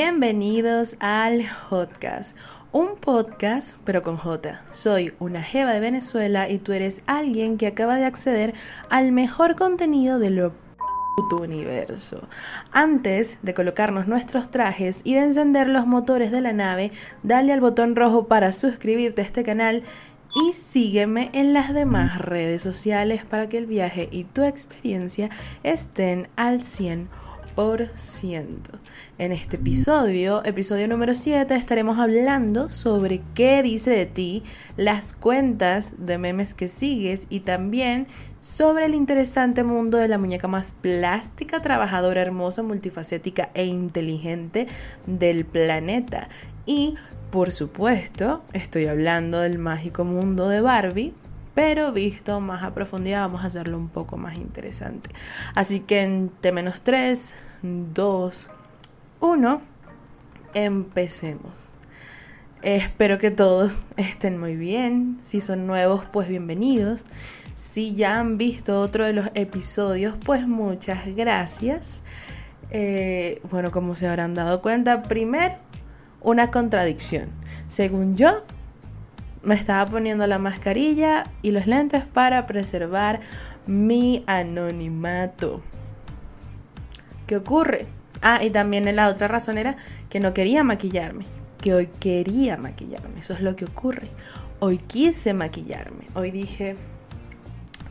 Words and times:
Bienvenidos 0.00 0.96
al 1.00 1.44
Hotcast, 1.44 2.36
un 2.70 2.94
podcast 3.00 3.76
pero 3.84 4.00
con 4.00 4.16
J. 4.16 4.62
Soy 4.70 5.12
una 5.18 5.42
jeva 5.42 5.72
de 5.72 5.80
Venezuela 5.80 6.48
y 6.48 6.58
tú 6.58 6.72
eres 6.72 7.02
alguien 7.08 7.58
que 7.58 7.66
acaba 7.66 7.96
de 7.96 8.04
acceder 8.04 8.54
al 8.90 9.10
mejor 9.10 9.56
contenido 9.56 10.20
de 10.20 10.30
lo 10.30 10.52
puto 11.16 11.42
universo. 11.42 12.28
Antes 12.70 13.40
de 13.42 13.54
colocarnos 13.54 14.06
nuestros 14.06 14.52
trajes 14.52 15.00
y 15.02 15.14
de 15.14 15.24
encender 15.24 15.68
los 15.68 15.84
motores 15.84 16.30
de 16.30 16.42
la 16.42 16.52
nave, 16.52 16.92
dale 17.24 17.52
al 17.52 17.60
botón 17.60 17.96
rojo 17.96 18.28
para 18.28 18.52
suscribirte 18.52 19.22
a 19.22 19.24
este 19.24 19.42
canal 19.42 19.82
y 20.46 20.52
sígueme 20.52 21.30
en 21.32 21.52
las 21.52 21.74
demás 21.74 22.18
redes 22.18 22.62
sociales 22.62 23.22
para 23.28 23.48
que 23.48 23.58
el 23.58 23.66
viaje 23.66 24.08
y 24.12 24.22
tu 24.22 24.44
experiencia 24.44 25.28
estén 25.64 26.28
al 26.36 26.60
100%. 26.60 27.08
En 29.18 29.32
este 29.32 29.56
episodio, 29.56 30.44
episodio 30.44 30.86
número 30.86 31.12
7, 31.12 31.56
estaremos 31.56 31.98
hablando 31.98 32.70
sobre 32.70 33.20
qué 33.34 33.64
dice 33.64 33.90
de 33.90 34.06
ti 34.06 34.44
las 34.76 35.12
cuentas 35.12 35.96
de 35.98 36.18
memes 36.18 36.54
que 36.54 36.68
sigues 36.68 37.26
y 37.28 37.40
también 37.40 38.06
sobre 38.38 38.84
el 38.84 38.94
interesante 38.94 39.64
mundo 39.64 39.98
de 39.98 40.06
la 40.06 40.18
muñeca 40.18 40.46
más 40.46 40.70
plástica, 40.70 41.60
trabajadora, 41.60 42.22
hermosa, 42.22 42.62
multifacética 42.62 43.50
e 43.54 43.64
inteligente 43.64 44.68
del 45.08 45.44
planeta. 45.44 46.28
Y, 46.64 46.94
por 47.32 47.50
supuesto, 47.50 48.40
estoy 48.52 48.86
hablando 48.86 49.40
del 49.40 49.58
mágico 49.58 50.04
mundo 50.04 50.48
de 50.48 50.60
Barbie, 50.60 51.12
pero 51.58 51.90
visto 51.90 52.38
más 52.38 52.62
a 52.62 52.72
profundidad 52.72 53.22
vamos 53.22 53.42
a 53.42 53.48
hacerlo 53.48 53.78
un 53.78 53.88
poco 53.88 54.16
más 54.16 54.36
interesante. 54.36 55.10
Así 55.56 55.80
que 55.80 56.02
en 56.02 56.28
T-3, 56.28 57.34
2, 57.62 58.48
1, 59.18 59.62
empecemos. 60.54 61.70
Espero 62.62 63.18
que 63.18 63.32
todos 63.32 63.86
estén 63.96 64.38
muy 64.38 64.54
bien. 64.54 65.18
Si 65.22 65.40
son 65.40 65.66
nuevos, 65.66 66.04
pues 66.12 66.28
bienvenidos. 66.28 67.04
Si 67.56 67.92
ya 67.92 68.20
han 68.20 68.38
visto 68.38 68.80
otro 68.80 69.04
de 69.04 69.14
los 69.14 69.26
episodios, 69.34 70.14
pues 70.24 70.46
muchas 70.46 71.12
gracias. 71.16 72.04
Eh, 72.70 73.42
bueno, 73.50 73.72
como 73.72 73.96
se 73.96 74.06
habrán 74.06 74.36
dado 74.36 74.62
cuenta, 74.62 75.02
primero, 75.02 75.56
una 76.20 76.52
contradicción. 76.52 77.30
Según 77.66 78.16
yo, 78.16 78.44
me 79.42 79.54
estaba 79.54 79.88
poniendo 79.90 80.26
la 80.26 80.38
mascarilla 80.38 81.24
y 81.42 81.50
los 81.50 81.66
lentes 81.66 82.04
para 82.04 82.46
preservar 82.46 83.20
mi 83.66 84.24
anonimato. 84.26 85.62
¿Qué 87.26 87.36
ocurre? 87.36 87.86
Ah, 88.22 88.42
y 88.42 88.50
también 88.50 88.94
la 88.96 89.08
otra 89.08 89.28
razón 89.28 89.58
era 89.58 89.76
que 90.08 90.20
no 90.20 90.34
quería 90.34 90.64
maquillarme, 90.64 91.26
que 91.60 91.74
hoy 91.74 91.88
quería 92.00 92.56
maquillarme, 92.56 93.20
eso 93.20 93.34
es 93.34 93.40
lo 93.40 93.54
que 93.54 93.64
ocurre. 93.64 94.08
Hoy 94.60 94.78
quise 94.78 95.34
maquillarme, 95.34 96.06
hoy 96.14 96.30
dije, 96.30 96.76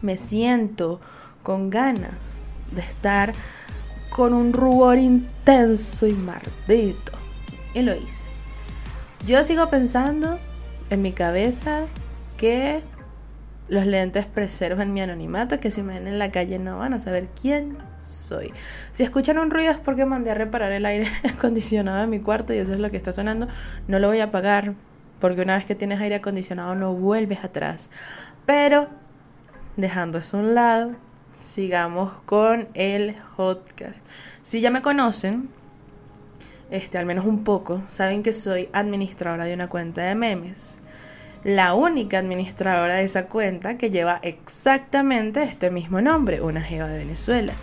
me 0.01 0.17
siento 0.17 0.99
con 1.43 1.69
ganas 1.69 2.41
de 2.71 2.81
estar 2.81 3.33
con 4.09 4.33
un 4.33 4.51
rubor 4.51 4.97
intenso 4.97 6.07
y 6.07 6.13
maldito. 6.13 7.13
Y 7.73 7.83
lo 7.83 7.95
hice. 7.95 8.29
Yo 9.25 9.43
sigo 9.43 9.69
pensando 9.69 10.39
en 10.89 11.01
mi 11.01 11.11
cabeza 11.11 11.85
que 12.37 12.81
los 13.69 13.85
lentes 13.85 14.25
preservan 14.25 14.93
mi 14.93 15.01
anonimato, 15.01 15.59
que 15.59 15.71
si 15.71 15.81
me 15.83 15.95
ven 15.95 16.07
en 16.07 16.19
la 16.19 16.31
calle 16.31 16.57
no 16.59 16.77
van 16.77 16.93
a 16.93 16.99
saber 16.99 17.27
quién 17.39 17.77
soy. 17.97 18.53
Si 18.91 19.03
escuchan 19.03 19.37
un 19.39 19.51
ruido 19.51 19.71
es 19.71 19.77
porque 19.77 20.05
mandé 20.05 20.31
a 20.31 20.35
reparar 20.35 20.71
el 20.71 20.85
aire 20.85 21.07
acondicionado 21.23 21.99
de 22.01 22.07
mi 22.07 22.19
cuarto 22.19 22.53
y 22.53 22.57
eso 22.57 22.73
es 22.73 22.79
lo 22.79 22.89
que 22.89 22.97
está 22.97 23.11
sonando. 23.11 23.47
No 23.87 23.99
lo 23.99 24.07
voy 24.07 24.19
a 24.19 24.25
apagar 24.25 24.73
porque 25.19 25.41
una 25.41 25.57
vez 25.57 25.65
que 25.65 25.75
tienes 25.75 25.99
aire 25.99 26.15
acondicionado 26.15 26.75
no 26.75 26.93
vuelves 26.93 27.43
atrás. 27.43 27.89
Pero 28.45 28.87
dejando 29.75 30.19
eso 30.19 30.37
a 30.37 30.39
un 30.41 30.55
lado, 30.55 30.91
sigamos 31.31 32.13
con 32.25 32.69
el 32.73 33.15
podcast. 33.35 34.05
Si 34.41 34.61
ya 34.61 34.71
me 34.71 34.81
conocen, 34.81 35.49
este, 36.71 36.97
al 36.97 37.05
menos 37.05 37.25
un 37.25 37.43
poco, 37.43 37.81
saben 37.87 38.23
que 38.23 38.33
soy 38.33 38.69
administradora 38.73 39.45
de 39.45 39.53
una 39.53 39.69
cuenta 39.69 40.01
de 40.03 40.15
memes 40.15 40.79
la 41.43 41.75
única 41.75 42.19
administradora 42.19 42.95
de 42.95 43.03
esa 43.03 43.27
cuenta 43.27 43.77
que 43.77 43.89
lleva 43.89 44.19
exactamente 44.21 45.43
este 45.43 45.71
mismo 45.71 46.01
nombre, 46.01 46.41
una 46.41 46.61
Jeva 46.61 46.87
de 46.87 46.97
Venezuela. 46.99 47.53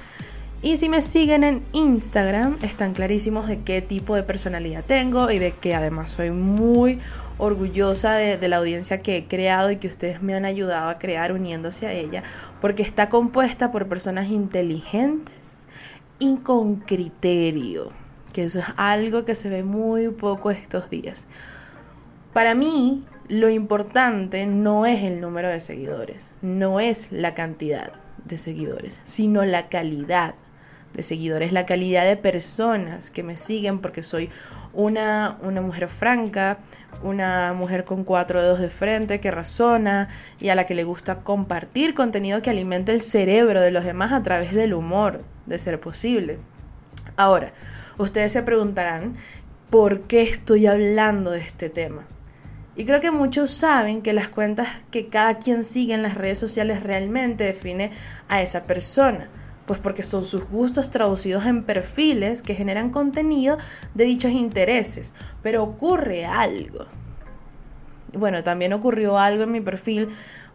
Y 0.62 0.78
si 0.78 0.88
me 0.88 1.02
siguen 1.02 1.44
en 1.44 1.62
Instagram, 1.72 2.56
están 2.62 2.94
clarísimos 2.94 3.46
de 3.46 3.60
qué 3.60 3.82
tipo 3.82 4.16
de 4.16 4.22
personalidad 4.22 4.82
tengo 4.82 5.30
y 5.30 5.38
de 5.38 5.52
que 5.52 5.74
además 5.74 6.12
soy 6.12 6.30
muy 6.30 6.98
orgullosa 7.36 8.14
de, 8.14 8.38
de, 8.38 8.48
la 8.48 8.56
audiencia 8.56 9.02
que 9.02 9.18
he 9.18 9.24
creado 9.26 9.70
y 9.70 9.76
que 9.76 9.88
ustedes 9.88 10.22
me 10.22 10.34
han 10.34 10.46
ayudado 10.46 10.88
a 10.88 10.98
crear 10.98 11.32
uniéndose 11.32 11.86
a 11.86 11.92
ella, 11.92 12.22
porque 12.62 12.82
está 12.82 13.10
compuesta 13.10 13.70
por 13.70 13.86
personas 13.88 14.30
inteligentes 14.30 15.66
y 16.18 16.36
con 16.36 16.76
criterio, 16.76 17.90
que 18.34 18.42
eso 18.42 18.58
es 18.58 18.66
algo 18.76 19.24
que 19.24 19.34
se 19.34 19.48
ve 19.48 19.62
muy 19.62 20.08
poco 20.08 20.50
estos 20.50 20.90
días. 20.90 21.26
Para 22.34 22.54
mí, 22.54 23.04
lo 23.28 23.48
importante 23.48 24.44
no 24.44 24.84
es 24.84 25.04
el 25.04 25.20
número 25.20 25.48
de 25.48 25.60
seguidores, 25.60 26.32
no 26.42 26.80
es 26.80 27.12
la 27.12 27.32
cantidad 27.32 27.92
de 28.24 28.36
seguidores, 28.36 29.00
sino 29.04 29.44
la 29.44 29.68
calidad 29.68 30.34
de 30.92 31.02
seguidores, 31.02 31.52
la 31.52 31.64
calidad 31.64 32.04
de 32.04 32.16
personas 32.16 33.10
que 33.10 33.22
me 33.22 33.36
siguen 33.36 33.78
porque 33.78 34.02
soy 34.02 34.30
una, 34.72 35.38
una 35.42 35.60
mujer 35.60 35.88
franca, 35.88 36.58
una 37.04 37.52
mujer 37.52 37.84
con 37.84 38.02
cuatro 38.02 38.42
dedos 38.42 38.58
de 38.58 38.68
frente 38.68 39.20
que 39.20 39.30
razona 39.30 40.08
y 40.40 40.48
a 40.48 40.56
la 40.56 40.64
que 40.64 40.74
le 40.74 40.82
gusta 40.82 41.20
compartir 41.20 41.94
contenido 41.94 42.42
que 42.42 42.50
alimente 42.50 42.90
el 42.90 43.00
cerebro 43.00 43.60
de 43.60 43.70
los 43.70 43.84
demás 43.84 44.12
a 44.12 44.22
través 44.22 44.54
del 44.54 44.74
humor, 44.74 45.22
de 45.46 45.58
ser 45.58 45.80
posible. 45.80 46.38
Ahora, 47.16 47.52
ustedes 47.98 48.32
se 48.32 48.42
preguntarán, 48.42 49.16
¿por 49.70 50.00
qué 50.00 50.22
estoy 50.22 50.66
hablando 50.66 51.30
de 51.30 51.40
este 51.40 51.68
tema? 51.68 52.06
Y 52.76 52.84
creo 52.84 53.00
que 53.00 53.12
muchos 53.12 53.50
saben 53.50 54.02
que 54.02 54.12
las 54.12 54.28
cuentas 54.28 54.68
que 54.90 55.06
cada 55.08 55.38
quien 55.38 55.62
sigue 55.62 55.94
en 55.94 56.02
las 56.02 56.14
redes 56.14 56.38
sociales 56.38 56.82
realmente 56.82 57.44
define 57.44 57.92
a 58.28 58.42
esa 58.42 58.64
persona, 58.64 59.28
pues 59.66 59.78
porque 59.78 60.02
son 60.02 60.22
sus 60.24 60.48
gustos 60.48 60.90
traducidos 60.90 61.46
en 61.46 61.62
perfiles 61.62 62.42
que 62.42 62.54
generan 62.54 62.90
contenido 62.90 63.58
de 63.94 64.04
dichos 64.04 64.32
intereses. 64.32 65.14
Pero 65.42 65.62
ocurre 65.62 66.26
algo. 66.26 66.86
Bueno, 68.12 68.42
también 68.42 68.72
ocurrió 68.72 69.18
algo 69.18 69.44
en 69.44 69.52
mi 69.52 69.60
perfil 69.60 70.08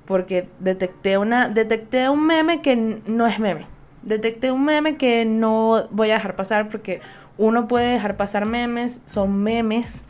porque 0.06 0.50
detecté, 0.60 1.18
una, 1.18 1.48
detecté 1.48 2.10
un 2.10 2.26
meme 2.26 2.62
que 2.62 2.76
no 2.76 3.28
es 3.28 3.40
meme. 3.40 3.79
Detecté 4.04 4.52
un 4.52 4.66
meme 4.66 4.98
que 4.98 5.26
no 5.26 5.88
voy 5.92 6.12
a 6.12 6.16
dejar 6.16 6.36
pasar 6.36 6.70
porque 6.70 7.02
uno 7.38 7.68
puede 7.68 7.94
dejar 7.94 8.18
pasar 8.18 8.46
memes, 8.46 9.02
son 9.06 9.44
memes 9.44 10.06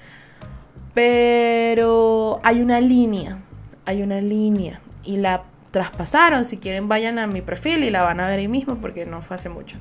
pero 0.94 2.40
hay 2.44 2.62
una 2.62 2.82
línea, 2.82 3.38
hay 3.86 4.02
una 4.02 4.22
línea 4.22 4.82
y 5.04 5.18
la 5.18 5.44
traspasaron. 5.72 6.46
Si 6.46 6.58
quieren 6.58 6.88
vayan 6.88 7.20
a 7.20 7.28
mi 7.28 7.42
perfil 7.42 7.84
y 7.84 7.90
la 7.90 8.04
van 8.04 8.20
a 8.20 8.28
ver 8.28 8.40
ahí 8.40 8.48
mismo 8.48 8.76
porque 8.76 9.06
no 9.06 9.22
fue 9.22 9.36
hace 9.36 9.50
mucho. 9.50 9.78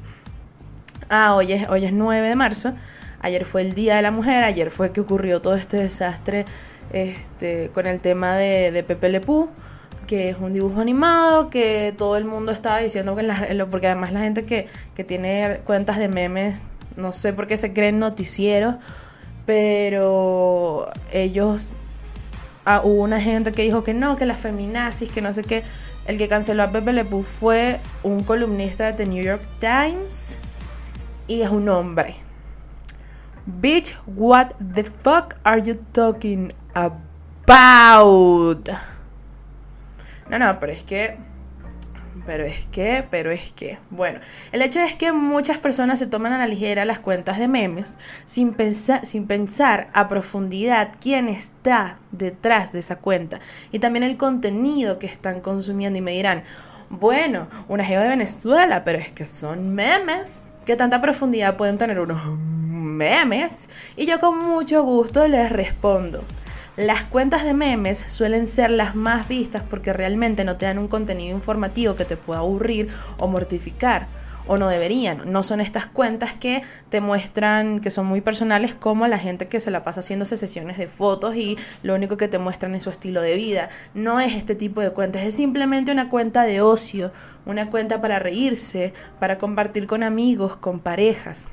Ah, 1.08 1.34
hoy 1.34 1.52
es, 1.52 1.68
hoy 1.68 1.86
es 1.86 1.92
9 1.92 2.28
de 2.28 2.36
marzo. 2.36 2.74
Ayer 3.20 3.44
fue 3.46 3.62
el 3.62 3.74
Día 3.74 3.96
de 3.96 4.02
la 4.02 4.10
Mujer, 4.10 4.44
ayer 4.44 4.70
fue 4.70 4.92
que 4.92 5.00
ocurrió 5.00 5.42
todo 5.42 5.56
este 5.56 5.78
desastre 5.78 6.44
este, 6.92 7.70
con 7.74 7.86
el 7.86 8.00
tema 8.00 8.36
de, 8.36 8.70
de 8.70 8.82
Pepe 8.84 9.08
Le 9.08 9.20
que 10.08 10.30
es 10.30 10.38
un 10.38 10.52
dibujo 10.52 10.80
animado, 10.80 11.50
que 11.50 11.94
todo 11.96 12.16
el 12.16 12.24
mundo 12.24 12.50
estaba 12.50 12.78
diciendo 12.78 13.14
que 13.14 13.20
en 13.20 13.70
porque 13.70 13.86
además 13.86 14.12
la 14.12 14.20
gente 14.20 14.44
que, 14.44 14.66
que 14.96 15.04
tiene 15.04 15.60
cuentas 15.64 15.98
de 15.98 16.08
memes, 16.08 16.72
no 16.96 17.12
sé 17.12 17.32
por 17.32 17.46
qué 17.46 17.56
se 17.56 17.72
creen 17.72 18.00
noticieros 18.00 18.74
pero 19.48 20.90
ellos, 21.10 21.70
ah, 22.66 22.82
hubo 22.84 23.02
una 23.02 23.18
gente 23.18 23.52
que 23.52 23.62
dijo 23.62 23.82
que 23.82 23.94
no, 23.94 24.14
que 24.14 24.26
las 24.26 24.38
feminazis, 24.40 25.10
que 25.10 25.22
no 25.22 25.32
sé 25.32 25.42
qué. 25.42 25.64
El 26.04 26.18
que 26.18 26.28
canceló 26.28 26.64
a 26.64 26.70
Pepe 26.70 26.92
Le 26.92 27.06
fue 27.22 27.80
un 28.02 28.24
columnista 28.24 28.84
de 28.84 28.92
The 28.92 29.06
New 29.06 29.24
York 29.24 29.40
Times 29.58 30.36
y 31.28 31.40
es 31.40 31.48
un 31.48 31.66
hombre. 31.70 32.16
Bitch, 33.46 33.98
what 34.04 34.48
the 34.74 34.84
fuck 34.84 35.36
are 35.44 35.62
you 35.62 35.76
talking 35.92 36.52
about? 36.74 38.68
No, 40.30 40.38
no, 40.38 40.60
pero 40.60 40.72
es 40.72 40.82
que 40.82 41.16
pero 42.26 42.44
es 42.44 42.66
que, 42.66 43.06
pero 43.10 43.30
es 43.30 43.52
que. 43.52 43.78
Bueno, 43.90 44.20
el 44.52 44.60
hecho 44.60 44.80
es 44.80 44.96
que 44.96 45.12
muchas 45.12 45.56
personas 45.56 45.98
se 45.98 46.06
toman 46.06 46.32
a 46.32 46.38
la 46.38 46.46
ligera 46.46 46.84
las 46.84 47.00
cuentas 47.00 47.38
de 47.38 47.48
memes 47.48 47.96
sin 48.26 48.52
pensar, 48.52 49.06
sin 49.06 49.26
pensar 49.26 49.88
a 49.94 50.08
profundidad 50.08 50.90
quién 51.00 51.28
está 51.28 51.98
detrás 52.12 52.72
de 52.72 52.80
esa 52.80 52.96
cuenta 52.96 53.40
y 53.72 53.78
también 53.78 54.02
el 54.02 54.18
contenido 54.18 54.98
que 54.98 55.06
están 55.06 55.40
consumiendo 55.40 55.98
y 55.98 56.02
me 56.02 56.12
dirán, 56.12 56.42
bueno, 56.90 57.48
una 57.68 57.84
geo 57.84 58.00
de 58.00 58.08
Venezuela, 58.08 58.84
pero 58.84 58.98
es 58.98 59.12
que 59.12 59.24
son 59.24 59.74
memes. 59.74 60.44
¿Qué 60.64 60.76
tanta 60.76 61.00
profundidad 61.00 61.56
pueden 61.56 61.78
tener 61.78 61.98
unos 61.98 62.22
memes? 62.26 63.70
Y 63.96 64.04
yo 64.04 64.18
con 64.18 64.38
mucho 64.38 64.82
gusto 64.82 65.26
les 65.26 65.50
respondo. 65.50 66.24
Las 66.78 67.02
cuentas 67.02 67.42
de 67.42 67.54
memes 67.54 68.04
suelen 68.06 68.46
ser 68.46 68.70
las 68.70 68.94
más 68.94 69.26
vistas 69.26 69.64
porque 69.68 69.92
realmente 69.92 70.44
no 70.44 70.58
te 70.58 70.66
dan 70.66 70.78
un 70.78 70.86
contenido 70.86 71.36
informativo 71.36 71.96
que 71.96 72.04
te 72.04 72.16
pueda 72.16 72.38
aburrir 72.38 72.86
o 73.18 73.26
mortificar 73.26 74.06
o 74.46 74.58
no 74.58 74.68
deberían. 74.68 75.32
No 75.32 75.42
son 75.42 75.60
estas 75.60 75.86
cuentas 75.86 76.36
que 76.36 76.62
te 76.88 77.00
muestran 77.00 77.80
que 77.80 77.90
son 77.90 78.06
muy 78.06 78.20
personales 78.20 78.76
como 78.76 79.08
la 79.08 79.18
gente 79.18 79.48
que 79.48 79.58
se 79.58 79.72
la 79.72 79.82
pasa 79.82 80.02
haciéndose 80.02 80.36
sesiones 80.36 80.78
de 80.78 80.86
fotos 80.86 81.34
y 81.34 81.58
lo 81.82 81.96
único 81.96 82.16
que 82.16 82.28
te 82.28 82.38
muestran 82.38 82.76
es 82.76 82.84
su 82.84 82.90
estilo 82.90 83.22
de 83.22 83.34
vida. 83.34 83.70
No 83.94 84.20
es 84.20 84.34
este 84.34 84.54
tipo 84.54 84.80
de 84.80 84.92
cuentas, 84.92 85.24
es 85.24 85.34
simplemente 85.34 85.90
una 85.90 86.08
cuenta 86.08 86.44
de 86.44 86.60
ocio, 86.60 87.10
una 87.44 87.70
cuenta 87.70 88.00
para 88.00 88.20
reírse, 88.20 88.92
para 89.18 89.36
compartir 89.36 89.88
con 89.88 90.04
amigos, 90.04 90.56
con 90.56 90.78
parejas, 90.78 91.48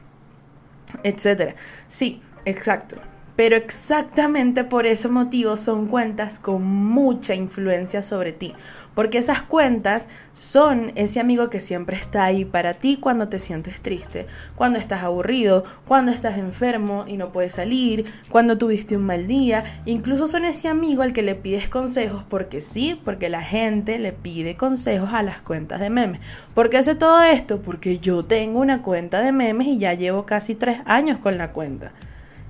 etc. 1.03 1.55
Sí, 1.87 2.21
exacto. 2.45 2.97
Pero 3.35 3.57
exactamente 3.57 4.63
por 4.63 4.85
ese 4.85 5.09
motivo 5.09 5.57
son 5.57 5.87
cuentas 5.87 6.39
con 6.39 6.63
mucha 6.63 7.35
influencia 7.35 8.01
sobre 8.01 8.31
ti. 8.31 8.53
Porque 8.95 9.17
esas 9.17 9.41
cuentas 9.41 10.07
son 10.31 10.93
ese 10.95 11.19
amigo 11.19 11.49
que 11.49 11.59
siempre 11.59 11.97
está 11.97 12.23
ahí 12.23 12.45
para 12.45 12.75
ti 12.75 12.97
cuando 12.97 13.27
te 13.27 13.39
sientes 13.39 13.81
triste, 13.81 14.25
cuando 14.55 14.79
estás 14.79 15.03
aburrido, 15.03 15.65
cuando 15.85 16.13
estás 16.13 16.37
enfermo 16.37 17.03
y 17.05 17.17
no 17.17 17.33
puedes 17.33 17.53
salir, 17.53 18.05
cuando 18.29 18.57
tuviste 18.57 18.95
un 18.95 19.03
mal 19.03 19.27
día. 19.27 19.81
Incluso 19.85 20.29
son 20.29 20.45
ese 20.45 20.69
amigo 20.69 21.01
al 21.01 21.11
que 21.11 21.23
le 21.23 21.35
pides 21.35 21.67
consejos 21.67 22.23
porque 22.29 22.61
sí, 22.61 22.99
porque 23.03 23.27
la 23.27 23.41
gente 23.41 23.99
le 23.99 24.13
pide 24.13 24.55
consejos 24.55 25.09
a 25.11 25.23
las 25.23 25.41
cuentas 25.41 25.81
de 25.81 25.89
memes. 25.89 26.21
¿Por 26.53 26.69
qué 26.69 26.77
hace 26.77 26.95
todo 26.95 27.21
esto? 27.21 27.61
Porque 27.61 27.99
yo 27.99 28.23
tengo 28.23 28.59
una 28.59 28.81
cuenta 28.81 29.21
de 29.21 29.33
memes 29.33 29.67
y 29.67 29.77
ya 29.77 29.93
llevo 29.93 30.25
casi 30.25 30.55
tres 30.55 30.79
años 30.85 31.19
con 31.19 31.37
la 31.37 31.51
cuenta. 31.51 31.91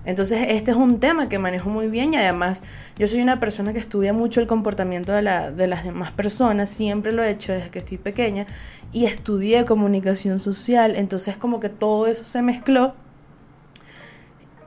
Entonces, 0.06 0.46
este 0.50 0.72
es 0.72 0.78
un 0.78 1.00
tema 1.00 1.28
que 1.30 1.40
manejo 1.40 1.70
muy 1.70 1.88
bien 1.88 2.14
y 2.14 2.18
además 2.18 2.62
yo 2.98 3.08
soy 3.08 3.22
una 3.22 3.40
persona 3.40 3.74
que 3.74 3.80
estudia 3.80 4.14
mucho 4.14 4.40
el 4.40 4.48
comportamiento 4.48 5.12
de, 5.12 5.22
las 5.24 5.84
demás 5.84 6.12
personas, 6.12 6.70
siempre 6.70 7.12
lo 7.12 7.24
he 7.24 7.32
hecho 7.32 7.54
desde 7.54 7.70
que 7.70 7.80
estoy 7.80 7.98
pequeña 7.98 8.46
y 8.92 9.06
estudié 9.06 9.66
comunicación 9.66 10.40
social, 10.40 10.96
entonces 10.96 11.38
como 11.38 11.60
que 11.60 11.70
todo 11.70 12.06
eso 12.06 12.24
se 12.24 12.42
mezcló 12.44 12.94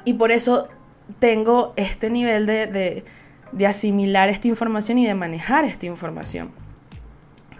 y 0.04 0.14
por 0.14 0.32
eso 0.32 0.68
tengo 1.20 1.72
este 1.76 2.10
nivel 2.10 2.44
de, 2.46 3.04
de 3.52 3.66
asimilar 3.66 4.28
esta 4.28 4.48
información 4.48 4.98
y 4.98 5.06
de 5.06 5.14
manejar 5.14 5.64
esta 5.64 5.86
información, 5.86 6.50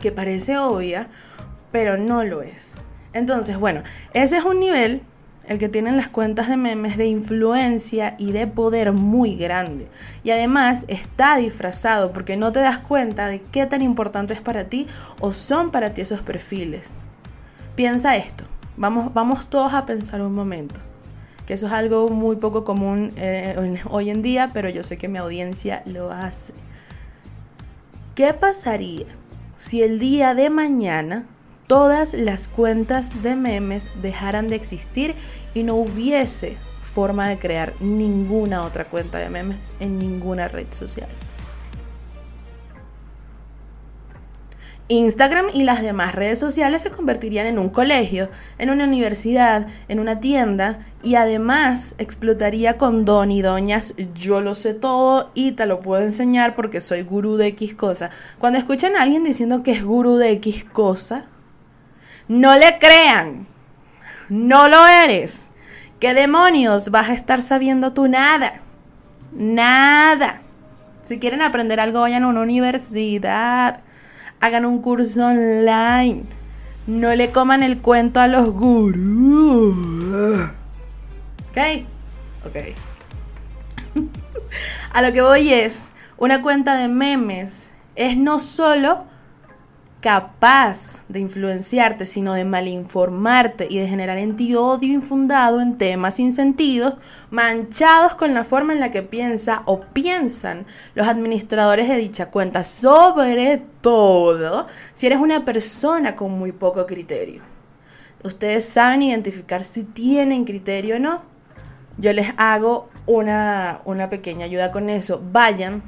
que 0.01 0.11
parece 0.11 0.59
obvia, 0.59 1.09
pero 1.71 1.97
no 1.97 2.25
lo 2.25 2.43
es. 2.43 2.81
Entonces, 3.13 3.59
bueno, 3.59 3.83
ese 4.13 4.37
es 4.39 4.45
un 4.45 4.61
nivel 4.61 5.03
el 5.49 5.59
que 5.59 5.69
tienen 5.69 5.97
las 5.97 6.09
cuentas 6.09 6.49
de 6.49 6.57
memes 6.57 6.97
de 6.97 7.07
influencia 7.07 8.15
y 8.19 8.33
de 8.33 8.47
poder 8.47 8.93
muy 8.93 9.35
grande. 9.35 9.89
Y 10.23 10.31
además 10.31 10.85
está 10.89 11.37
disfrazado 11.37 12.11
porque 12.11 12.37
no 12.37 12.53
te 12.53 12.61
das 12.61 12.79
cuenta 12.79 13.27
de 13.27 13.41
qué 13.41 13.67
tan 13.67 13.83
importante 13.83 14.35
es 14.35 14.41
para 14.41 14.65
ti 14.65 14.87
o 15.21 15.33
son 15.33 15.71
para 15.71 15.95
ti 15.95 16.03
esos 16.03 16.21
perfiles. 16.21 17.01
Piensa 17.75 18.17
esto. 18.17 18.45
Vamos, 18.77 19.13
vamos 19.15 19.49
todos 19.49 19.73
a 19.73 19.87
pensar 19.87 20.21
un 20.21 20.35
momento. 20.35 20.81
Que 21.47 21.55
eso 21.55 21.67
es 21.67 21.73
algo 21.73 22.11
muy 22.11 22.37
poco 22.37 22.63
común 22.63 23.13
eh, 23.17 23.81
hoy 23.91 24.11
en 24.11 24.21
día, 24.21 24.51
pero 24.53 24.69
yo 24.69 24.83
sé 24.83 24.99
que 24.99 25.09
mi 25.09 25.17
audiencia 25.17 25.83
lo 25.87 26.13
hace. 26.13 26.53
¿Qué 28.15 28.35
pasaría 28.35 29.07
si 29.57 29.83
el 29.83 29.99
día 29.99 30.35
de 30.35 30.51
mañana 30.51 31.25
todas 31.69 32.15
las 32.15 32.49
cuentas 32.49 33.23
de 33.23 33.37
memes 33.37 33.93
dejaran 34.03 34.49
de 34.49 34.57
existir 34.57 35.15
y 35.55 35.63
no 35.63 35.77
hubiese 35.77 36.57
forma 36.81 37.29
de 37.29 37.39
crear 37.39 37.75
ninguna 37.81 38.65
otra 38.65 38.87
cuenta 38.87 39.19
de 39.19 39.31
memes 39.31 39.73
en 39.79 39.99
ninguna 39.99 40.49
red 40.49 40.67
social. 40.71 41.09
Instagram 44.91 45.49
y 45.53 45.65
las 45.65 45.83
demás 45.83 46.15
redes 46.15 46.39
sociales 46.39 46.81
se 46.81 46.91
convertirían 46.91 47.47
en 47.47 47.59
un 47.59 47.69
colegio, 47.69 48.31
en 48.57 48.71
una 48.71 48.85
universidad, 48.85 49.67
en 49.89 50.01
una 50.01 50.19
tienda 50.19 50.79
y 51.03 51.17
además 51.17 51.95
explotaría 51.99 52.79
con 52.79 53.05
don 53.05 53.31
y 53.31 53.43
doñas 53.43 53.93
yo 54.15 54.41
lo 54.41 54.55
sé 54.55 54.73
todo 54.73 55.31
y 55.35 55.53
te 55.53 55.67
lo 55.67 55.81
puedo 55.81 56.03
enseñar 56.03 56.57
porque 56.57 56.81
soy 56.81 57.03
gurú 57.03 57.37
de 57.37 57.49
X 57.49 57.75
cosa. 57.75 58.09
Cuando 58.39 58.59
escuchan 58.59 58.97
a 58.97 59.03
alguien 59.03 59.25
diciendo 59.25 59.63
que 59.63 59.73
es 59.73 59.85
gurú 59.85 60.17
de 60.17 60.31
X 60.31 60.65
cosa, 60.65 61.27
no 62.29 62.57
le 62.57 62.79
crean. 62.79 63.47
No 64.29 64.69
lo 64.69 64.87
eres. 64.87 65.51
¿Qué 65.99 66.15
demonios 66.15 66.91
vas 66.91 67.09
a 67.09 67.15
estar 67.15 67.43
sabiendo 67.43 67.93
tú 67.93 68.07
nada? 68.07 68.61
Nada. 69.33 70.43
Si 71.03 71.19
quieren 71.19 71.43
aprender 71.43 71.81
algo, 71.81 72.01
vayan 72.01 72.25
a 72.25 72.29
una 72.29 72.43
universidad. 72.43 73.81
Hagan 74.41 74.67
un 74.67 74.83
curso 74.83 75.27
online. 75.27 76.25
No 76.87 77.15
le 77.15 77.33
coman 77.33 77.63
el 77.63 77.81
cuento 77.81 78.21
a 78.21 78.29
los 78.29 78.51
gurús. 78.51 79.75
¿Ok? 81.49 81.59
Ok. 82.47 82.57
a 84.93 85.03
lo 85.03 85.13
que 85.13 85.23
voy 85.23 85.53
es, 85.53 85.93
una 86.19 86.43
cuenta 86.43 86.77
de 86.77 86.89
memes 86.89 87.73
es 87.97 88.17
no 88.17 88.39
solo 88.39 89.05
capaz 90.01 91.03
de 91.09 91.19
influenciarte, 91.19 92.05
sino 92.05 92.35
de 92.35 92.45
malinformarte 92.45 93.67
y 93.69 93.79
de 93.79 93.89
generar 93.89 94.19
en 94.19 94.37
ti 94.37 94.55
odio 94.55 94.93
infundado 94.93 95.61
en 95.61 95.77
temas 95.77 96.15
sin 96.15 96.33
sentido, 96.33 96.99
manchados 97.31 98.15
con 98.15 98.33
la 98.33 98.45
forma 98.45 98.73
en 98.73 98.81
la 98.81 98.91
que 98.91 99.03
piensa 99.03 99.63
o 99.65 99.81
piensan 99.81 100.67
los 100.95 101.09
administradores 101.09 101.89
de 101.89 101.97
dicha 101.97 102.31
cuenta, 102.31 102.63
sobre 102.63 103.63
todo 103.81 104.69
si 104.93 105.07
eres 105.07 105.19
una 105.19 105.45
persona 105.45 106.15
con 106.15 106.33
muy 106.33 106.53
poco 106.53 106.87
criterio. 106.87 107.43
Ustedes 108.23 108.65
saben 108.65 109.03
identificar 109.03 109.65
si 109.65 109.85
tienen 109.85 110.45
criterio 110.45 110.97
o 110.97 110.99
no. 110.99 111.23
Yo 111.99 112.13
les 112.13 112.29
hago 112.37 112.89
una, 113.07 113.81
una 113.85 114.09
pequeña 114.11 114.45
ayuda 114.45 114.71
con 114.71 114.91
eso. 114.91 115.21
Vayan 115.33 115.83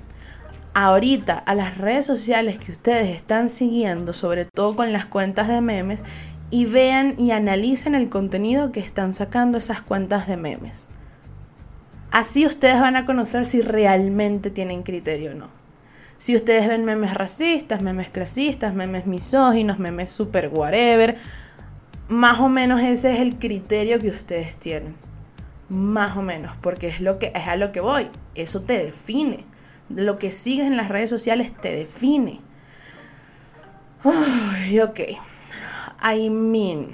ahorita 0.75 1.39
a 1.39 1.55
las 1.55 1.79
redes 1.79 2.07
sociales 2.07 2.59
que 2.59 2.73
ustedes 2.73 3.09
están 3.17 3.49
siguiendo, 3.49 4.13
sobre 4.13 4.45
todo 4.45 4.77
con 4.77 4.93
las 4.93 5.07
cuentas 5.07 5.49
de 5.49 5.61
memes, 5.61 6.05
y 6.51 6.65
vean 6.65 7.15
y 7.19 7.31
analicen 7.31 7.95
el 7.95 8.09
contenido 8.09 8.73
que 8.73 8.81
están 8.81 9.13
sacando 9.13 9.59
esas 9.59 9.83
cuentas 9.83 10.27
de 10.27 10.37
memes. 10.37 10.89
Así 12.11 12.45
ustedes 12.45 12.81
van 12.81 12.97
a 12.97 13.05
conocer 13.05 13.45
si 13.45 13.61
realmente 13.61 14.51
tienen 14.51 14.83
criterio 14.83 15.33
o 15.33 15.35
no. 15.35 15.49
Si 16.19 16.35
ustedes 16.35 16.69
ven 16.69 16.85
memes 16.85 17.15
racistas, 17.15 17.81
memes 17.81 18.11
clasistas, 18.11 18.75
memes 18.75 19.07
misóginos, 19.07 19.79
memes 19.79 20.11
super 20.11 20.51
whatever, 20.53 21.17
más 22.09 22.41
o 22.41 22.49
menos 22.49 22.81
ese 22.81 23.13
es 23.15 23.21
el 23.21 23.39
criterio 23.39 24.01
que 24.01 24.11
ustedes 24.11 24.57
tienen. 24.57 24.97
Más 25.69 26.17
o 26.17 26.23
menos, 26.23 26.53
porque 26.61 26.89
es, 26.89 27.01
lo 27.01 27.21
que, 27.21 27.33
es 27.35 27.47
a 27.47 27.55
lo 27.55 27.71
que 27.71 27.81
voy. 27.81 28.09
Eso 28.35 28.61
te 28.63 28.85
define 28.85 29.45
lo 29.95 30.19
que 30.19 30.33
sigues 30.33 30.67
en 30.67 30.77
las 30.77 30.89
redes 30.89 31.11
sociales 31.11 31.53
te 31.61 31.73
define. 31.75 32.41
Uy, 34.05 34.81
ok. 34.81 35.01
I 36.03 36.31
mean, 36.31 36.93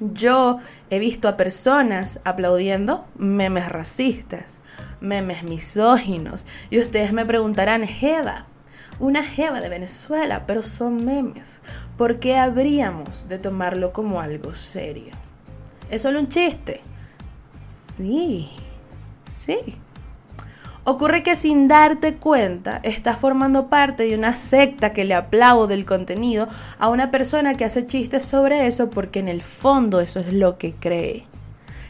yo 0.00 0.60
he 0.88 0.98
visto 0.98 1.28
a 1.28 1.36
personas 1.36 2.20
aplaudiendo 2.24 3.06
memes 3.16 3.68
racistas, 3.68 4.60
memes 5.00 5.42
misóginos. 5.42 6.46
Y 6.70 6.78
ustedes 6.78 7.12
me 7.12 7.26
preguntarán, 7.26 7.86
Jeva, 7.86 8.46
una 8.98 9.22
Jeva 9.22 9.60
de 9.60 9.68
Venezuela, 9.68 10.46
pero 10.46 10.62
son 10.62 11.04
memes. 11.04 11.62
¿Por 11.98 12.18
qué 12.18 12.36
habríamos 12.36 13.28
de 13.28 13.38
tomarlo 13.38 13.92
como 13.92 14.20
algo 14.20 14.54
serio? 14.54 15.12
¿Es 15.90 16.02
solo 16.02 16.18
un 16.18 16.28
chiste? 16.28 16.80
Sí, 17.64 18.48
sí. 19.26 19.78
Ocurre 20.88 21.24
que 21.24 21.34
sin 21.34 21.66
darte 21.66 22.14
cuenta 22.14 22.78
estás 22.84 23.18
formando 23.18 23.66
parte 23.66 24.04
de 24.04 24.14
una 24.14 24.36
secta 24.36 24.92
que 24.92 25.04
le 25.04 25.14
aplaude 25.14 25.74
el 25.74 25.84
contenido 25.84 26.46
a 26.78 26.90
una 26.90 27.10
persona 27.10 27.56
que 27.56 27.64
hace 27.64 27.86
chistes 27.86 28.24
sobre 28.24 28.68
eso 28.68 28.88
porque 28.88 29.18
en 29.18 29.26
el 29.26 29.42
fondo 29.42 29.98
eso 29.98 30.20
es 30.20 30.32
lo 30.32 30.58
que 30.58 30.74
cree 30.74 31.24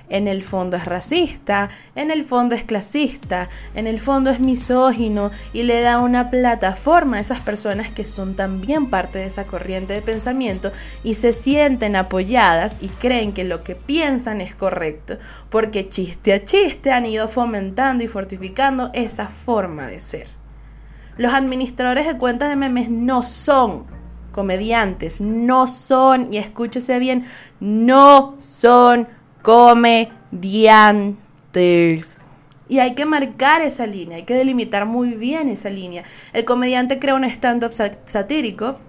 en 0.08 0.28
el 0.28 0.42
fondo 0.42 0.76
es 0.76 0.84
racista, 0.84 1.68
en 1.94 2.10
el 2.10 2.24
fondo 2.24 2.54
es 2.54 2.64
clasista, 2.64 3.48
en 3.74 3.86
el 3.86 3.98
fondo 3.98 4.30
es 4.30 4.40
misógino 4.40 5.30
y 5.52 5.64
le 5.64 5.80
da 5.80 6.00
una 6.00 6.30
plataforma 6.30 7.16
a 7.16 7.20
esas 7.20 7.40
personas 7.40 7.90
que 7.90 8.04
son 8.04 8.36
también 8.36 8.90
parte 8.90 9.18
de 9.18 9.26
esa 9.26 9.44
corriente 9.44 9.94
de 9.94 10.02
pensamiento 10.02 10.72
y 11.02 11.14
se 11.14 11.32
sienten 11.32 11.96
apoyadas 11.96 12.78
y 12.80 12.88
creen 12.88 13.32
que 13.32 13.44
lo 13.44 13.64
que 13.64 13.74
piensan 13.74 14.40
es 14.40 14.54
correcto, 14.54 15.18
porque 15.50 15.88
chiste 15.88 16.32
a 16.32 16.44
chiste 16.44 16.92
han 16.92 17.06
ido 17.06 17.28
fomentando 17.28 18.04
y 18.04 18.08
fortificando 18.08 18.90
esa 18.94 19.28
forma 19.28 19.86
de 19.86 20.00
ser. 20.00 20.28
Los 21.16 21.32
administradores 21.32 22.06
de 22.06 22.18
cuentas 22.18 22.50
de 22.50 22.56
memes 22.56 22.90
no 22.90 23.22
son 23.22 23.86
comediantes, 24.32 25.22
no 25.22 25.66
son, 25.66 26.28
y 26.30 26.36
escúchese 26.36 26.98
bien, 26.98 27.24
no 27.58 28.34
son 28.36 29.08
comediantes. 29.46 31.14
Y 32.68 32.80
hay 32.80 32.96
que 32.96 33.06
marcar 33.06 33.62
esa 33.62 33.86
línea, 33.86 34.16
hay 34.16 34.24
que 34.24 34.34
delimitar 34.34 34.86
muy 34.86 35.10
bien 35.10 35.48
esa 35.48 35.70
línea. 35.70 36.02
El 36.32 36.44
comediante 36.44 36.98
crea 36.98 37.14
un 37.14 37.22
stand-up 37.22 37.70
satírico, 38.06 38.80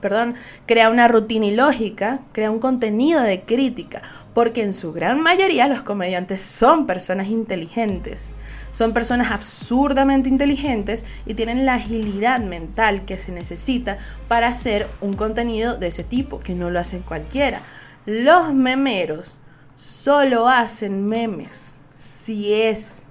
perdón, 0.00 0.36
crea 0.66 0.90
una 0.90 1.08
rutina 1.08 1.46
ilógica, 1.46 2.20
crea 2.30 2.52
un 2.52 2.60
contenido 2.60 3.22
de 3.22 3.40
crítica, 3.40 4.02
porque 4.34 4.62
en 4.62 4.72
su 4.72 4.92
gran 4.92 5.20
mayoría 5.20 5.66
los 5.66 5.82
comediantes 5.82 6.42
son 6.42 6.86
personas 6.86 7.26
inteligentes. 7.26 8.34
Son 8.70 8.92
personas 8.92 9.32
absurdamente 9.32 10.28
inteligentes 10.28 11.06
y 11.26 11.34
tienen 11.34 11.66
la 11.66 11.74
agilidad 11.74 12.38
mental 12.38 13.04
que 13.04 13.18
se 13.18 13.32
necesita 13.32 13.98
para 14.28 14.46
hacer 14.46 14.86
un 15.00 15.14
contenido 15.14 15.76
de 15.76 15.88
ese 15.88 16.04
tipo, 16.04 16.38
que 16.38 16.54
no 16.54 16.70
lo 16.70 16.78
hacen 16.78 17.02
cualquiera. 17.02 17.62
Los 18.06 18.54
memeros 18.54 19.38
solo 19.78 20.48
hacen 20.48 21.08
memes 21.08 21.76
si 21.98 22.52
es 22.52 23.04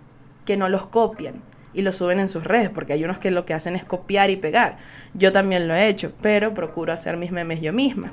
que 0.45 0.57
no 0.57 0.67
los 0.67 0.85
copian 0.87 1.41
y 1.73 1.81
los 1.81 1.95
suben 1.95 2.19
en 2.19 2.27
sus 2.27 2.43
redes, 2.43 2.69
porque 2.69 2.91
hay 2.91 3.05
unos 3.05 3.19
que 3.19 3.31
lo 3.31 3.45
que 3.45 3.53
hacen 3.53 3.75
es 3.75 3.85
copiar 3.85 4.29
y 4.29 4.35
pegar. 4.35 4.75
Yo 5.13 5.31
también 5.31 5.67
lo 5.69 5.75
he 5.75 5.87
hecho, 5.87 6.11
pero 6.21 6.53
procuro 6.53 6.91
hacer 6.91 7.15
mis 7.15 7.31
memes 7.31 7.61
yo 7.61 7.71
misma. 7.71 8.11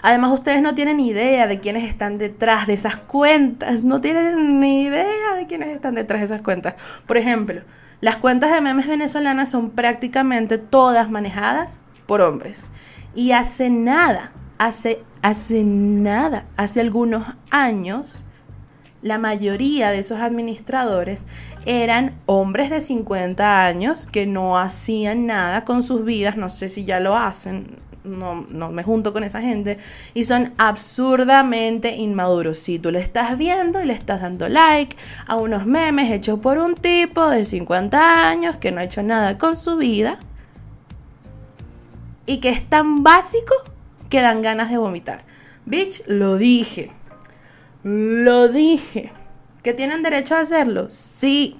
Además, 0.00 0.32
ustedes 0.32 0.62
no 0.62 0.74
tienen 0.74 1.00
idea 1.00 1.46
de 1.46 1.60
quiénes 1.60 1.84
están 1.84 2.16
detrás 2.16 2.66
de 2.66 2.74
esas 2.74 2.96
cuentas. 2.96 3.84
No 3.84 4.00
tienen 4.00 4.60
ni 4.60 4.84
idea 4.84 5.34
de 5.36 5.46
quiénes 5.46 5.68
están 5.68 5.94
detrás 5.94 6.20
de 6.20 6.26
esas 6.26 6.42
cuentas. 6.42 6.74
Por 7.06 7.18
ejemplo, 7.18 7.62
las 8.00 8.16
cuentas 8.16 8.52
de 8.52 8.60
memes 8.62 8.86
venezolanas 8.86 9.50
son 9.50 9.70
prácticamente 9.70 10.56
todas 10.56 11.10
manejadas 11.10 11.80
por 12.06 12.22
hombres. 12.22 12.68
Y 13.14 13.32
hace 13.32 13.68
nada, 13.68 14.32
hace, 14.58 15.02
hace 15.24 15.64
nada, 15.64 16.44
hace 16.58 16.82
algunos 16.82 17.24
años, 17.50 18.26
la 19.00 19.16
mayoría 19.16 19.90
de 19.90 20.00
esos 20.00 20.20
administradores 20.20 21.24
eran 21.64 22.14
hombres 22.26 22.68
de 22.68 22.82
50 22.82 23.64
años 23.64 24.06
que 24.06 24.26
no 24.26 24.58
hacían 24.58 25.24
nada 25.24 25.64
con 25.64 25.82
sus 25.82 26.04
vidas, 26.04 26.36
no 26.36 26.50
sé 26.50 26.68
si 26.68 26.84
ya 26.84 27.00
lo 27.00 27.16
hacen, 27.16 27.78
no, 28.04 28.46
no, 28.50 28.70
me 28.70 28.82
junto 28.82 29.14
con 29.14 29.24
esa 29.24 29.40
gente 29.40 29.78
y 30.12 30.24
son 30.24 30.52
absurdamente 30.58 31.96
inmaduros. 31.96 32.58
Si 32.58 32.78
tú 32.78 32.90
le 32.90 32.98
estás 32.98 33.38
viendo 33.38 33.80
y 33.80 33.86
le 33.86 33.94
estás 33.94 34.20
dando 34.20 34.46
like 34.50 34.94
a 35.26 35.36
unos 35.36 35.64
memes 35.64 36.12
hechos 36.12 36.38
por 36.40 36.58
un 36.58 36.74
tipo 36.74 37.30
de 37.30 37.46
50 37.46 38.28
años 38.28 38.58
que 38.58 38.72
no 38.72 38.80
ha 38.80 38.84
hecho 38.84 39.02
nada 39.02 39.38
con 39.38 39.56
su 39.56 39.78
vida 39.78 40.18
y 42.26 42.40
que 42.40 42.50
es 42.50 42.68
tan 42.68 43.02
básico 43.02 43.54
que 44.14 44.22
dan 44.22 44.42
ganas 44.42 44.70
de 44.70 44.78
vomitar. 44.78 45.24
Bitch, 45.66 46.04
lo 46.06 46.36
dije. 46.36 46.92
Lo 47.82 48.46
dije. 48.46 49.10
¿Que 49.64 49.72
tienen 49.72 50.04
derecho 50.04 50.36
a 50.36 50.40
hacerlo? 50.40 50.88
Sí. 50.88 51.56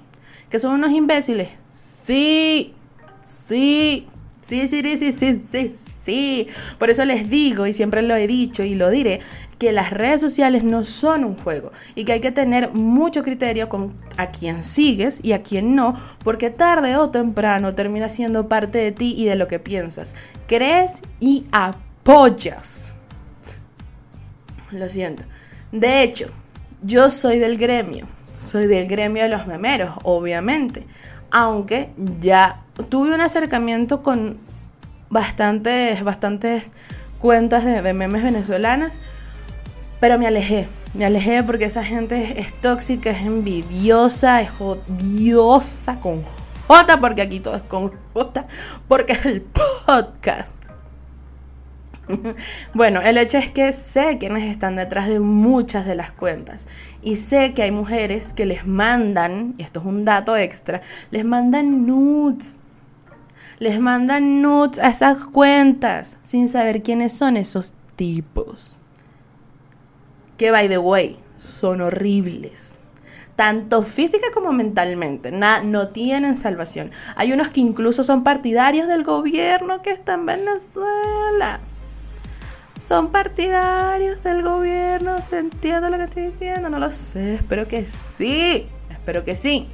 ¿Que 0.49 0.57
son 0.57 0.75
unos 0.75 0.91
imbéciles? 0.91 1.49
Sí. 1.69 2.73
Sí. 3.21 4.07
Sí, 4.39 4.69
sí, 4.69 4.81
sí, 4.95 5.11
sí, 5.11 5.41
sí, 5.43 5.71
sí. 5.73 6.47
Por 6.77 6.89
eso 6.89 7.03
les 7.03 7.29
digo, 7.29 7.67
y 7.67 7.73
siempre 7.73 8.01
lo 8.03 8.15
he 8.15 8.25
dicho 8.25 8.63
y 8.63 8.75
lo 8.75 8.89
diré, 8.89 9.19
que 9.59 9.73
las 9.73 9.91
redes 9.91 10.21
sociales 10.21 10.63
no 10.63 10.85
son 10.85 11.25
un 11.25 11.35
juego 11.35 11.73
y 11.93 12.05
que 12.05 12.13
hay 12.13 12.19
que 12.21 12.31
tener 12.31 12.71
mucho 12.71 13.21
criterio 13.21 13.67
con 13.67 13.93
a 14.15 14.31
quién 14.31 14.63
sigues 14.63 15.19
y 15.23 15.33
a 15.33 15.41
quién 15.41 15.75
no, 15.75 15.95
porque 16.23 16.51
tarde 16.51 16.95
o 16.95 17.09
temprano 17.09 17.75
termina 17.75 18.07
siendo 18.07 18.47
parte 18.47 18.77
de 18.77 18.91
ti 18.93 19.13
y 19.17 19.25
de 19.25 19.35
lo 19.35 19.47
que 19.47 19.59
piensas. 19.59 20.15
Crees 20.47 21.01
y 21.19 21.45
apoyas. 22.05 22.93
Lo 24.71 24.87
siento. 24.89 25.23
De 25.71 26.03
hecho, 26.03 26.27
yo 26.83 27.09
soy 27.09 27.39
del 27.39 27.57
gremio. 27.57 28.05
Soy 28.37 28.67
del 28.67 28.87
gremio 28.87 29.23
de 29.23 29.29
los 29.29 29.47
memeros, 29.47 29.91
obviamente. 30.03 30.85
Aunque 31.31 31.89
ya 32.19 32.63
tuve 32.89 33.13
un 33.13 33.21
acercamiento 33.21 34.03
con 34.03 34.37
bastantes, 35.09 36.03
bastantes 36.03 36.73
cuentas 37.19 37.65
de, 37.65 37.81
memes 37.93 38.21
venezolanas, 38.21 38.99
pero 39.99 40.19
me 40.19 40.27
alejé. 40.27 40.67
Me 40.93 41.05
alejé 41.05 41.43
porque 41.43 41.65
esa 41.65 41.83
gente 41.83 42.39
es, 42.39 42.53
tóxica, 42.53 43.09
es 43.09 43.25
envidiosa, 43.25 44.41
es 44.41 44.51
odiosa 44.59 45.99
con 45.99 46.21
J, 46.67 46.99
porque 47.01 47.21
aquí 47.23 47.39
todo 47.39 47.55
es 47.55 47.63
con 47.63 47.91
J, 48.13 48.45
porque 48.87 49.13
es 49.13 49.25
el 49.25 49.41
podcast. 49.41 50.64
Bueno, 52.73 53.01
el 53.01 53.17
hecho 53.17 53.37
es 53.37 53.51
que 53.51 53.71
sé 53.71 54.17
quiénes 54.17 54.43
están 54.43 54.75
detrás 54.75 55.07
de 55.07 55.19
muchas 55.19 55.85
de 55.85 55.95
las 55.95 56.11
cuentas 56.11 56.67
y 57.01 57.15
sé 57.15 57.53
que 57.53 57.63
hay 57.63 57.71
mujeres 57.71 58.33
que 58.33 58.45
les 58.45 58.65
mandan, 58.65 59.55
y 59.57 59.63
esto 59.63 59.79
es 59.79 59.85
un 59.85 60.05
dato 60.05 60.35
extra, 60.35 60.81
les 61.11 61.25
mandan 61.25 61.85
nudes. 61.85 62.61
Les 63.57 63.79
mandan 63.79 64.41
nudes 64.41 64.79
a 64.79 64.89
esas 64.89 65.17
cuentas 65.27 66.19
sin 66.21 66.49
saber 66.49 66.83
quiénes 66.83 67.13
son 67.13 67.37
esos 67.37 67.73
tipos. 67.95 68.77
Que, 70.37 70.51
by 70.51 70.67
the 70.67 70.77
way, 70.77 71.17
son 71.37 71.81
horribles 71.81 72.79
tanto 73.37 73.83
física 73.83 74.27
como 74.33 74.53
mentalmente. 74.53 75.29
no 75.29 75.89
tienen 75.89 76.37
salvación. 76.37 76.91
Hay 77.17 77.33
unos 77.33 77.49
que 77.49 77.59
incluso 77.59 78.05
son 78.05 78.23
partidarios 78.23 78.87
del 78.87 79.03
gobierno 79.03 79.81
que 79.81 79.91
está 79.91 80.13
en 80.13 80.25
Venezuela 80.25 81.59
son 82.77 83.11
partidarios 83.11 84.21
del 84.23 84.43
gobierno. 84.43 85.21
¿Se 85.21 85.39
entiende 85.39 85.89
lo 85.89 85.97
que 85.97 86.03
estoy 86.03 86.23
diciendo? 86.27 86.69
No 86.69 86.79
lo 86.79 86.91
sé. 86.91 87.35
Espero 87.35 87.67
que 87.67 87.87
sí. 87.87 88.67
Espero 88.89 89.23
que 89.23 89.35
sí. 89.35 89.67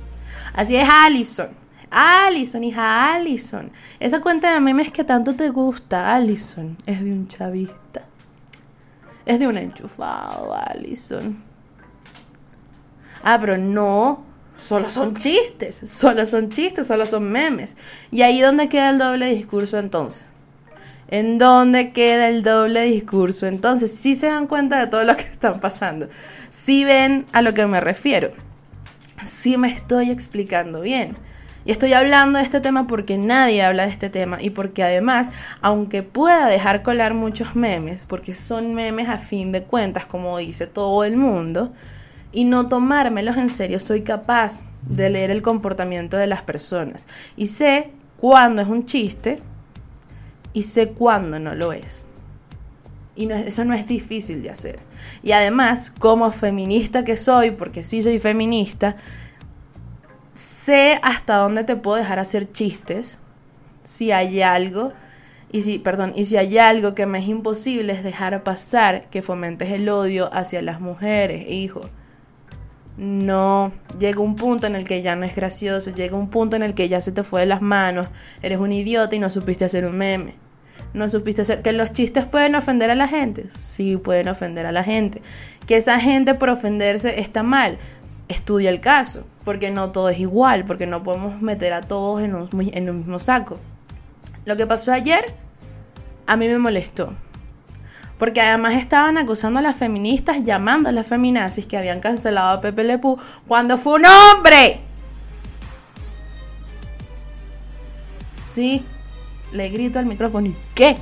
Así 0.53 0.75
es 0.75 0.87
Allison. 0.89 1.49
Allison, 1.89 2.63
hija 2.63 3.13
Allison. 3.13 3.71
Esa 3.99 4.21
cuenta 4.21 4.53
de 4.53 4.59
memes 4.61 4.91
que 4.91 5.03
tanto 5.03 5.35
te 5.35 5.49
gusta, 5.49 6.15
Allison, 6.15 6.77
es 6.85 7.03
de 7.03 7.11
un 7.11 7.27
chavista. 7.27 8.05
Es 9.25 9.39
de 9.39 9.47
un 9.47 9.57
enchufado, 9.57 10.53
Allison. 10.53 11.43
Ah, 13.23 13.37
pero 13.39 13.57
no. 13.57 14.25
Solo 14.55 14.89
son 14.89 15.15
chistes. 15.15 15.81
Solo 15.85 16.25
son 16.25 16.49
chistes, 16.49 16.87
solo 16.87 17.05
son 17.05 17.29
memes. 17.31 17.75
Y 18.11 18.21
ahí 18.21 18.39
donde 18.41 18.69
queda 18.69 18.91
el 18.91 18.97
doble 18.97 19.33
discurso 19.33 19.77
entonces. 19.77 20.23
¿En 21.11 21.37
dónde 21.37 21.91
queda 21.91 22.29
el 22.29 22.41
doble 22.41 22.83
discurso? 22.85 23.45
Entonces, 23.45 23.93
si 23.93 24.15
se 24.15 24.27
dan 24.27 24.47
cuenta 24.47 24.79
de 24.79 24.87
todo 24.87 25.03
lo 25.03 25.17
que 25.17 25.23
están 25.31 25.59
pasando. 25.59 26.07
Si 26.49 26.85
ven 26.85 27.25
a 27.33 27.41
lo 27.41 27.53
que 27.53 27.67
me 27.67 27.81
refiero. 27.81 28.31
Si 29.21 29.57
me 29.57 29.67
estoy 29.67 30.09
explicando 30.09 30.79
bien. 30.79 31.17
Y 31.65 31.71
estoy 31.71 31.91
hablando 31.93 32.39
de 32.39 32.45
este 32.45 32.61
tema 32.61 32.87
porque 32.87 33.17
nadie 33.17 33.61
habla 33.61 33.83
de 33.83 33.91
este 33.91 34.09
tema 34.09 34.41
y 34.41 34.51
porque 34.51 34.83
además, 34.83 35.31
aunque 35.61 36.01
pueda 36.01 36.47
dejar 36.47 36.81
colar 36.81 37.13
muchos 37.13 37.55
memes, 37.55 38.05
porque 38.05 38.33
son 38.33 38.73
memes 38.73 39.09
a 39.09 39.19
fin 39.19 39.51
de 39.51 39.63
cuentas, 39.63 40.07
como 40.07 40.37
dice 40.39 40.65
todo 40.65 41.03
el 41.03 41.17
mundo, 41.17 41.71
y 42.31 42.45
no 42.45 42.67
tomármelos 42.67 43.37
en 43.37 43.49
serio, 43.49 43.79
soy 43.79 44.01
capaz 44.01 44.63
de 44.81 45.09
leer 45.11 45.29
el 45.29 45.43
comportamiento 45.43 46.17
de 46.17 46.25
las 46.25 46.41
personas. 46.41 47.07
Y 47.35 47.47
sé 47.47 47.91
cuándo 48.17 48.63
es 48.63 48.67
un 48.67 48.85
chiste 48.85 49.43
y 50.53 50.63
sé 50.63 50.89
cuándo 50.89 51.39
no 51.39 51.55
lo 51.55 51.73
es. 51.73 52.05
Y 53.15 53.29
eso 53.31 53.65
no 53.65 53.73
es 53.73 53.87
difícil 53.87 54.41
de 54.41 54.49
hacer. 54.49 54.79
Y 55.21 55.33
además, 55.33 55.91
como 55.99 56.31
feminista 56.31 57.03
que 57.03 57.17
soy, 57.17 57.51
porque 57.51 57.83
sí 57.83 58.01
soy 58.01 58.19
feminista, 58.19 58.95
sé 60.33 60.99
hasta 61.03 61.37
dónde 61.37 61.63
te 61.63 61.75
puedo 61.75 61.97
dejar 61.97 62.19
hacer 62.19 62.51
chistes 62.51 63.19
si 63.83 64.11
hay 64.11 64.41
algo 64.41 64.93
y 65.51 65.61
si, 65.61 65.79
perdón, 65.79 66.13
y 66.15 66.25
si 66.25 66.37
hay 66.37 66.57
algo 66.57 66.95
que 66.95 67.05
me 67.05 67.19
es 67.19 67.27
imposible 67.27 67.91
es 67.91 68.03
dejar 68.03 68.43
pasar 68.43 69.09
que 69.09 69.21
fomentes 69.21 69.69
el 69.69 69.89
odio 69.89 70.33
hacia 70.33 70.61
las 70.61 70.79
mujeres, 70.79 71.45
hijo. 71.49 71.89
No, 72.97 73.73
llega 73.99 74.21
un 74.21 74.35
punto 74.35 74.67
en 74.67 74.75
el 74.75 74.85
que 74.85 75.01
ya 75.01 75.15
no 75.15 75.25
es 75.25 75.35
gracioso, 75.35 75.91
llega 75.91 76.15
un 76.15 76.29
punto 76.29 76.55
en 76.55 76.63
el 76.63 76.73
que 76.73 76.87
ya 76.87 77.01
se 77.01 77.11
te 77.11 77.23
fue 77.23 77.41
de 77.41 77.47
las 77.47 77.61
manos, 77.61 78.07
eres 78.41 78.59
un 78.59 78.71
idiota 78.71 79.15
y 79.15 79.19
no 79.19 79.29
supiste 79.29 79.65
hacer 79.65 79.85
un 79.85 79.97
meme. 79.97 80.35
No 80.93 81.07
supiste 81.09 81.43
hacer 81.43 81.61
que 81.61 81.71
los 81.71 81.91
chistes 81.91 82.25
pueden 82.25 82.55
ofender 82.55 82.89
a 82.89 82.95
la 82.95 83.07
gente. 83.07 83.45
Sí, 83.49 83.97
pueden 83.97 84.27
ofender 84.27 84.65
a 84.65 84.71
la 84.71 84.83
gente. 84.83 85.21
Que 85.67 85.77
esa 85.77 85.99
gente 85.99 86.35
por 86.35 86.49
ofenderse 86.49 87.19
está 87.19 87.43
mal. 87.43 87.77
Estudia 88.27 88.69
el 88.69 88.81
caso, 88.81 89.25
porque 89.43 89.71
no 89.71 89.91
todo 89.91 90.09
es 90.09 90.19
igual, 90.19 90.65
porque 90.65 90.87
no 90.87 91.03
podemos 91.03 91.41
meter 91.41 91.73
a 91.73 91.81
todos 91.81 92.21
en 92.21 92.35
un, 92.35 92.49
en 92.73 92.89
un 92.89 92.97
mismo 92.97 93.19
saco. 93.19 93.59
Lo 94.45 94.57
que 94.57 94.65
pasó 94.65 94.91
ayer 94.91 95.33
a 96.27 96.37
mí 96.37 96.47
me 96.47 96.57
molestó. 96.57 97.13
Porque 98.17 98.39
además 98.39 98.75
estaban 98.75 99.17
acusando 99.17 99.59
a 99.59 99.61
las 99.61 99.75
feministas, 99.75 100.43
llamando 100.43 100.89
a 100.89 100.91
las 100.91 101.07
feminazis 101.07 101.65
que 101.65 101.77
habían 101.77 101.99
cancelado 101.99 102.49
a 102.49 102.61
Pepe 102.61 102.83
Lepú 102.83 103.17
cuando 103.47 103.77
fue 103.77 103.95
un 103.95 104.05
hombre. 104.05 104.81
Sí, 108.37 108.85
le 109.51 109.69
grito 109.69 109.99
al 109.99 110.05
micrófono. 110.05 110.47
¿Y 110.47 110.55
qué? 110.73 110.97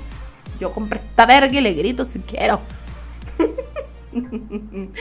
Yo 0.59 0.71
compré 0.71 0.99
esta 0.99 1.25
verga 1.25 1.57
y 1.57 1.61
le 1.61 1.73
grito 1.73 2.03
si 2.03 2.19
quiero. 2.19 2.61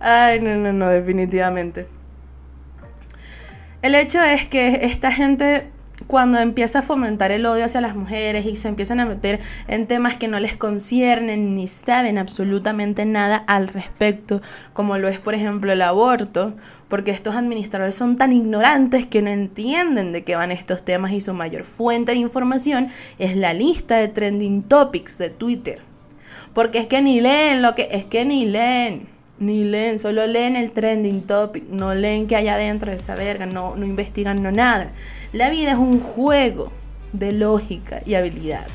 Ay, 0.00 0.40
no, 0.40 0.56
no, 0.56 0.72
no, 0.72 0.88
definitivamente. 0.88 1.88
El 3.80 3.94
hecho 3.94 4.22
es 4.22 4.48
que 4.48 4.80
esta 4.82 5.10
gente 5.10 5.70
cuando 6.06 6.38
empieza 6.38 6.80
a 6.80 6.82
fomentar 6.82 7.30
el 7.32 7.46
odio 7.46 7.64
hacia 7.64 7.80
las 7.80 7.96
mujeres 7.96 8.46
y 8.46 8.56
se 8.56 8.68
empiezan 8.68 9.00
a 9.00 9.06
meter 9.06 9.40
en 9.68 9.86
temas 9.86 10.16
que 10.16 10.28
no 10.28 10.40
les 10.40 10.56
conciernen 10.56 11.54
ni 11.54 11.68
saben 11.68 12.18
absolutamente 12.18 13.04
nada 13.04 13.36
al 13.36 13.68
respecto, 13.68 14.40
como 14.72 14.98
lo 14.98 15.08
es 15.08 15.18
por 15.18 15.34
ejemplo 15.34 15.72
el 15.72 15.82
aborto, 15.82 16.54
porque 16.88 17.10
estos 17.10 17.34
administradores 17.34 17.94
son 17.94 18.16
tan 18.16 18.32
ignorantes 18.32 19.06
que 19.06 19.22
no 19.22 19.30
entienden 19.30 20.12
de 20.12 20.24
qué 20.24 20.36
van 20.36 20.50
estos 20.50 20.84
temas 20.84 21.12
y 21.12 21.20
su 21.20 21.34
mayor 21.34 21.64
fuente 21.64 22.12
de 22.12 22.18
información 22.18 22.88
es 23.18 23.36
la 23.36 23.54
lista 23.54 23.96
de 23.96 24.08
trending 24.08 24.62
topics 24.62 25.18
de 25.18 25.30
Twitter. 25.30 25.80
Porque 26.54 26.78
es 26.78 26.86
que 26.86 27.00
ni 27.00 27.20
leen 27.20 27.62
lo 27.62 27.74
que 27.74 27.88
es 27.92 28.04
que 28.04 28.24
ni 28.24 28.44
leen. 28.44 29.08
Ni 29.38 29.64
leen, 29.64 29.98
solo 29.98 30.26
leen 30.26 30.54
el 30.54 30.70
trending 30.70 31.22
topic, 31.22 31.64
no 31.68 31.94
leen 31.94 32.26
que 32.26 32.36
hay 32.36 32.48
adentro 32.48 32.90
de 32.90 32.98
esa 32.98 33.14
verga, 33.16 33.46
no, 33.46 33.74
no 33.74 33.84
investigan 33.84 34.42
no 34.42 34.52
nada. 34.52 34.92
La 35.32 35.48
vida 35.48 35.72
es 35.72 35.78
un 35.78 35.98
juego 36.00 36.70
de 37.14 37.32
lógica 37.32 38.02
y 38.04 38.14
habilidad. 38.16 38.66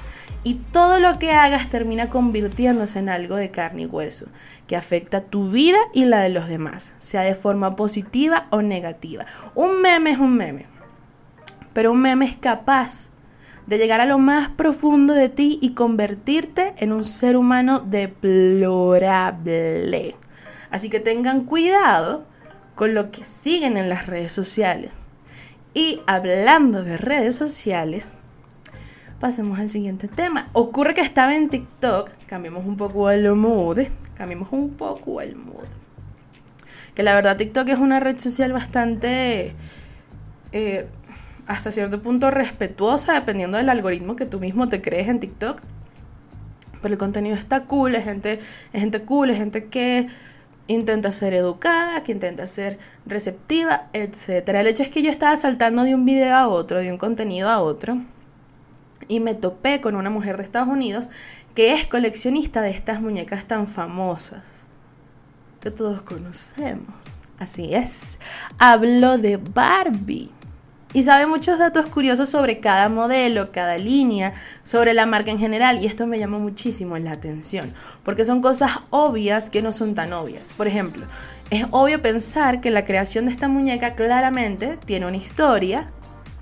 Y 0.44 0.56
todo 0.56 1.00
lo 1.00 1.20
que 1.20 1.32
hagas 1.32 1.70
termina 1.70 2.10
convirtiéndose 2.10 2.98
en 2.98 3.10
algo 3.10 3.36
de 3.36 3.52
carne 3.52 3.84
y 3.84 3.86
hueso, 3.86 4.26
que 4.66 4.76
afecta 4.76 5.22
tu 5.22 5.52
vida 5.52 5.78
y 5.94 6.06
la 6.06 6.22
de 6.22 6.30
los 6.30 6.48
demás, 6.48 6.94
sea 6.98 7.22
de 7.22 7.36
forma 7.36 7.76
positiva 7.76 8.48
o 8.50 8.64
negativa. 8.64 9.28
Un 9.54 9.82
meme 9.82 10.12
es 10.12 10.18
un 10.18 10.36
meme, 10.36 10.66
pero 11.74 11.92
un 11.92 12.02
meme 12.02 12.26
es 12.26 12.38
capaz 12.38 13.10
de 13.68 13.78
llegar 13.78 14.02
a 14.02 14.06
lo 14.06 14.18
más 14.18 14.50
profundo 14.50 15.14
de 15.14 15.30
ti 15.30 15.60
y 15.62 15.74
convertirte 15.76 16.74
en 16.78 16.92
un 16.92 17.04
ser 17.04 17.38
humano 17.38 17.82
deplorable. 17.82 19.36
Así 20.72 20.90
que 20.90 21.00
tengan 21.02 21.44
cuidado 21.44 22.26
con 22.74 22.96
lo 22.96 23.12
que 23.12 23.26
siguen 23.26 23.78
en 23.78 23.90
las 23.90 24.08
redes 24.08 24.32
sociales. 24.32 25.07
Y 25.78 26.02
hablando 26.08 26.84
de 26.84 26.98
redes 26.98 27.36
sociales, 27.36 28.18
pasemos 29.20 29.60
al 29.60 29.70
siguiente 29.70 30.08
tema. 30.08 30.50
Ocurre 30.54 30.96
que 30.96 31.02
estaba 31.02 31.36
en 31.36 31.50
TikTok, 31.50 32.10
cambiemos 32.26 32.66
un 32.66 32.78
poco 32.78 33.12
el 33.12 33.32
mood, 33.36 33.82
cambiemos 34.16 34.48
un 34.50 34.72
poco 34.72 35.22
el 35.22 35.36
mood. 35.36 35.68
Que 36.96 37.04
la 37.04 37.14
verdad 37.14 37.38
TikTok 37.38 37.70
es 37.70 37.78
una 37.78 38.00
red 38.00 38.18
social 38.18 38.54
bastante, 38.54 39.54
eh, 40.52 40.88
hasta 41.46 41.72
cierto 41.72 42.02
punto 42.02 42.32
respetuosa, 42.32 43.14
dependiendo 43.14 43.60
del 43.60 43.70
algoritmo 43.70 44.16
que 44.16 44.26
tú 44.26 44.40
mismo 44.40 44.70
te 44.70 44.82
crees 44.82 45.08
en 45.10 45.20
TikTok. 45.20 45.62
Pero 46.82 46.92
el 46.92 46.98
contenido 46.98 47.36
está 47.36 47.66
cool, 47.66 47.94
es 47.94 48.04
gente, 48.04 48.40
es 48.74 48.82
gente 48.82 49.04
cool, 49.04 49.30
es 49.30 49.38
gente 49.38 49.66
que 49.66 50.08
intenta 50.68 51.12
ser 51.12 51.34
educada, 51.34 52.04
que 52.04 52.12
intenta 52.12 52.46
ser 52.46 52.78
receptiva, 53.06 53.88
etc. 53.94 54.50
El 54.50 54.68
hecho 54.68 54.84
es 54.84 54.90
que 54.90 55.02
yo 55.02 55.10
estaba 55.10 55.36
saltando 55.36 55.84
de 55.84 55.96
un 55.96 56.06
video 56.06 56.36
a 56.36 56.48
otro, 56.48 56.80
de 56.80 56.92
un 56.92 56.98
contenido 56.98 57.50
a 57.50 57.62
otro, 57.62 57.98
y 59.08 59.20
me 59.20 59.34
topé 59.34 59.82
con 59.82 59.96
una 59.96 60.10
mujer 60.10 60.38
de 60.38 60.44
Estados 60.44 60.68
Unidos 60.68 61.10
que 61.56 61.74
es 61.74 61.88
coleccionista 61.88 62.62
de 62.62 62.70
estas 62.70 63.02
muñecas 63.02 63.46
tan 63.46 63.68
famosas 63.68 64.68
que 65.62 65.72
todos 65.72 66.04
conocemos. 66.04 66.94
Así 67.40 67.74
es, 67.74 68.20
hablo 68.58 69.18
de 69.18 69.38
Barbie 69.38 70.32
y 70.94 71.04
sabe 71.04 71.28
muchos 71.28 71.60
datos 71.60 71.88
curiosos 71.88 72.30
sobre 72.30 72.60
cada 72.60 72.90
modelo, 72.90 73.52
cada 73.52 73.78
línea, 73.78 74.34
sobre 74.64 74.94
la 74.94 75.06
marca 75.06 75.32
en 75.32 75.40
general 75.40 75.80
y 75.82 75.86
esto 75.86 76.08
me 76.08 76.20
llamó 76.20 76.40
muchísimo 76.40 76.98
la 76.98 77.12
atención 77.12 77.74
porque 78.04 78.26
son 78.26 78.42
cosas 78.42 78.72
obvias 78.90 79.50
que 79.50 79.62
no 79.62 79.74
son 79.74 79.96
tan 79.96 80.14
obvias. 80.14 80.52
Por 80.56 80.68
ejemplo, 80.68 81.06
es 81.50 81.66
obvio 81.72 82.02
pensar 82.02 82.62
que 82.62 82.72
la 82.72 82.86
creación 82.86 83.26
de 83.26 83.32
esta 83.32 83.48
muñeca 83.48 83.94
claramente 83.94 84.78
tiene 84.86 85.08
una 85.08 85.18
historia 85.18 85.92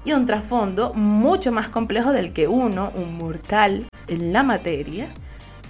y 0.04 0.14
un 0.14 0.26
trasfondo 0.26 0.94
mucho 0.94 1.52
más 1.52 1.68
complejo 1.70 2.12
del 2.12 2.32
que 2.32 2.48
uno, 2.48 2.92
un 2.96 3.18
mortal 3.18 3.88
en 4.08 4.34
la 4.34 4.44
materia, 4.44 5.08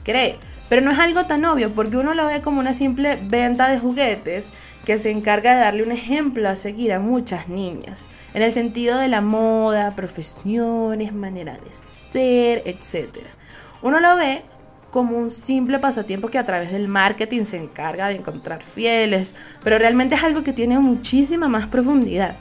cree. 0.04 0.38
Pero 0.68 0.82
no 0.82 0.92
es 0.92 1.00
algo 1.00 1.26
tan 1.26 1.46
obvio 1.46 1.72
porque 1.72 1.98
uno 1.98 2.14
lo 2.14 2.26
ve 2.26 2.42
como 2.42 2.60
una 2.60 2.74
simple 2.74 3.20
venta 3.24 3.70
de 3.70 3.80
juguetes 3.80 4.52
que 4.86 4.98
se 4.98 5.12
encarga 5.12 5.56
de 5.56 5.62
darle 5.62 5.84
un 5.84 5.92
ejemplo 5.92 6.48
a 6.48 6.56
seguir 6.56 6.94
a 6.94 7.00
muchas 7.00 7.50
niñas, 7.50 8.08
en 8.34 8.44
el 8.44 8.52
sentido 8.52 8.98
de 8.98 9.08
la 9.08 9.22
moda, 9.22 9.96
profesiones, 9.96 11.14
manera 11.14 11.54
de 11.54 11.74
ser, 11.74 12.62
etc. 12.66 13.18
Uno 13.82 14.00
lo 14.00 14.16
ve 14.16 14.44
como 14.92 15.18
un 15.18 15.30
simple 15.30 15.80
pasatiempo 15.80 16.30
que 16.30 16.38
a 16.38 16.46
través 16.46 16.72
del 16.72 16.88
marketing 16.88 17.44
se 17.44 17.58
encarga 17.58 18.08
de 18.08 18.16
encontrar 18.16 18.64
fieles, 18.64 19.36
pero 19.64 19.78
realmente 19.78 20.16
es 20.16 20.24
algo 20.24 20.44
que 20.44 20.54
tiene 20.54 20.80
muchísima 20.80 21.50
más 21.50 21.68
profundidad. 21.68 22.38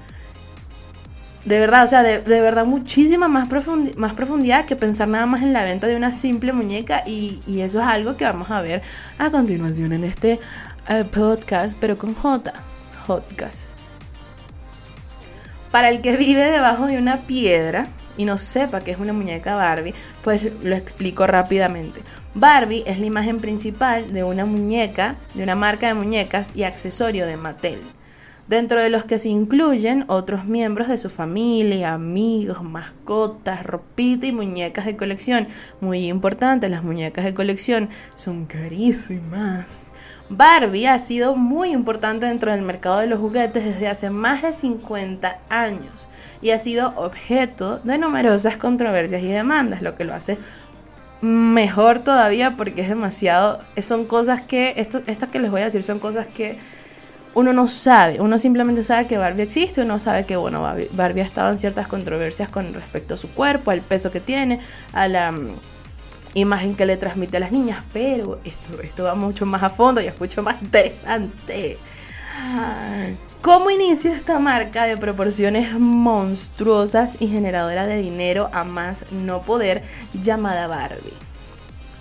De 1.44 1.60
verdad, 1.60 1.84
o 1.84 1.86
sea, 1.86 2.02
de, 2.02 2.18
verdad 2.20 2.64
muchísima 2.64 3.28
más, 3.28 3.48
más 3.96 4.12
profundidad 4.14 4.64
que 4.64 4.76
pensar 4.76 5.08
nada 5.08 5.26
más 5.26 5.42
en 5.42 5.52
la 5.52 5.62
venta 5.62 5.86
de 5.86 5.94
una 5.94 6.10
simple 6.10 6.54
muñeca 6.54 7.02
y, 7.06 7.42
y 7.46 7.60
eso 7.60 7.80
es 7.80 7.86
algo 7.86 8.16
que 8.16 8.24
vamos 8.24 8.50
a 8.50 8.62
ver 8.62 8.80
a 9.18 9.30
continuación 9.30 9.92
en 9.92 10.04
este 10.04 10.40
eh, 10.88 11.04
podcast, 11.04 11.76
pero 11.78 11.98
con 11.98 12.14
J. 12.14 12.50
Podcast. 13.06 13.70
Para 15.70 15.90
el 15.90 16.00
que 16.00 16.16
vive 16.16 16.50
debajo 16.50 16.86
de 16.86 16.96
una 16.96 17.18
piedra 17.18 17.88
y 18.16 18.24
no 18.24 18.38
sepa 18.38 18.80
que 18.80 18.92
es 18.92 18.98
una 18.98 19.12
muñeca 19.12 19.54
Barbie, 19.54 19.94
pues 20.22 20.50
lo 20.62 20.74
explico 20.74 21.26
rápidamente. 21.26 22.00
Barbie 22.34 22.84
es 22.86 22.98
la 22.98 23.06
imagen 23.06 23.40
principal 23.40 24.14
de 24.14 24.24
una 24.24 24.46
muñeca, 24.46 25.16
de 25.34 25.42
una 25.42 25.56
marca 25.56 25.88
de 25.88 25.94
muñecas 25.94 26.52
y 26.54 26.62
accesorio 26.62 27.26
de 27.26 27.36
Mattel 27.36 27.80
dentro 28.48 28.80
de 28.80 28.90
los 28.90 29.04
que 29.04 29.18
se 29.18 29.28
incluyen 29.28 30.04
otros 30.08 30.44
miembros 30.44 30.88
de 30.88 30.98
su 30.98 31.10
familia, 31.10 31.94
amigos, 31.94 32.62
mascotas, 32.62 33.64
ropita 33.64 34.26
y 34.26 34.32
muñecas 34.32 34.84
de 34.84 34.96
colección. 34.96 35.48
Muy 35.80 36.08
importante, 36.08 36.68
las 36.68 36.82
muñecas 36.82 37.24
de 37.24 37.34
colección 37.34 37.88
son 38.14 38.46
carísimas. 38.46 39.90
Barbie 40.28 40.86
ha 40.86 40.98
sido 40.98 41.36
muy 41.36 41.70
importante 41.70 42.26
dentro 42.26 42.50
del 42.50 42.62
mercado 42.62 43.00
de 43.00 43.06
los 43.06 43.20
juguetes 43.20 43.64
desde 43.64 43.88
hace 43.88 44.10
más 44.10 44.42
de 44.42 44.52
50 44.52 45.38
años 45.48 46.08
y 46.40 46.50
ha 46.50 46.58
sido 46.58 46.94
objeto 46.96 47.78
de 47.78 47.98
numerosas 47.98 48.56
controversias 48.56 49.22
y 49.22 49.28
demandas, 49.28 49.82
lo 49.82 49.96
que 49.96 50.04
lo 50.04 50.14
hace 50.14 50.38
mejor 51.24 52.00
todavía 52.00 52.54
porque 52.56 52.82
es 52.82 52.88
demasiado, 52.88 53.62
son 53.80 54.04
cosas 54.04 54.42
que, 54.42 54.74
esto, 54.76 55.02
estas 55.06 55.30
que 55.30 55.40
les 55.40 55.50
voy 55.50 55.62
a 55.62 55.64
decir 55.64 55.82
son 55.82 55.98
cosas 55.98 56.26
que 56.26 56.58
uno 57.34 57.52
no 57.52 57.66
sabe, 57.66 58.20
uno 58.20 58.38
simplemente 58.38 58.82
sabe 58.82 59.06
que 59.06 59.18
Barbie 59.18 59.42
existe, 59.42 59.82
uno 59.82 59.98
sabe 59.98 60.24
que 60.24 60.36
bueno, 60.36 60.62
Barbie, 60.92 61.20
ha 61.20 61.24
estado 61.24 61.50
en 61.50 61.58
ciertas 61.58 61.88
controversias 61.88 62.48
con 62.48 62.72
respecto 62.72 63.14
a 63.14 63.16
su 63.16 63.28
cuerpo, 63.30 63.70
al 63.70 63.80
peso 63.80 64.10
que 64.10 64.20
tiene, 64.20 64.60
a 64.92 65.08
la 65.08 65.32
mm, 65.32 65.56
imagen 66.34 66.76
que 66.76 66.86
le 66.86 66.96
transmite 66.96 67.36
a 67.36 67.40
las 67.40 67.52
niñas, 67.52 67.82
pero 67.92 68.40
esto, 68.44 68.80
esto 68.82 69.04
va 69.04 69.14
mucho 69.14 69.46
más 69.46 69.62
a 69.62 69.70
fondo 69.70 70.00
y 70.00 70.06
es 70.06 70.18
mucho 70.18 70.42
más 70.42 70.62
interesante. 70.62 71.78
¿Cómo 73.40 73.70
inicia 73.70 74.12
esta 74.12 74.38
marca 74.38 74.84
de 74.84 74.96
proporciones 74.96 75.78
monstruosas 75.78 77.16
y 77.20 77.28
generadora 77.28 77.86
de 77.86 77.98
dinero 77.98 78.48
a 78.52 78.64
más 78.64 79.10
no 79.12 79.42
poder 79.42 79.82
llamada 80.14 80.66
Barbie? 80.66 81.12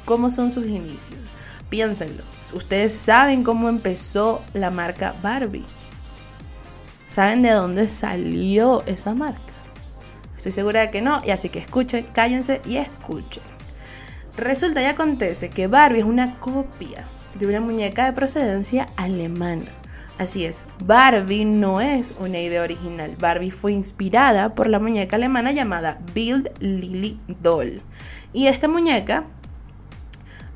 ¿Cómo 0.05 0.29
son 0.29 0.51
sus 0.51 0.65
inicios? 0.65 1.35
Piénsenlo. 1.73 2.21
Ustedes 2.53 2.93
saben 2.93 3.43
cómo 3.43 3.67
empezó 3.67 4.43
la 4.53 4.69
marca 4.69 5.15
Barbie. 5.23 5.65
¿Saben 7.07 7.41
de 7.41 7.49
dónde 7.49 7.87
salió 7.87 8.85
esa 8.85 9.15
marca? 9.15 9.41
Estoy 10.37 10.51
segura 10.51 10.81
de 10.81 10.91
que 10.91 11.01
no, 11.01 11.23
y 11.25 11.31
así 11.31 11.49
que 11.49 11.57
escuchen, 11.57 12.05
cállense 12.13 12.61
y 12.63 12.77
escuchen. 12.77 13.41
Resulta 14.37 14.83
y 14.83 14.85
acontece 14.85 15.49
que 15.49 15.65
Barbie 15.65 16.01
es 16.01 16.05
una 16.05 16.39
copia 16.39 17.05
de 17.39 17.47
una 17.47 17.59
muñeca 17.59 18.05
de 18.05 18.13
procedencia 18.13 18.89
alemana. 18.95 19.71
Así 20.19 20.45
es, 20.45 20.61
Barbie 20.85 21.45
no 21.45 21.81
es 21.81 22.13
una 22.19 22.37
idea 22.37 22.61
original. 22.61 23.15
Barbie 23.17 23.49
fue 23.49 23.71
inspirada 23.71 24.53
por 24.53 24.67
la 24.67 24.77
muñeca 24.77 25.15
alemana 25.15 25.51
llamada 25.51 25.97
Build 26.13 26.51
Lily 26.59 27.19
Doll. 27.41 27.81
Y 28.31 28.45
esta 28.45 28.67
muñeca 28.67 29.25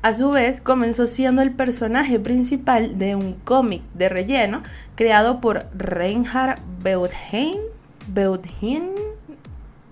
a 0.02 0.12
su 0.12 0.30
vez, 0.30 0.60
comenzó 0.60 1.06
siendo 1.06 1.42
el 1.42 1.52
personaje 1.52 2.20
principal 2.20 2.98
de 2.98 3.16
un 3.16 3.32
cómic 3.32 3.82
de 3.94 4.08
relleno 4.08 4.62
creado 4.94 5.40
por 5.40 5.66
Reinhard 5.76 6.60
Beutheim, 6.82 7.58
Beutheim, 8.06 8.90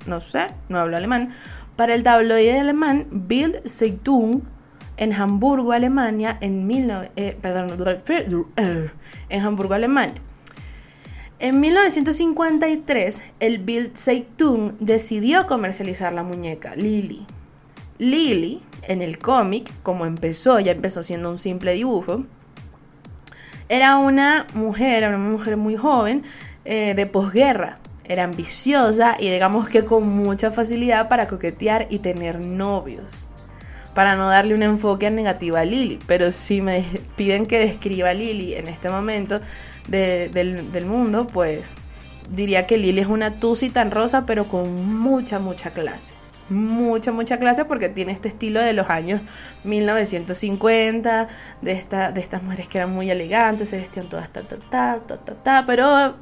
no 0.06 0.20
sé, 0.20 0.46
no 0.68 0.78
hablo 0.78 0.96
alemán, 0.96 1.30
para 1.74 1.94
el 1.94 2.02
tabloide 2.02 2.58
alemán 2.58 3.06
Bild 3.10 3.66
Zeitung 3.68 4.42
en 4.96 5.12
Hamburgo, 5.12 5.72
Alemania, 5.72 6.38
en, 6.40 6.70
eh, 7.16 7.36
en 9.28 9.42
Hamburgo, 9.42 9.74
Alemania. 9.74 10.22
En 11.38 11.60
1953, 11.60 13.22
el 13.40 13.58
Bild 13.58 13.94
Zeitung 13.94 14.72
decidió 14.80 15.46
comercializar 15.46 16.14
la 16.14 16.22
muñeca 16.22 16.74
Lily. 16.76 17.26
Lily 17.98 18.62
en 18.88 19.02
el 19.02 19.18
cómic, 19.18 19.70
como 19.82 20.06
empezó, 20.06 20.60
ya 20.60 20.72
empezó 20.72 21.02
siendo 21.02 21.30
un 21.30 21.38
simple 21.38 21.72
dibujo, 21.72 22.24
Era 23.68 23.98
una 23.98 24.46
mujer, 24.54 25.06
una 25.08 25.18
mujer 25.18 25.56
muy 25.56 25.76
joven, 25.76 26.22
eh, 26.64 26.94
de 26.94 27.06
posguerra. 27.06 27.78
Era 28.04 28.22
ambiciosa 28.22 29.16
y 29.18 29.28
digamos 29.30 29.68
que 29.68 29.84
con 29.84 30.08
mucha 30.08 30.52
facilidad 30.52 31.08
para 31.08 31.26
coquetear 31.26 31.88
y 31.90 31.98
tener 31.98 32.40
novios. 32.40 33.28
Para 33.94 34.14
no 34.14 34.28
darle 34.28 34.54
un 34.54 34.62
enfoque 34.62 35.10
negativo 35.10 35.56
a 35.56 35.64
Lily. 35.64 35.98
Pero 36.06 36.30
si 36.30 36.62
me 36.62 36.84
piden 37.16 37.46
que 37.46 37.58
describa 37.58 38.10
a 38.10 38.14
Lily 38.14 38.54
en 38.54 38.68
este 38.68 38.88
momento 38.88 39.40
del, 39.88 40.70
del 40.70 40.86
mundo, 40.86 41.26
pues 41.26 41.66
diría 42.30 42.66
que 42.66 42.78
Lily 42.78 43.00
es 43.00 43.08
una 43.08 43.40
tusi 43.40 43.70
tan 43.70 43.90
rosa, 43.90 44.26
pero 44.26 44.44
con 44.44 45.00
mucha, 45.00 45.40
mucha 45.40 45.70
clase 45.70 46.14
mucha, 46.48 47.12
mucha 47.12 47.38
clase 47.38 47.64
porque 47.64 47.88
tiene 47.88 48.12
este 48.12 48.28
estilo 48.28 48.60
de 48.60 48.72
los 48.72 48.88
años 48.88 49.20
1950, 49.64 51.28
de, 51.62 51.72
esta, 51.72 52.12
de 52.12 52.20
estas 52.20 52.42
mujeres 52.42 52.68
que 52.68 52.78
eran 52.78 52.90
muy 52.90 53.10
elegantes, 53.10 53.68
se 53.68 53.78
vestían 53.78 54.08
todas 54.08 54.30
ta, 54.30 54.42
ta, 54.42 54.56
ta, 54.56 55.00
ta, 55.06 55.18
ta, 55.18 55.34
ta, 55.34 55.64
pero 55.66 56.14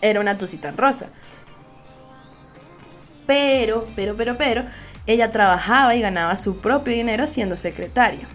era 0.00 0.20
una 0.20 0.36
tusita 0.36 0.70
rosa. 0.72 1.06
Pero, 3.26 3.86
pero, 3.94 4.14
pero, 4.16 4.36
pero, 4.36 4.64
ella 5.06 5.30
trabajaba 5.30 5.94
y 5.94 6.00
ganaba 6.00 6.36
su 6.36 6.58
propio 6.58 6.94
dinero 6.94 7.26
siendo 7.26 7.56
secretaria. 7.56 8.26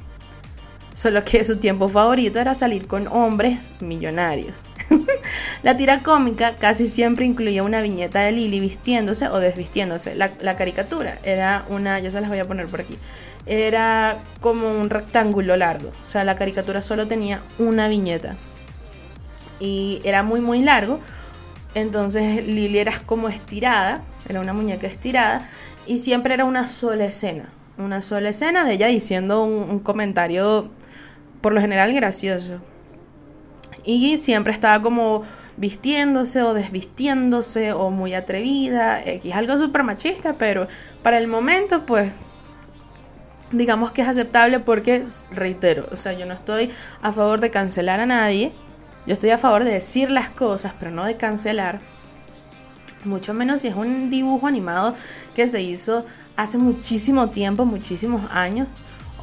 Solo 0.93 1.23
que 1.23 1.43
su 1.43 1.57
tiempo 1.57 1.89
favorito 1.89 2.39
era 2.39 2.53
salir 2.53 2.87
con 2.87 3.07
hombres 3.07 3.71
millonarios. 3.79 4.63
la 5.63 5.77
tira 5.77 5.99
cómica 5.99 6.55
casi 6.55 6.87
siempre 6.87 7.25
incluía 7.25 7.63
una 7.63 7.81
viñeta 7.81 8.21
de 8.21 8.31
Lily 8.31 8.59
vistiéndose 8.59 9.27
o 9.27 9.39
desvistiéndose. 9.39 10.15
La, 10.15 10.55
caricatura 10.55 11.17
era 11.23 11.65
una, 11.69 11.99
yo 11.99 12.11
se 12.11 12.21
las 12.21 12.29
voy 12.29 12.39
a 12.39 12.47
poner 12.47 12.67
por 12.67 12.81
aquí, 12.81 12.97
era 13.45 14.17
como 14.41 14.71
un 14.71 14.89
rectángulo 14.89 15.55
largo. 15.57 15.89
O 15.89 16.09
sea, 16.09 16.23
la 16.23 16.35
caricatura 16.35 16.81
solo 16.81 17.07
tenía 17.07 17.41
una 17.59 17.87
viñeta. 17.87 18.35
Y 19.59 20.01
era 20.03 20.23
muy, 20.23 20.41
muy 20.41 20.61
largo. 20.61 20.99
Entonces 21.75 22.45
Lily 22.45 22.79
era 22.79 22.93
como 23.05 23.29
estirada, 23.29 24.03
era 24.29 24.39
una 24.39 24.53
muñeca 24.53 24.87
estirada. 24.87 25.47
Y 25.85 25.97
siempre 25.97 26.33
era 26.33 26.45
una 26.45 26.67
sola 26.67 27.05
escena. 27.05 27.49
Una 27.77 28.01
sola 28.01 28.29
escena 28.29 28.63
de 28.63 28.73
ella 28.73 28.87
diciendo 28.87 29.43
un 29.43 29.79
comentario, 29.79 30.69
por 31.41 31.53
lo 31.53 31.59
general 31.59 31.93
gracioso 31.93 32.61
y 33.85 34.17
siempre 34.17 34.53
estaba 34.53 34.81
como 34.81 35.23
vistiéndose 35.57 36.41
o 36.41 36.53
desvistiéndose 36.53 37.73
o 37.73 37.89
muy 37.91 38.13
atrevida, 38.13 39.03
X, 39.03 39.35
algo 39.35 39.57
súper 39.57 39.83
machista, 39.83 40.33
pero 40.33 40.67
para 41.01 41.17
el 41.17 41.27
momento 41.27 41.85
pues 41.85 42.23
digamos 43.51 43.91
que 43.91 44.01
es 44.01 44.07
aceptable 44.07 44.59
porque, 44.59 45.05
reitero, 45.31 45.87
o 45.91 45.95
sea, 45.95 46.13
yo 46.13 46.25
no 46.25 46.33
estoy 46.33 46.71
a 47.01 47.13
favor 47.13 47.39
de 47.39 47.51
cancelar 47.51 47.99
a 47.99 48.05
nadie, 48.05 48.51
yo 49.05 49.13
estoy 49.13 49.29
a 49.29 49.37
favor 49.37 49.63
de 49.63 49.71
decir 49.71 50.09
las 50.09 50.29
cosas, 50.29 50.73
pero 50.79 50.91
no 50.91 51.05
de 51.05 51.17
cancelar, 51.17 51.79
mucho 53.05 53.33
menos 53.33 53.61
si 53.61 53.67
es 53.67 53.75
un 53.75 54.09
dibujo 54.09 54.47
animado 54.47 54.95
que 55.35 55.47
se 55.47 55.61
hizo 55.61 56.05
hace 56.35 56.57
muchísimo 56.57 57.29
tiempo, 57.29 57.65
muchísimos 57.65 58.23
años, 58.31 58.67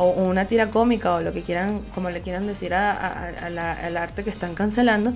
o 0.01 0.25
una 0.25 0.47
tira 0.47 0.71
cómica 0.71 1.15
o 1.15 1.21
lo 1.21 1.33
que 1.33 1.43
quieran, 1.43 1.81
como 1.95 2.11
le 2.11 2.23
quieran 2.23 2.47
decir 2.47 2.73
al 2.75 3.97
arte 3.97 4.25
que 4.25 4.31
están 4.31 4.55
cancelando, 4.55 5.13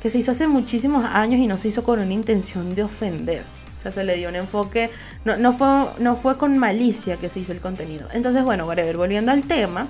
que 0.00 0.08
se 0.08 0.18
hizo 0.18 0.30
hace 0.30 0.46
muchísimos 0.46 1.04
años 1.04 1.40
y 1.40 1.46
no 1.46 1.58
se 1.58 1.68
hizo 1.68 1.82
con 1.82 1.98
una 1.98 2.12
intención 2.12 2.74
de 2.74 2.84
ofender. 2.84 3.42
O 3.76 3.82
sea, 3.82 3.90
se 3.90 4.04
le 4.04 4.16
dio 4.16 4.28
un 4.28 4.36
enfoque, 4.36 4.90
no, 5.24 5.36
no, 5.36 5.52
fue, 5.52 5.68
no 5.98 6.14
fue 6.14 6.36
con 6.36 6.58
malicia 6.58 7.16
que 7.16 7.28
se 7.28 7.40
hizo 7.40 7.52
el 7.52 7.60
contenido. 7.60 8.06
Entonces, 8.12 8.44
bueno, 8.44 8.66
whatever, 8.66 8.96
volviendo 8.96 9.32
al 9.32 9.42
tema, 9.44 9.88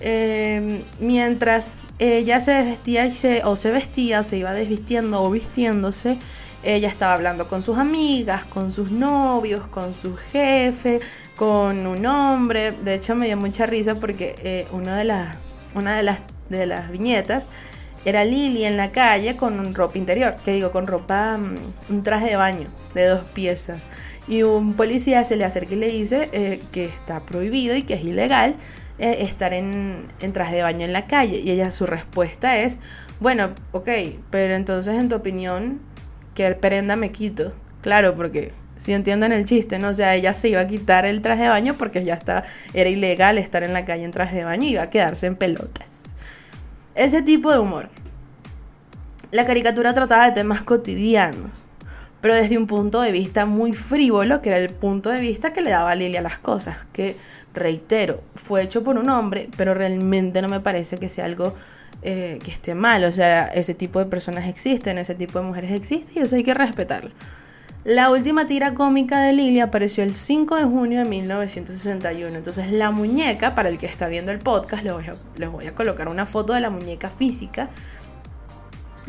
eh, 0.00 0.82
mientras 0.98 1.72
ella 1.98 2.40
se 2.40 2.62
vestía 2.62 3.06
y 3.06 3.14
se, 3.14 3.42
o 3.44 3.56
se 3.56 3.70
vestía, 3.70 4.20
o 4.20 4.24
se 4.24 4.36
iba 4.36 4.52
desvistiendo 4.52 5.22
o 5.22 5.30
vistiéndose, 5.30 6.18
ella 6.62 6.88
estaba 6.88 7.14
hablando 7.14 7.48
con 7.48 7.62
sus 7.62 7.78
amigas, 7.78 8.44
con 8.44 8.70
sus 8.70 8.90
novios, 8.90 9.66
con 9.68 9.94
su 9.94 10.16
jefe, 10.16 11.00
con 11.40 11.86
un 11.86 12.04
hombre. 12.04 12.72
De 12.72 12.92
hecho, 12.92 13.14
me 13.14 13.24
dio 13.24 13.38
mucha 13.38 13.64
risa 13.64 13.94
porque 13.94 14.34
eh, 14.44 14.66
una, 14.72 14.98
de 14.98 15.04
las, 15.04 15.56
una 15.74 15.96
de, 15.96 16.02
las, 16.02 16.20
de 16.50 16.66
las 16.66 16.90
viñetas 16.90 17.48
era 18.04 18.26
Lily 18.26 18.66
en 18.66 18.76
la 18.76 18.92
calle 18.92 19.38
con 19.38 19.74
ropa 19.74 19.96
interior, 19.96 20.36
que 20.44 20.52
digo, 20.52 20.70
con 20.70 20.86
ropa, 20.86 21.38
mm, 21.38 21.92
un 21.94 22.02
traje 22.02 22.26
de 22.26 22.36
baño 22.36 22.68
de 22.92 23.06
dos 23.06 23.24
piezas. 23.30 23.88
Y 24.28 24.42
un 24.42 24.74
policía 24.74 25.24
se 25.24 25.36
le 25.36 25.46
acerca 25.46 25.72
y 25.72 25.78
le 25.78 25.88
dice 25.88 26.28
eh, 26.34 26.60
que 26.72 26.84
está 26.84 27.20
prohibido 27.20 27.74
y 27.74 27.84
que 27.84 27.94
es 27.94 28.04
ilegal 28.04 28.56
eh, 28.98 29.16
estar 29.20 29.54
en, 29.54 30.08
en, 30.20 30.34
traje 30.34 30.56
de 30.56 30.62
baño 30.62 30.84
en 30.84 30.92
la 30.92 31.06
calle. 31.06 31.38
Y 31.38 31.50
ella 31.50 31.70
su 31.70 31.86
respuesta 31.86 32.58
es, 32.58 32.80
bueno, 33.18 33.54
ok, 33.72 33.88
pero 34.28 34.52
entonces 34.52 34.94
en 34.94 35.08
tu 35.08 35.16
opinión, 35.16 35.80
¿qué 36.34 36.50
prenda 36.54 36.96
me 36.96 37.10
quito? 37.12 37.54
Claro, 37.80 38.12
porque 38.14 38.52
si 38.80 38.94
entienden 38.94 39.30
el 39.32 39.44
chiste, 39.44 39.78
¿no? 39.78 39.88
O 39.88 39.92
sea, 39.92 40.14
ella 40.14 40.32
se 40.32 40.48
iba 40.48 40.60
a 40.60 40.66
quitar 40.66 41.04
el 41.04 41.20
traje 41.20 41.42
de 41.42 41.48
baño 41.50 41.74
porque 41.74 42.02
ya 42.02 42.14
está, 42.14 42.44
era 42.72 42.88
ilegal 42.88 43.36
estar 43.36 43.62
en 43.62 43.74
la 43.74 43.84
calle 43.84 44.04
en 44.04 44.10
traje 44.10 44.38
de 44.38 44.44
baño 44.44 44.64
y 44.64 44.70
iba 44.70 44.82
a 44.84 44.88
quedarse 44.88 45.26
en 45.26 45.36
pelotas. 45.36 46.04
Ese 46.94 47.20
tipo 47.20 47.52
de 47.52 47.58
humor. 47.58 47.90
La 49.32 49.44
caricatura 49.44 49.92
trataba 49.92 50.24
de 50.24 50.32
temas 50.32 50.62
cotidianos, 50.62 51.66
pero 52.22 52.34
desde 52.34 52.56
un 52.56 52.66
punto 52.66 53.02
de 53.02 53.12
vista 53.12 53.44
muy 53.44 53.74
frívolo, 53.74 54.40
que 54.40 54.48
era 54.48 54.58
el 54.58 54.70
punto 54.70 55.10
de 55.10 55.20
vista 55.20 55.52
que 55.52 55.60
le 55.60 55.70
daba 55.70 55.90
a 55.90 55.94
Lilia 55.94 56.22
las 56.22 56.38
cosas, 56.38 56.86
que, 56.94 57.16
reitero, 57.52 58.22
fue 58.34 58.62
hecho 58.62 58.82
por 58.82 58.96
un 58.96 59.10
hombre, 59.10 59.50
pero 59.58 59.74
realmente 59.74 60.40
no 60.40 60.48
me 60.48 60.60
parece 60.60 60.96
que 60.96 61.10
sea 61.10 61.26
algo 61.26 61.54
eh, 62.00 62.38
que 62.42 62.50
esté 62.50 62.74
mal. 62.74 63.04
O 63.04 63.10
sea, 63.10 63.44
ese 63.48 63.74
tipo 63.74 63.98
de 63.98 64.06
personas 64.06 64.48
existen, 64.48 64.96
ese 64.96 65.14
tipo 65.14 65.38
de 65.38 65.44
mujeres 65.44 65.72
existen 65.72 66.14
y 66.16 66.20
eso 66.20 66.36
hay 66.36 66.44
que 66.44 66.54
respetarlo. 66.54 67.10
La 67.84 68.10
última 68.10 68.46
tira 68.46 68.74
cómica 68.74 69.20
de 69.22 69.32
Lily 69.32 69.60
apareció 69.60 70.04
el 70.04 70.14
5 70.14 70.56
de 70.56 70.64
junio 70.64 70.98
de 70.98 71.06
1961. 71.06 72.36
Entonces 72.36 72.70
la 72.70 72.90
muñeca, 72.90 73.54
para 73.54 73.70
el 73.70 73.78
que 73.78 73.86
está 73.86 74.06
viendo 74.06 74.32
el 74.32 74.38
podcast, 74.38 74.84
voy, 74.84 75.06
a, 75.06 75.14
les 75.38 75.50
voy 75.50 75.66
a 75.66 75.74
colocar 75.74 76.08
una 76.08 76.26
foto 76.26 76.52
de 76.52 76.60
la 76.60 76.68
muñeca 76.68 77.08
física. 77.08 77.70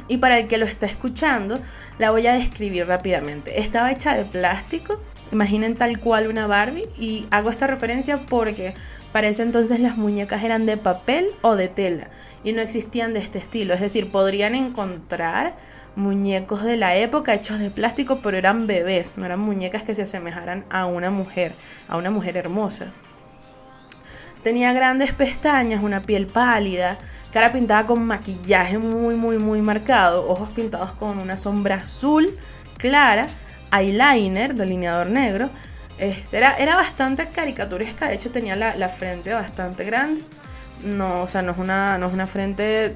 Y 0.07 0.17
para 0.17 0.39
el 0.39 0.47
que 0.47 0.57
lo 0.57 0.65
está 0.65 0.85
escuchando, 0.85 1.59
la 1.99 2.11
voy 2.11 2.27
a 2.27 2.33
describir 2.33 2.87
rápidamente. 2.87 3.59
Estaba 3.59 3.91
hecha 3.91 4.15
de 4.15 4.23
plástico, 4.23 5.01
imaginen 5.33 5.75
tal 5.75 5.99
cual 5.99 6.27
una 6.27 6.47
Barbie. 6.47 6.87
Y 6.97 7.27
hago 7.29 7.49
esta 7.49 7.67
referencia 7.67 8.21
porque 8.21 8.73
para 9.11 9.27
ese 9.27 9.43
entonces 9.43 9.81
las 9.81 9.97
muñecas 9.97 10.45
eran 10.45 10.65
de 10.65 10.77
papel 10.77 11.27
o 11.41 11.57
de 11.57 11.67
tela 11.67 12.07
y 12.45 12.53
no 12.53 12.61
existían 12.61 13.13
de 13.13 13.19
este 13.19 13.37
estilo. 13.37 13.73
Es 13.73 13.81
decir, 13.81 14.11
podrían 14.11 14.55
encontrar 14.55 15.57
muñecos 15.95 16.63
de 16.63 16.77
la 16.77 16.95
época 16.95 17.33
hechos 17.33 17.59
de 17.59 17.69
plástico, 17.69 18.19
pero 18.21 18.37
eran 18.37 18.67
bebés, 18.67 19.17
no 19.17 19.25
eran 19.25 19.39
muñecas 19.39 19.83
que 19.83 19.95
se 19.95 20.03
asemejaran 20.03 20.65
a 20.69 20.85
una 20.85 21.11
mujer, 21.11 21.53
a 21.87 21.97
una 21.97 22.09
mujer 22.09 22.37
hermosa. 22.37 22.87
Tenía 24.43 24.73
grandes 24.73 25.11
pestañas, 25.11 25.83
una 25.83 25.99
piel 26.01 26.27
pálida, 26.27 26.97
cara 27.31 27.51
pintada 27.51 27.85
con 27.85 28.05
maquillaje 28.05 28.77
muy, 28.77 29.15
muy, 29.15 29.37
muy 29.37 29.61
marcado, 29.61 30.27
ojos 30.27 30.49
pintados 30.49 30.93
con 30.93 31.19
una 31.19 31.37
sombra 31.37 31.75
azul 31.75 32.37
clara, 32.77 33.27
eyeliner, 33.71 34.55
delineador 34.55 35.07
negro. 35.07 35.49
Este, 35.99 36.37
era, 36.37 36.55
era 36.57 36.75
bastante 36.75 37.27
caricaturesca, 37.27 38.07
de 38.07 38.15
hecho 38.15 38.31
tenía 38.31 38.55
la, 38.55 38.75
la 38.75 38.89
frente 38.89 39.33
bastante 39.33 39.83
grande. 39.83 40.21
No, 40.83 41.21
o 41.21 41.27
sea, 41.27 41.41
no 41.41 41.51
es 41.51 41.57
una, 41.57 41.97
no 41.97 42.07
es 42.07 42.13
una 42.13 42.25
frente 42.25 42.95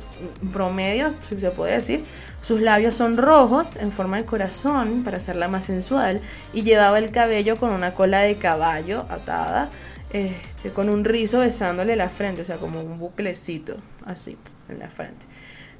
promedio, 0.51 1.13
si 1.21 1.39
se 1.39 1.51
puede 1.51 1.73
decir 1.73 2.03
sus 2.45 2.61
labios 2.61 2.95
son 2.95 3.17
rojos 3.17 3.75
en 3.75 3.91
forma 3.91 4.17
de 4.17 4.25
corazón 4.25 5.03
para 5.03 5.17
hacerla 5.17 5.47
más 5.47 5.65
sensual 5.65 6.21
y 6.53 6.61
llevaba 6.61 6.99
el 6.99 7.09
cabello 7.09 7.57
con 7.57 7.71
una 7.71 7.95
cola 7.95 8.19
de 8.19 8.35
caballo 8.35 9.07
atada, 9.09 9.67
este, 10.13 10.69
con 10.69 10.89
un 10.89 11.03
rizo 11.05 11.39
besándole 11.39 11.95
la 11.95 12.07
frente, 12.07 12.43
o 12.43 12.45
sea, 12.45 12.57
como 12.57 12.81
un 12.81 12.99
buclecito 12.99 13.77
así 14.05 14.37
en 14.69 14.77
la 14.77 14.91
frente. 14.91 15.25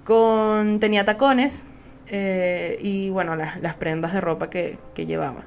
Con, 0.03 0.79
tenía 0.79 1.05
tacones 1.05 1.65
eh, 2.07 2.79
y 2.81 3.11
bueno, 3.11 3.35
las, 3.35 3.75
prendas 3.75 4.13
de 4.13 4.21
ropa 4.21 4.49
que, 4.49 4.79
que 4.95 5.05
llevaba. 5.05 5.43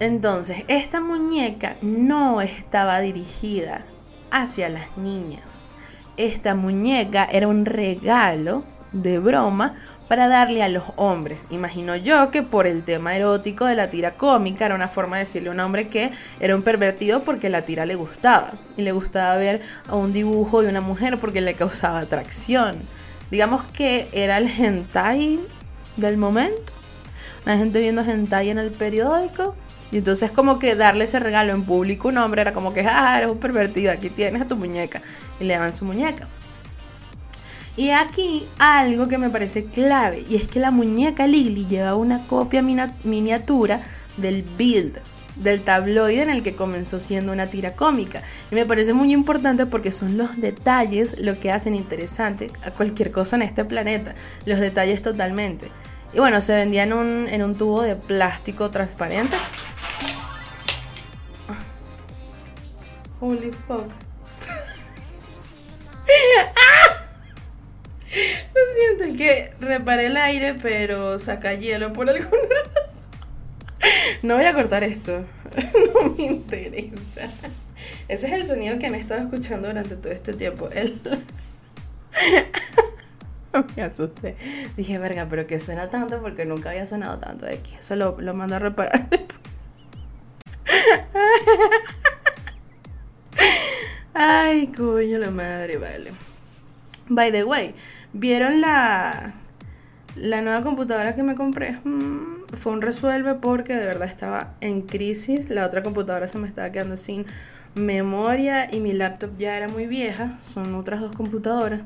Entonces, 0.00 0.64
esta 0.66 1.00
muñeca 1.00 1.76
no 1.80 2.40
estaba 2.40 2.98
dirigida 2.98 3.84
hacia 4.34 4.68
las 4.68 4.96
niñas 4.96 5.68
esta 6.16 6.54
muñeca 6.54 7.24
era 7.24 7.48
un 7.48 7.66
regalo 7.66 8.64
de 8.92 9.18
broma 9.18 9.74
para 10.08 10.28
darle 10.28 10.62
a 10.62 10.68
los 10.68 10.84
hombres. 10.96 11.46
Imagino 11.50 11.96
yo 11.96 12.30
que 12.30 12.42
por 12.42 12.66
el 12.66 12.84
tema 12.84 13.16
erótico 13.16 13.64
de 13.64 13.74
la 13.74 13.90
tira 13.90 14.16
cómica 14.16 14.66
era 14.66 14.74
una 14.74 14.88
forma 14.88 15.16
de 15.16 15.24
decirle 15.24 15.48
a 15.48 15.52
un 15.52 15.60
hombre 15.60 15.88
que 15.88 16.10
era 16.40 16.54
un 16.54 16.62
pervertido 16.62 17.24
porque 17.24 17.48
la 17.48 17.62
tira 17.62 17.86
le 17.86 17.94
gustaba. 17.94 18.52
Y 18.76 18.82
le 18.82 18.92
gustaba 18.92 19.36
ver 19.36 19.60
a 19.88 19.96
un 19.96 20.12
dibujo 20.12 20.62
de 20.62 20.68
una 20.68 20.80
mujer 20.80 21.18
porque 21.18 21.40
le 21.40 21.54
causaba 21.54 22.00
atracción. 22.00 22.76
Digamos 23.30 23.64
que 23.64 24.08
era 24.12 24.36
el 24.38 24.48
hentai 24.48 25.40
del 25.96 26.16
momento. 26.16 26.72
La 27.44 27.56
gente 27.56 27.80
viendo 27.80 28.02
hentai 28.02 28.50
en 28.50 28.58
el 28.58 28.70
periódico 28.70 29.56
y 29.94 29.98
entonces 29.98 30.32
como 30.32 30.58
que 30.58 30.74
darle 30.74 31.04
ese 31.04 31.20
regalo 31.20 31.52
en 31.52 31.62
público 31.62 32.08
un 32.08 32.18
hombre 32.18 32.42
era 32.42 32.52
como 32.52 32.74
que, 32.74 32.80
ah, 32.80 33.16
eres 33.16 33.30
un 33.30 33.38
pervertido, 33.38 33.92
aquí 33.92 34.10
tienes 34.10 34.42
a 34.42 34.46
tu 34.48 34.56
muñeca. 34.56 35.00
Y 35.38 35.44
le 35.44 35.54
daban 35.54 35.72
su 35.72 35.84
muñeca. 35.84 36.26
Y 37.76 37.90
aquí 37.90 38.44
algo 38.58 39.06
que 39.06 39.18
me 39.18 39.30
parece 39.30 39.66
clave, 39.66 40.24
y 40.28 40.34
es 40.34 40.48
que 40.48 40.58
la 40.58 40.72
muñeca 40.72 41.28
Lily 41.28 41.66
lleva 41.68 41.94
una 41.94 42.26
copia 42.26 42.60
miniatura 42.60 43.82
del 44.16 44.42
build, 44.58 44.98
del 45.36 45.60
tabloide 45.60 46.22
en 46.22 46.30
el 46.30 46.42
que 46.42 46.56
comenzó 46.56 46.98
siendo 46.98 47.30
una 47.30 47.46
tira 47.46 47.74
cómica. 47.74 48.20
Y 48.50 48.56
me 48.56 48.66
parece 48.66 48.94
muy 48.94 49.12
importante 49.12 49.64
porque 49.64 49.92
son 49.92 50.18
los 50.18 50.40
detalles 50.40 51.14
lo 51.20 51.38
que 51.38 51.52
hacen 51.52 51.76
interesante 51.76 52.50
a 52.64 52.72
cualquier 52.72 53.12
cosa 53.12 53.36
en 53.36 53.42
este 53.42 53.64
planeta. 53.64 54.16
Los 54.44 54.58
detalles 54.58 55.02
totalmente. 55.02 55.70
Y 56.14 56.18
bueno, 56.20 56.40
se 56.40 56.54
vendía 56.54 56.84
en 56.84 56.92
un, 56.92 57.28
en 57.28 57.42
un 57.42 57.56
tubo 57.56 57.82
de 57.82 57.96
plástico 57.96 58.70
transparente. 58.70 59.36
Holy 63.20 63.50
fuck. 63.66 63.88
Lo 68.54 68.60
siento, 68.76 69.04
es 69.04 69.16
que 69.16 69.54
reparé 69.58 70.06
el 70.06 70.16
aire, 70.16 70.54
pero 70.54 71.18
saca 71.18 71.54
hielo 71.54 71.92
por 71.92 72.08
alguna 72.08 72.30
razón. 72.74 73.02
No 74.22 74.36
voy 74.36 74.44
a 74.44 74.54
cortar 74.54 74.84
esto. 74.84 75.24
No 75.94 76.10
me 76.10 76.24
interesa. 76.24 77.28
Ese 78.08 78.26
es 78.28 78.32
el 78.32 78.44
sonido 78.44 78.78
que 78.78 78.90
me 78.90 78.98
he 78.98 79.00
estado 79.00 79.22
escuchando 79.22 79.68
durante 79.68 79.96
todo 79.96 80.12
este 80.12 80.32
tiempo. 80.32 80.68
El... 80.70 81.00
me 83.76 83.82
asusté. 83.82 84.36
Dije, 84.76 84.98
verga, 84.98 85.26
pero 85.28 85.46
que 85.46 85.58
suena 85.58 85.88
tanto 85.88 86.20
porque 86.20 86.44
nunca 86.44 86.70
había 86.70 86.86
sonado 86.86 87.18
tanto 87.18 87.46
aquí. 87.46 87.74
Eso 87.78 87.96
lo, 87.96 88.16
lo 88.20 88.34
mando 88.34 88.56
a 88.56 88.58
reparar 88.58 89.08
después. 89.10 89.40
Ay, 94.14 94.68
coño 94.68 95.18
la 95.18 95.30
madre, 95.30 95.76
vale. 95.76 96.12
By 97.08 97.32
the 97.32 97.44
way, 97.44 97.74
¿vieron 98.12 98.60
la, 98.60 99.34
la 100.16 100.40
nueva 100.40 100.62
computadora 100.62 101.14
que 101.14 101.22
me 101.22 101.34
compré? 101.34 101.72
Mm, 101.84 102.46
fue 102.54 102.72
un 102.72 102.82
resuelve 102.82 103.34
porque 103.34 103.74
de 103.74 103.86
verdad 103.86 104.08
estaba 104.08 104.54
en 104.60 104.82
crisis. 104.82 105.50
La 105.50 105.66
otra 105.66 105.82
computadora 105.82 106.26
se 106.28 106.38
me 106.38 106.48
estaba 106.48 106.70
quedando 106.70 106.96
sin 106.96 107.26
memoria 107.74 108.72
y 108.72 108.80
mi 108.80 108.92
laptop 108.92 109.36
ya 109.36 109.56
era 109.56 109.68
muy 109.68 109.86
vieja. 109.86 110.38
Son 110.42 110.74
otras 110.74 111.00
dos 111.00 111.14
computadoras. 111.14 111.82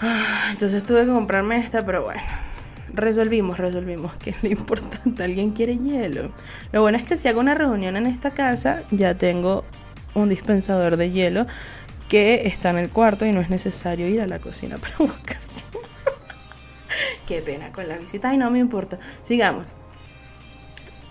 Ah, 0.00 0.48
entonces 0.50 0.84
tuve 0.84 1.04
que 1.04 1.12
comprarme 1.12 1.58
esta, 1.58 1.84
pero 1.84 2.02
bueno. 2.04 2.20
Resolvimos, 2.94 3.58
resolvimos 3.58 4.14
que 4.16 4.30
es 4.30 4.42
lo 4.42 4.48
importante. 4.48 5.22
Alguien 5.22 5.50
quiere 5.52 5.76
hielo. 5.78 6.32
Lo 6.72 6.80
bueno 6.82 6.98
es 6.98 7.04
que 7.04 7.16
si 7.16 7.28
hago 7.28 7.40
una 7.40 7.54
reunión 7.54 7.96
en 7.96 8.06
esta 8.06 8.30
casa, 8.30 8.82
ya 8.90 9.16
tengo 9.16 9.64
un 10.14 10.28
dispensador 10.28 10.96
de 10.96 11.10
hielo 11.10 11.46
que 12.08 12.46
está 12.46 12.70
en 12.70 12.78
el 12.78 12.88
cuarto 12.88 13.26
y 13.26 13.32
no 13.32 13.40
es 13.40 13.50
necesario 13.50 14.08
ir 14.08 14.20
a 14.20 14.26
la 14.26 14.38
cocina 14.38 14.78
para 14.78 14.96
buscar. 14.98 15.38
Qué 17.26 17.42
pena 17.42 17.70
con 17.72 17.86
la 17.86 17.98
visita. 17.98 18.32
y 18.32 18.38
no 18.38 18.50
me 18.50 18.58
importa. 18.58 18.98
Sigamos. 19.20 19.76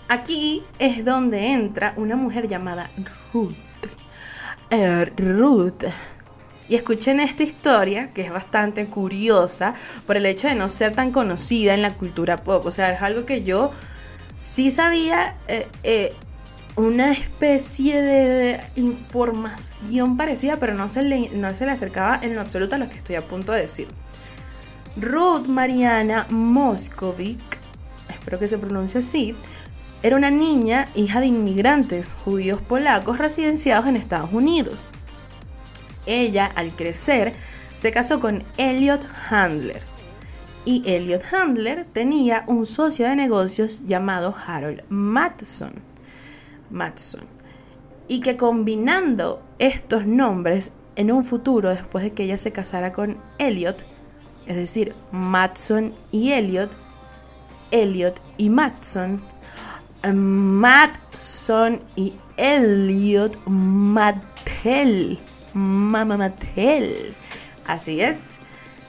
Aquí 0.09 0.63
es 0.79 1.05
donde 1.05 1.51
entra 1.51 1.93
una 1.97 2.15
mujer 2.15 2.47
llamada 2.47 2.89
Ruth. 3.33 3.53
Eh, 4.71 5.05
Ruth. 5.17 5.83
Y 6.69 6.75
escuchen 6.75 7.19
esta 7.19 7.43
historia, 7.43 8.11
que 8.11 8.23
es 8.23 8.31
bastante 8.31 8.85
curiosa, 8.87 9.73
por 10.05 10.17
el 10.17 10.25
hecho 10.25 10.47
de 10.47 10.55
no 10.55 10.67
ser 10.67 10.93
tan 10.93 11.11
conocida 11.11 11.73
en 11.73 11.81
la 11.81 11.93
cultura 11.93 12.37
pop. 12.37 12.65
O 12.65 12.71
sea, 12.71 12.91
es 12.93 13.01
algo 13.01 13.25
que 13.25 13.43
yo 13.43 13.71
sí 14.35 14.69
sabía 14.69 15.35
eh, 15.47 15.67
eh, 15.83 16.13
una 16.75 17.11
especie 17.11 18.01
de 18.01 18.61
información 18.75 20.17
parecida, 20.17 20.57
pero 20.57 20.73
no 20.73 20.87
se, 20.87 21.03
le, 21.03 21.29
no 21.29 21.53
se 21.53 21.65
le 21.65 21.71
acercaba 21.71 22.19
en 22.21 22.35
lo 22.35 22.41
absoluto 22.41 22.75
a 22.75 22.77
lo 22.77 22.89
que 22.89 22.97
estoy 22.97 23.15
a 23.15 23.21
punto 23.21 23.51
de 23.51 23.61
decir. 23.61 23.87
Ruth 24.95 25.47
Mariana 25.47 26.27
Moskovic, 26.29 27.39
espero 28.09 28.39
que 28.39 28.47
se 28.47 28.57
pronuncie 28.57 28.99
así, 28.99 29.35
era 30.03 30.15
una 30.15 30.29
niña 30.29 30.87
hija 30.95 31.19
de 31.19 31.27
inmigrantes 31.27 32.13
judíos 32.23 32.61
polacos 32.61 33.17
residenciados 33.17 33.87
en 33.87 33.95
Estados 33.95 34.31
Unidos. 34.31 34.89
Ella, 36.07 36.45
al 36.55 36.71
crecer, 36.75 37.33
se 37.75 37.91
casó 37.91 38.19
con 38.19 38.43
Elliot 38.57 39.05
Handler. 39.29 39.83
Y 40.65 40.81
Elliot 40.85 41.21
Handler 41.31 41.85
tenía 41.85 42.43
un 42.47 42.65
socio 42.65 43.07
de 43.07 43.15
negocios 43.15 43.83
llamado 43.85 44.35
Harold 44.45 44.83
Matson. 44.89 45.73
Matson. 46.71 47.21
Y 48.07 48.21
que 48.21 48.35
combinando 48.35 49.43
estos 49.59 50.07
nombres 50.07 50.71
en 50.95 51.11
un 51.11 51.23
futuro, 51.23 51.69
después 51.69 52.03
de 52.03 52.11
que 52.11 52.23
ella 52.23 52.37
se 52.37 52.51
casara 52.51 52.91
con 52.91 53.17
Elliot, 53.37 53.85
es 54.47 54.55
decir, 54.55 54.95
Matson 55.11 55.93
y 56.11 56.31
Elliot, 56.31 56.71
Elliot 57.71 58.19
y 58.37 58.49
Matson, 58.49 59.21
Matson 60.03 61.81
y 61.95 62.13
Elliot 62.37 63.37
Mattel, 63.45 65.19
Mama 65.57 66.17
Mattel. 66.17 67.15
Así 67.65 68.01
es, 68.01 68.37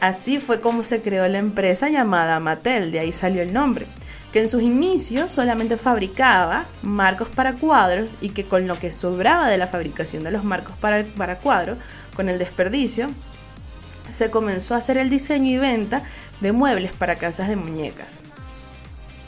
así 0.00 0.38
fue 0.38 0.60
como 0.60 0.84
se 0.84 1.02
creó 1.02 1.26
la 1.28 1.38
empresa 1.38 1.88
llamada 1.88 2.38
Mattel, 2.40 2.92
de 2.92 3.00
ahí 3.00 3.12
salió 3.12 3.42
el 3.42 3.52
nombre 3.52 3.86
que 4.32 4.40
en 4.40 4.48
sus 4.48 4.62
inicios 4.62 5.30
solamente 5.30 5.76
fabricaba 5.76 6.66
marcos 6.82 7.28
para 7.28 7.54
cuadros 7.54 8.16
y 8.20 8.30
que 8.30 8.44
con 8.44 8.66
lo 8.66 8.78
que 8.78 8.90
sobraba 8.90 9.48
de 9.48 9.58
la 9.58 9.68
fabricación 9.68 10.22
de 10.22 10.30
los 10.30 10.44
marcos 10.44 10.76
para, 10.80 11.04
para 11.04 11.36
cuadros, 11.36 11.78
con 12.14 12.28
el 12.28 12.38
desperdicio, 12.38 13.08
se 14.10 14.30
comenzó 14.30 14.74
a 14.74 14.78
hacer 14.78 14.98
el 14.98 15.08
diseño 15.08 15.50
y 15.50 15.58
venta 15.58 16.02
de 16.40 16.52
muebles 16.52 16.92
para 16.92 17.16
casas 17.16 17.48
de 17.48 17.56
muñecas, 17.56 18.20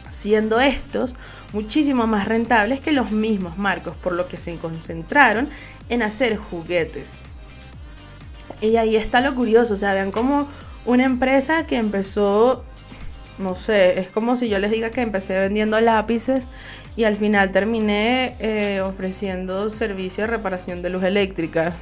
siendo 0.09 0.61
estos 0.61 1.15
muchísimo 1.53 2.07
más 2.07 2.27
rentables 2.27 2.81
que 2.81 2.93
los 2.93 3.11
mismos 3.11 3.59
marcos, 3.59 3.97
por 3.97 4.13
lo 4.13 4.29
que 4.29 4.39
se 4.39 4.57
concentraron 4.57 5.49
en 5.89 6.03
hacer 6.03 6.37
juguetes. 6.37 7.19
Y 8.61 8.77
ahí 8.77 8.97
está 8.97 9.21
lo 9.21 9.35
curioso, 9.35 9.75
o 9.75 9.77
sea, 9.77 9.95
vean 9.95 10.11
cómo 10.11 10.49
una 10.85 11.05
empresa 11.05 11.67
que 11.67 11.77
empezó 11.77 12.65
no 13.41 13.55
sé, 13.55 13.99
es 13.99 14.11
como 14.11 14.37
si 14.37 14.49
yo 14.49 14.59
les 14.59 14.71
diga 14.71 14.91
que 14.91 15.01
empecé 15.01 15.39
vendiendo 15.41 15.81
lápices 15.81 16.47
y 16.95 17.05
al 17.05 17.17
final 17.17 17.51
terminé 17.51 18.37
eh, 18.39 18.83
ofreciendo 18.83 19.71
servicio 19.71 20.25
de 20.25 20.29
reparación 20.29 20.83
de 20.83 20.91
luz 20.91 21.03
eléctrica. 21.03 21.73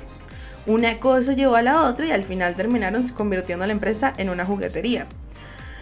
Una 0.66 0.98
cosa 0.98 1.32
llevó 1.32 1.56
a 1.56 1.62
la 1.62 1.82
otra 1.82 2.06
y 2.06 2.12
al 2.12 2.22
final 2.22 2.54
terminaron 2.54 3.06
convirtiendo 3.08 3.66
la 3.66 3.72
empresa 3.72 4.12
en 4.16 4.30
una 4.30 4.44
juguetería. 4.44 5.06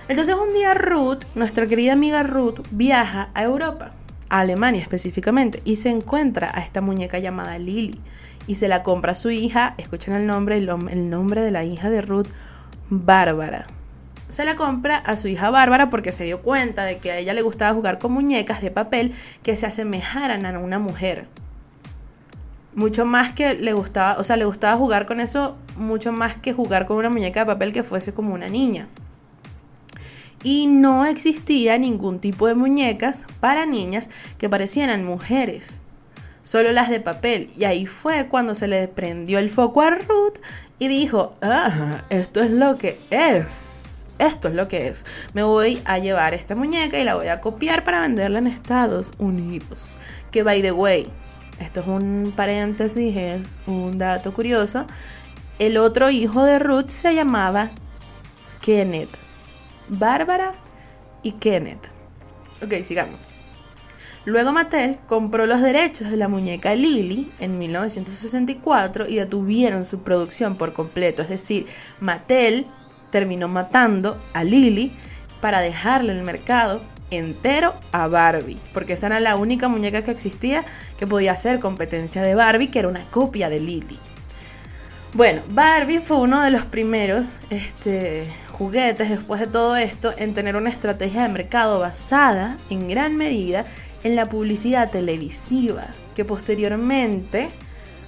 Entonces 0.08 0.34
un 0.34 0.54
día 0.54 0.74
Ruth, 0.74 1.24
nuestra 1.34 1.66
querida 1.66 1.92
amiga 1.92 2.22
Ruth, 2.22 2.60
viaja 2.70 3.30
a 3.34 3.42
Europa, 3.42 3.92
a 4.28 4.40
Alemania 4.40 4.80
específicamente, 4.80 5.60
y 5.64 5.76
se 5.76 5.90
encuentra 5.90 6.50
a 6.54 6.60
esta 6.60 6.80
muñeca 6.80 7.18
llamada 7.18 7.58
Lily. 7.58 8.00
Y 8.46 8.54
se 8.54 8.68
la 8.68 8.82
compra 8.82 9.12
a 9.12 9.16
su 9.16 9.30
hija, 9.30 9.74
escuchen 9.78 10.14
el 10.14 10.26
nombre, 10.26 10.56
el 10.56 11.10
nombre 11.10 11.40
de 11.40 11.50
la 11.50 11.64
hija 11.64 11.90
de 11.90 12.00
Ruth, 12.00 12.28
Bárbara 12.88 13.66
se 14.28 14.44
la 14.44 14.56
compra 14.56 14.96
a 14.96 15.16
su 15.16 15.28
hija 15.28 15.50
Bárbara 15.50 15.90
porque 15.90 16.12
se 16.12 16.24
dio 16.24 16.42
cuenta 16.42 16.84
de 16.84 16.98
que 16.98 17.12
a 17.12 17.18
ella 17.18 17.34
le 17.34 17.42
gustaba 17.42 17.74
jugar 17.74 17.98
con 17.98 18.12
muñecas 18.12 18.60
de 18.60 18.70
papel 18.70 19.12
que 19.42 19.56
se 19.56 19.66
asemejaran 19.66 20.44
a 20.46 20.58
una 20.58 20.78
mujer. 20.78 21.28
Mucho 22.74 23.06
más 23.06 23.32
que 23.32 23.54
le 23.54 23.72
gustaba, 23.72 24.18
o 24.18 24.24
sea, 24.24 24.36
le 24.36 24.44
gustaba 24.44 24.76
jugar 24.76 25.06
con 25.06 25.20
eso 25.20 25.56
mucho 25.76 26.12
más 26.12 26.36
que 26.36 26.52
jugar 26.52 26.86
con 26.86 26.96
una 26.96 27.08
muñeca 27.08 27.40
de 27.40 27.46
papel 27.46 27.72
que 27.72 27.82
fuese 27.82 28.12
como 28.12 28.34
una 28.34 28.48
niña. 28.48 28.88
Y 30.42 30.66
no 30.66 31.06
existía 31.06 31.78
ningún 31.78 32.18
tipo 32.18 32.46
de 32.46 32.54
muñecas 32.54 33.26
para 33.40 33.64
niñas 33.64 34.10
que 34.38 34.48
parecieran 34.48 35.04
mujeres, 35.04 35.82
solo 36.46 36.70
las 36.70 36.88
de 36.88 37.00
papel. 37.00 37.50
Y 37.58 37.64
ahí 37.64 37.86
fue 37.86 38.28
cuando 38.28 38.54
se 38.54 38.68
le 38.68 38.86
prendió 38.86 39.40
el 39.40 39.50
foco 39.50 39.82
a 39.82 39.90
Ruth 39.90 40.38
y 40.78 40.86
dijo, 40.86 41.36
ah, 41.42 42.04
esto 42.08 42.40
es 42.40 42.50
lo 42.50 42.76
que 42.76 43.00
es 43.10 44.06
esto 44.18 44.48
es 44.48 44.54
lo 44.54 44.68
que 44.68 44.88
es. 44.88 45.04
Me 45.34 45.42
voy 45.42 45.82
a 45.84 45.98
llevar 45.98 46.32
esta 46.32 46.54
muñeca 46.54 46.98
y 46.98 47.04
la 47.04 47.16
voy 47.16 47.28
a 47.28 47.40
copiar 47.40 47.84
para 47.84 48.00
venderla 48.00 48.38
en 48.38 48.46
Estados 48.46 49.12
Unidos. 49.18 49.98
Que 50.30 50.42
by 50.42 50.62
the 50.62 50.72
way, 50.72 51.10
esto 51.60 51.80
es 51.80 51.86
un 51.86 52.32
paréntesis, 52.34 53.14
es 53.14 53.58
un 53.66 53.98
dato 53.98 54.32
curioso. 54.32 54.86
El 55.58 55.76
otro 55.76 56.08
hijo 56.08 56.44
de 56.44 56.58
Ruth 56.58 56.88
se 56.88 57.14
llamaba 57.14 57.70
Kenneth. 58.62 59.10
Bárbara 59.88 60.54
y 61.22 61.32
Kenneth. 61.32 61.88
Ok, 62.62 62.82
sigamos. 62.82 63.35
Luego 64.26 64.52
Mattel 64.52 64.98
compró 65.06 65.46
los 65.46 65.62
derechos 65.62 66.10
de 66.10 66.16
la 66.16 66.26
muñeca 66.26 66.74
Lily 66.74 67.30
en 67.38 67.58
1964 67.58 69.06
y 69.06 69.14
detuvieron 69.14 69.84
su 69.84 70.02
producción 70.02 70.56
por 70.56 70.72
completo. 70.72 71.22
Es 71.22 71.28
decir, 71.28 71.66
Mattel 72.00 72.66
terminó 73.12 73.46
matando 73.46 74.20
a 74.34 74.42
Lily 74.42 74.90
para 75.40 75.60
dejarle 75.60 76.12
el 76.12 76.24
mercado 76.24 76.82
entero 77.12 77.76
a 77.92 78.08
Barbie, 78.08 78.58
porque 78.74 78.94
esa 78.94 79.06
era 79.06 79.20
la 79.20 79.36
única 79.36 79.68
muñeca 79.68 80.02
que 80.02 80.10
existía 80.10 80.64
que 80.98 81.06
podía 81.06 81.30
hacer 81.30 81.60
competencia 81.60 82.20
de 82.20 82.34
Barbie, 82.34 82.66
que 82.66 82.80
era 82.80 82.88
una 82.88 83.04
copia 83.04 83.48
de 83.48 83.60
Lily. 83.60 83.96
Bueno, 85.12 85.42
Barbie 85.50 86.00
fue 86.00 86.18
uno 86.18 86.42
de 86.42 86.50
los 86.50 86.64
primeros 86.64 87.38
este, 87.50 88.26
juguetes 88.50 89.08
después 89.08 89.40
de 89.40 89.46
todo 89.46 89.76
esto 89.76 90.12
en 90.18 90.34
tener 90.34 90.56
una 90.56 90.68
estrategia 90.68 91.22
de 91.22 91.28
mercado 91.28 91.78
basada 91.78 92.56
en 92.70 92.88
gran 92.88 93.16
medida 93.16 93.64
en 94.06 94.16
la 94.16 94.28
publicidad 94.28 94.90
televisiva, 94.90 95.86
que 96.14 96.24
posteriormente 96.24 97.50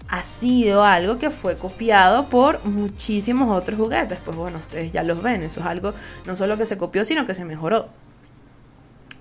ha 0.09 0.23
sido 0.23 0.85
algo 0.85 1.19
que 1.19 1.31
fue 1.31 1.57
copiado 1.57 2.29
por 2.29 2.65
muchísimos 2.65 3.55
otros 3.55 3.79
juguetes. 3.79 4.19
Pues 4.25 4.37
bueno, 4.37 4.59
ustedes 4.59 4.93
ya 4.93 5.03
los 5.03 5.23
ven, 5.23 5.43
eso 5.43 5.61
es 5.61 5.67
algo 5.67 5.93
no 6.25 6.37
solo 6.37 6.57
que 6.57 6.67
se 6.67 6.79
copió, 6.79 7.05
sino 7.05 7.27
que 7.27 7.35
se 7.35 7.45
mejoró. 7.45 7.89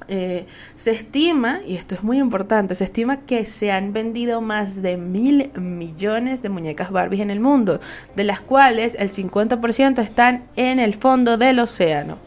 Eh, 0.07 0.45
se 0.75 0.91
estima, 0.91 1.59
y 1.65 1.75
esto 1.75 1.95
es 1.95 2.03
muy 2.03 2.19
importante, 2.19 2.75
se 2.75 2.85
estima 2.85 3.21
que 3.25 3.45
se 3.45 3.71
han 3.71 3.91
vendido 3.91 4.39
más 4.39 4.81
de 4.81 4.95
mil 4.95 5.51
millones 5.55 6.41
de 6.41 6.49
muñecas 6.49 6.91
Barbies 6.91 7.21
en 7.21 7.31
el 7.31 7.41
mundo, 7.41 7.81
de 8.15 8.23
las 8.23 8.39
cuales 8.39 8.95
el 8.99 9.09
50% 9.09 9.99
están 9.99 10.43
en 10.55 10.79
el 10.79 10.93
fondo 10.93 11.37
del 11.37 11.59
océano. 11.59 12.19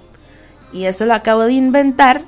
Y 0.73 0.85
eso 0.85 1.07
lo 1.07 1.15
acabo 1.15 1.45
de 1.45 1.55
inventar, 1.55 2.23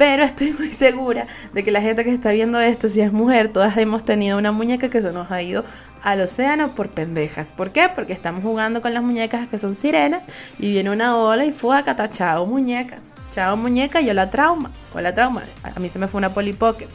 pero 0.00 0.22
estoy 0.24 0.52
muy 0.58 0.72
segura 0.72 1.26
de 1.52 1.62
que 1.62 1.70
la 1.70 1.82
gente 1.82 2.04
que 2.04 2.10
está 2.10 2.32
viendo 2.32 2.58
esto, 2.58 2.88
si 2.88 3.02
es 3.02 3.12
mujer, 3.12 3.52
todas 3.52 3.76
hemos 3.76 4.02
tenido 4.02 4.38
una 4.38 4.50
muñeca 4.50 4.88
que 4.88 5.02
se 5.02 5.12
nos 5.12 5.30
ha 5.30 5.42
ido 5.42 5.62
al 6.02 6.22
océano 6.22 6.74
por 6.74 6.88
pendejas. 6.88 7.52
¿Por 7.52 7.70
qué? 7.70 7.90
Porque 7.94 8.14
estamos 8.14 8.42
jugando 8.42 8.80
con 8.80 8.94
las 8.94 9.02
muñecas 9.02 9.46
que 9.46 9.58
son 9.58 9.74
sirenas 9.74 10.26
y 10.58 10.72
viene 10.72 10.88
una 10.88 11.18
ola 11.18 11.44
y 11.44 11.52
fue 11.52 11.76
a 11.76 11.82
catachado 11.82 12.46
muñeca. 12.46 13.00
Chao 13.30 13.58
muñeca, 13.58 14.00
yo 14.00 14.14
la 14.14 14.30
trauma. 14.30 14.70
O 14.94 15.00
la 15.02 15.14
trauma. 15.14 15.42
A 15.62 15.78
mí 15.78 15.90
se 15.90 15.98
me 15.98 16.08
fue 16.08 16.16
una 16.16 16.32
Polly 16.32 16.54
Pocket. 16.54 16.88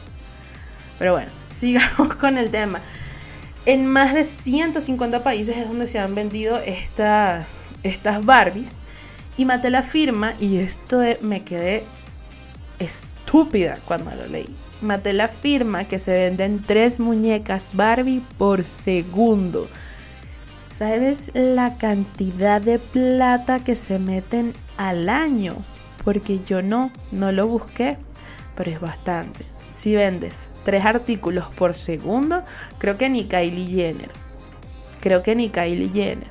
Pero 0.98 1.12
bueno, 1.12 1.30
sigamos 1.50 2.16
con 2.16 2.38
el 2.38 2.50
tema. 2.50 2.80
En 3.66 3.86
más 3.86 4.14
de 4.14 4.24
150 4.24 5.22
países 5.22 5.56
es 5.56 5.68
donde 5.68 5.86
se 5.86 6.00
han 6.00 6.16
vendido 6.16 6.56
estas, 6.58 7.60
estas 7.84 8.24
Barbies. 8.24 8.80
Y 9.36 9.44
Mattel 9.44 9.76
afirma, 9.76 10.32
y 10.40 10.56
esto 10.56 11.02
me 11.20 11.44
quedé 11.44 11.84
estúpida 12.78 13.78
cuando 13.84 14.14
lo 14.14 14.26
leí. 14.26 14.48
Mattel 14.80 15.20
afirma 15.20 15.84
que 15.84 15.98
se 15.98 16.12
venden 16.12 16.62
tres 16.62 17.00
muñecas 17.00 17.70
Barbie 17.72 18.22
por 18.38 18.64
segundo. 18.64 19.68
¿Sabes 20.70 21.30
la 21.32 21.78
cantidad 21.78 22.60
de 22.60 22.78
plata 22.78 23.64
que 23.64 23.76
se 23.76 23.98
meten 23.98 24.52
al 24.76 25.08
año? 25.08 25.56
porque 26.06 26.38
yo 26.46 26.62
no, 26.62 26.92
no 27.10 27.32
lo 27.32 27.48
busqué, 27.48 27.98
pero 28.54 28.70
es 28.70 28.80
bastante. 28.80 29.44
Si 29.66 29.96
vendes 29.96 30.48
tres 30.64 30.84
artículos 30.84 31.46
por 31.46 31.74
segundo, 31.74 32.44
creo 32.78 32.96
que 32.96 33.10
ni 33.10 33.24
Kylie 33.24 33.66
Jenner. 33.66 34.12
Creo 35.00 35.24
que 35.24 35.34
ni 35.34 35.50
Kylie 35.50 35.88
Jenner. 35.88 36.28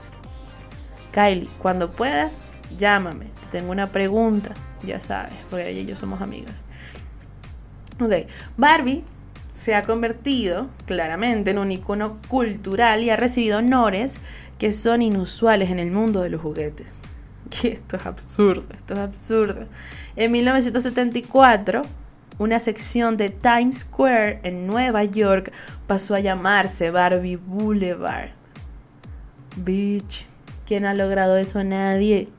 Kylie, 1.11 1.49
cuando 1.57 1.91
puedas, 1.91 2.43
llámame. 2.77 3.25
Te 3.25 3.47
tengo 3.59 3.73
una 3.73 3.87
pregunta, 3.87 4.53
ya 4.85 4.99
sabes, 5.01 5.33
porque 5.49 5.69
ella 5.69 5.81
y 5.81 5.85
yo 5.85 5.95
somos 5.95 6.21
amigas. 6.21 6.63
Ok, 7.99 8.27
Barbie 8.57 9.03
se 9.53 9.73
ha 9.73 9.83
convertido 9.83 10.69
claramente 10.85 11.51
en 11.51 11.59
un 11.59 11.71
icono 11.71 12.19
cultural 12.27 13.03
y 13.03 13.09
ha 13.09 13.15
recibido 13.15 13.59
honores 13.59 14.19
que 14.59 14.71
son 14.71 15.01
inusuales 15.01 15.69
en 15.69 15.79
el 15.79 15.91
mundo 15.91 16.21
de 16.21 16.29
los 16.29 16.41
juguetes 16.41 17.05
que 17.49 17.69
esto 17.69 17.97
es 17.97 18.05
absurdo, 18.05 18.65
esto 18.75 18.93
es 18.93 18.99
absurdo. 18.99 19.67
En 20.15 20.31
1974, 20.31 21.83
una 22.37 22.59
sección 22.59 23.17
de 23.17 23.29
Times 23.29 23.79
Square 23.79 24.41
en 24.43 24.67
Nueva 24.67 25.03
York 25.03 25.51
pasó 25.87 26.15
a 26.15 26.19
llamarse 26.19 26.91
Barbie 26.91 27.37
Boulevard. 27.37 28.29
Bitch, 29.57 30.25
¿quién 30.65 30.85
ha 30.85 30.93
logrado 30.93 31.37
eso? 31.37 31.63
Nadie. 31.63 32.29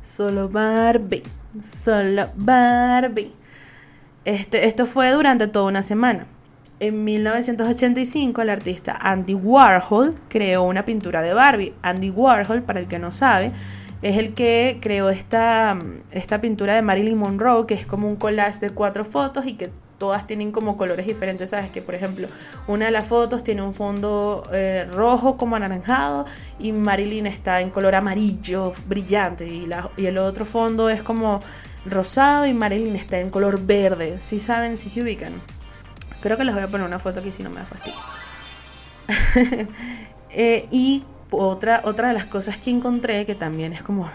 Solo 0.00 0.48
Barbie, 0.48 1.22
solo 1.62 2.28
Barbie. 2.36 3.32
Este, 4.24 4.66
esto 4.66 4.86
fue 4.86 5.10
durante 5.10 5.46
toda 5.46 5.66
una 5.66 5.82
semana. 5.82 6.26
En 6.80 7.02
1985 7.02 8.42
el 8.42 8.50
artista 8.50 8.96
Andy 9.00 9.34
Warhol 9.34 10.14
creó 10.28 10.62
una 10.62 10.84
pintura 10.84 11.22
de 11.22 11.34
Barbie. 11.34 11.74
Andy 11.82 12.10
Warhol, 12.10 12.62
para 12.62 12.78
el 12.78 12.86
que 12.86 12.98
no 12.98 13.10
sabe, 13.10 13.52
es 14.02 14.16
el 14.16 14.34
que 14.34 14.78
creó 14.80 15.10
esta, 15.10 15.76
esta 16.12 16.40
pintura 16.40 16.74
de 16.74 16.82
Marilyn 16.82 17.18
Monroe, 17.18 17.66
que 17.66 17.74
es 17.74 17.86
como 17.86 18.08
un 18.08 18.16
collage 18.16 18.60
de 18.60 18.70
cuatro 18.70 19.04
fotos 19.04 19.46
y 19.46 19.54
que 19.54 19.70
todas 19.98 20.26
tienen 20.26 20.52
como 20.52 20.76
colores 20.76 21.06
diferentes, 21.06 21.50
¿sabes? 21.50 21.70
Que 21.70 21.82
por 21.82 21.94
ejemplo, 21.94 22.28
una 22.66 22.86
de 22.86 22.90
las 22.90 23.06
fotos 23.06 23.44
tiene 23.44 23.62
un 23.62 23.74
fondo 23.74 24.48
eh, 24.52 24.86
rojo 24.90 25.36
como 25.36 25.56
anaranjado 25.56 26.24
y 26.58 26.72
Marilyn 26.72 27.26
está 27.26 27.60
en 27.60 27.70
color 27.70 27.94
amarillo 27.94 28.72
brillante 28.86 29.46
y, 29.46 29.66
la, 29.66 29.90
y 29.96 30.06
el 30.06 30.18
otro 30.18 30.44
fondo 30.44 30.88
es 30.88 31.02
como 31.02 31.40
rosado 31.84 32.46
y 32.46 32.54
Marilyn 32.54 32.96
está 32.96 33.18
en 33.18 33.30
color 33.30 33.60
verde. 33.60 34.16
¿Sí 34.18 34.40
saben? 34.40 34.78
¿Sí 34.78 34.88
se 34.88 35.02
ubican? 35.02 35.32
Creo 36.20 36.36
que 36.36 36.44
les 36.44 36.54
voy 36.54 36.64
a 36.64 36.68
poner 36.68 36.86
una 36.86 36.98
foto 36.98 37.20
aquí 37.20 37.32
si 37.32 37.42
no 37.42 37.50
me 37.50 37.60
da 37.60 37.66
fastidio. 37.66 37.98
eh, 40.30 40.66
y 40.70 41.04
otra, 41.30 41.82
otra 41.84 42.08
de 42.08 42.14
las 42.14 42.26
cosas 42.26 42.58
que 42.58 42.70
encontré 42.70 43.26
que 43.26 43.34
también 43.34 43.72
es 43.72 43.82
como... 43.82 44.08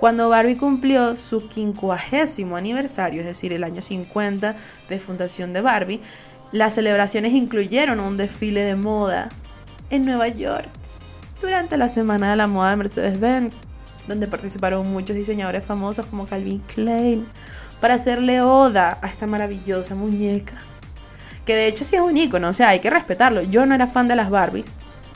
Cuando 0.00 0.30
Barbie 0.30 0.56
cumplió 0.56 1.14
su 1.18 1.46
quincuagésimo 1.46 2.56
aniversario, 2.56 3.20
es 3.20 3.26
decir, 3.26 3.52
el 3.52 3.62
año 3.62 3.82
50 3.82 4.56
de 4.88 4.98
fundación 4.98 5.52
de 5.52 5.60
Barbie, 5.60 6.00
las 6.52 6.74
celebraciones 6.74 7.34
incluyeron 7.34 8.00
un 8.00 8.16
desfile 8.16 8.62
de 8.62 8.76
moda 8.76 9.28
en 9.90 10.06
Nueva 10.06 10.28
York 10.28 10.70
durante 11.42 11.76
la 11.76 11.90
Semana 11.90 12.30
de 12.30 12.36
la 12.36 12.46
Moda 12.46 12.70
de 12.70 12.76
Mercedes-Benz, 12.76 13.58
donde 14.08 14.26
participaron 14.26 14.90
muchos 14.90 15.14
diseñadores 15.14 15.66
famosos 15.66 16.06
como 16.06 16.26
Calvin 16.26 16.60
Klein, 16.60 17.26
para 17.78 17.94
hacerle 17.94 18.40
oda 18.40 18.98
a 19.02 19.06
esta 19.06 19.26
maravillosa 19.26 19.94
muñeca. 19.94 20.54
Que 21.44 21.54
de 21.54 21.66
hecho 21.66 21.84
sí 21.84 21.96
es 21.96 22.02
un 22.02 22.16
icono, 22.16 22.48
o 22.48 22.52
sea, 22.54 22.70
hay 22.70 22.80
que 22.80 22.88
respetarlo. 22.88 23.42
Yo 23.42 23.66
no 23.66 23.74
era 23.74 23.86
fan 23.86 24.08
de 24.08 24.16
las 24.16 24.30
Barbies, 24.30 24.64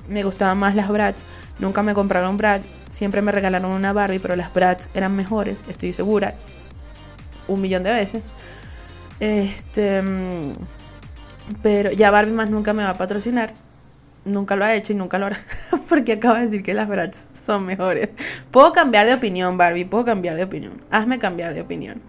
me 0.08 0.22
gustaban 0.24 0.58
más 0.58 0.74
las 0.74 0.90
Bratz. 0.90 1.24
Nunca 1.58 1.82
me 1.82 1.94
compraron 1.94 2.36
Bratz. 2.36 2.64
Siempre 2.88 3.22
me 3.22 3.32
regalaron 3.32 3.70
una 3.70 3.92
Barbie, 3.92 4.18
pero 4.18 4.36
las 4.36 4.52
Bratz 4.52 4.90
eran 4.94 5.14
mejores, 5.16 5.64
estoy 5.68 5.92
segura. 5.92 6.34
Un 7.48 7.60
millón 7.60 7.82
de 7.82 7.92
veces. 7.92 8.30
Este. 9.20 10.02
Pero 11.62 11.92
ya 11.92 12.10
Barbie 12.10 12.32
más 12.32 12.50
nunca 12.50 12.72
me 12.72 12.82
va 12.82 12.90
a 12.90 12.98
patrocinar. 12.98 13.52
Nunca 14.24 14.56
lo 14.56 14.64
ha 14.64 14.74
hecho 14.74 14.92
y 14.92 14.96
nunca 14.96 15.18
lo 15.18 15.26
hará. 15.26 15.38
Porque 15.88 16.14
acaba 16.14 16.36
de 16.36 16.46
decir 16.46 16.62
que 16.62 16.74
las 16.74 16.88
Bratz 16.88 17.24
son 17.34 17.66
mejores. 17.66 18.08
Puedo 18.50 18.72
cambiar 18.72 19.06
de 19.06 19.14
opinión, 19.14 19.58
Barbie. 19.58 19.84
Puedo 19.84 20.04
cambiar 20.04 20.36
de 20.36 20.44
opinión. 20.44 20.80
Hazme 20.90 21.18
cambiar 21.18 21.54
de 21.54 21.60
opinión. 21.60 22.00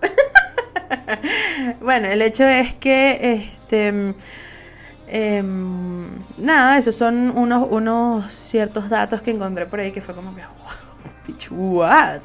bueno, 1.80 2.06
el 2.08 2.22
hecho 2.22 2.44
es 2.44 2.74
que 2.74 3.34
este 3.34 4.14
Em, 5.10 6.06
nada, 6.36 6.76
esos 6.76 6.94
son 6.94 7.30
unos, 7.36 7.66
unos 7.70 8.30
ciertos 8.32 8.90
datos 8.90 9.22
que 9.22 9.30
encontré 9.30 9.64
por 9.66 9.80
ahí 9.80 9.90
que 9.90 10.02
fue 10.02 10.14
como 10.14 10.34
que, 10.34 10.42
wow, 10.42 11.06
bitch, 11.26 11.48
what? 11.50 12.20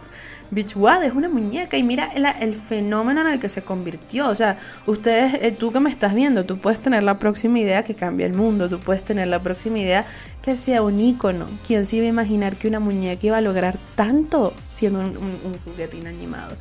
Bitch, 0.52 0.76
what? 0.76 1.04
Es 1.04 1.14
una 1.14 1.30
muñeca 1.30 1.78
y 1.78 1.84
mira 1.84 2.12
el, 2.14 2.54
fenómeno 2.54 3.22
en 3.22 3.28
el 3.28 3.40
que 3.40 3.50
se 3.50 3.64
convirtió. 3.64 4.28
O 4.28 4.36
sea, 4.36 4.58
ustedes, 4.86 5.36
eh, 5.42 5.52
tú 5.52 5.72
que 5.72 5.80
me 5.80 5.90
estás 5.90 6.14
viendo, 6.14 6.46
tú 6.46 6.60
puedes 6.60 6.80
tener 6.80 7.04
la 7.04 7.18
próxima 7.18 7.58
idea 7.58 7.84
que 7.84 7.96
cambie 7.96 8.26
el 8.26 8.34
mundo, 8.34 8.70
tú 8.70 8.80
puedes 8.80 9.04
tener 9.04 9.28
la 9.28 9.40
próxima 9.40 9.80
idea 9.80 10.06
que 10.42 10.56
sea 10.56 10.84
un 10.84 11.00
ícono. 11.00 11.48
¿Quién 11.66 11.86
se 11.86 11.96
iba 11.96 12.06
a 12.06 12.10
imaginar 12.10 12.58
que 12.58 12.68
una 12.68 12.80
muñeca 12.80 13.26
iba 13.26 13.38
a 13.38 13.42
lograr 13.42 13.78
tanto 13.96 14.54
siendo 14.70 15.00
un, 15.00 15.18
un, 15.18 15.40
un 15.44 15.58
juguetín 15.66 16.06
animado? 16.06 16.56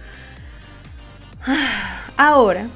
Ahora, 2.16 2.68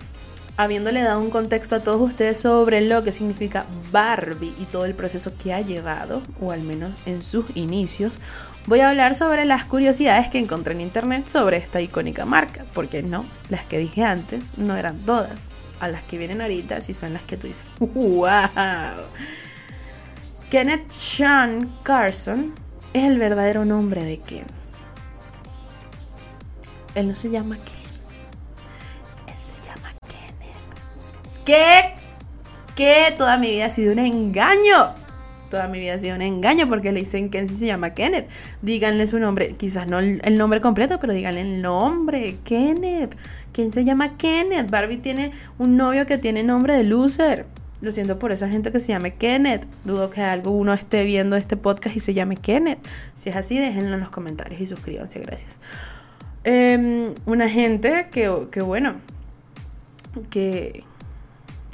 habiéndole 0.56 1.02
dado 1.02 1.20
un 1.20 1.30
contexto 1.30 1.76
a 1.76 1.80
todos 1.80 2.00
ustedes 2.00 2.38
sobre 2.40 2.80
lo 2.80 3.02
que 3.04 3.12
significa 3.12 3.66
Barbie 3.92 4.54
y 4.58 4.64
todo 4.64 4.84
el 4.84 4.94
proceso 4.94 5.32
que 5.36 5.52
ha 5.52 5.60
llevado, 5.60 6.22
o 6.40 6.52
al 6.52 6.62
menos 6.62 6.98
en 7.06 7.22
sus 7.22 7.46
inicios, 7.54 8.20
voy 8.66 8.80
a 8.80 8.88
hablar 8.88 9.14
sobre 9.14 9.44
las 9.44 9.64
curiosidades 9.64 10.30
que 10.30 10.38
encontré 10.38 10.74
en 10.74 10.80
internet 10.80 11.26
sobre 11.26 11.58
esta 11.58 11.80
icónica 11.80 12.24
marca, 12.24 12.64
porque 12.74 13.02
no, 13.02 13.24
las 13.50 13.64
que 13.64 13.78
dije 13.78 14.02
antes 14.02 14.56
no 14.56 14.76
eran 14.76 14.98
todas, 15.00 15.50
a 15.80 15.88
las 15.88 16.02
que 16.02 16.18
vienen 16.18 16.40
ahorita 16.40 16.80
sí 16.80 16.94
son 16.94 17.12
las 17.12 17.22
que 17.22 17.36
tú 17.36 17.46
dices, 17.46 17.64
wow. 17.78 18.26
Kenneth 20.50 20.90
Sean 20.90 21.76
Carson 21.82 22.54
es 22.94 23.04
el 23.04 23.18
verdadero 23.18 23.64
nombre 23.64 24.04
de 24.04 24.18
Ken. 24.18 24.46
Él 26.94 27.08
no 27.08 27.14
se 27.14 27.28
llama 27.28 27.58
Ken 27.58 27.75
que, 31.46 31.94
que 32.74 33.14
toda 33.16 33.38
mi 33.38 33.48
vida 33.50 33.66
ha 33.66 33.70
sido 33.70 33.92
un 33.92 34.00
engaño. 34.00 34.94
Toda 35.48 35.68
mi 35.68 35.78
vida 35.78 35.94
ha 35.94 35.98
sido 35.98 36.16
un 36.16 36.22
engaño 36.22 36.68
porque 36.68 36.90
le 36.92 37.00
dicen 37.00 37.30
que 37.30 37.46
se 37.46 37.66
llama 37.66 37.90
Kenneth. 37.90 38.28
Díganle 38.60 39.06
su 39.06 39.18
nombre, 39.18 39.54
quizás 39.54 39.86
no 39.86 40.00
el 40.00 40.36
nombre 40.36 40.60
completo, 40.60 40.98
pero 41.00 41.14
díganle 41.14 41.40
el 41.42 41.62
nombre, 41.62 42.36
Kenneth. 42.44 43.16
¿Quién 43.52 43.72
se 43.72 43.84
llama 43.84 44.18
Kenneth? 44.18 44.68
Barbie 44.68 44.98
tiene 44.98 45.30
un 45.56 45.76
novio 45.76 46.04
que 46.04 46.18
tiene 46.18 46.42
nombre 46.42 46.74
de 46.74 46.82
loser. 46.82 47.46
Lo 47.80 47.92
siento 47.92 48.18
por 48.18 48.32
esa 48.32 48.48
gente 48.48 48.72
que 48.72 48.80
se 48.80 48.88
llame 48.88 49.14
Kenneth. 49.14 49.66
Dudo 49.84 50.10
que 50.10 50.20
algo 50.20 50.50
uno 50.50 50.72
esté 50.72 51.04
viendo 51.04 51.36
este 51.36 51.56
podcast 51.56 51.94
y 51.94 52.00
se 52.00 52.12
llame 52.12 52.36
Kenneth. 52.36 52.78
Si 53.14 53.30
es 53.30 53.36
así, 53.36 53.58
déjenlo 53.58 53.94
en 53.94 54.00
los 54.00 54.10
comentarios 54.10 54.60
y 54.60 54.66
suscríbanse, 54.66 55.20
gracias. 55.20 55.60
Em, 56.42 57.14
una 57.26 57.48
gente 57.48 58.08
que, 58.10 58.48
que 58.50 58.62
bueno, 58.62 58.96
que, 60.30 60.84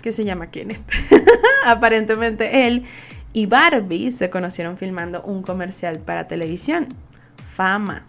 que 0.03 0.13
se 0.13 0.25
llama 0.25 0.49
Kenneth. 0.49 0.81
Aparentemente 1.65 2.67
él 2.67 2.85
y 3.33 3.47
Barbie 3.47 4.13
se 4.13 4.29
conocieron 4.29 4.77
filmando 4.77 5.23
un 5.23 5.43
comercial 5.43 5.99
para 5.99 6.27
televisión. 6.27 6.89
Fama. 7.55 8.05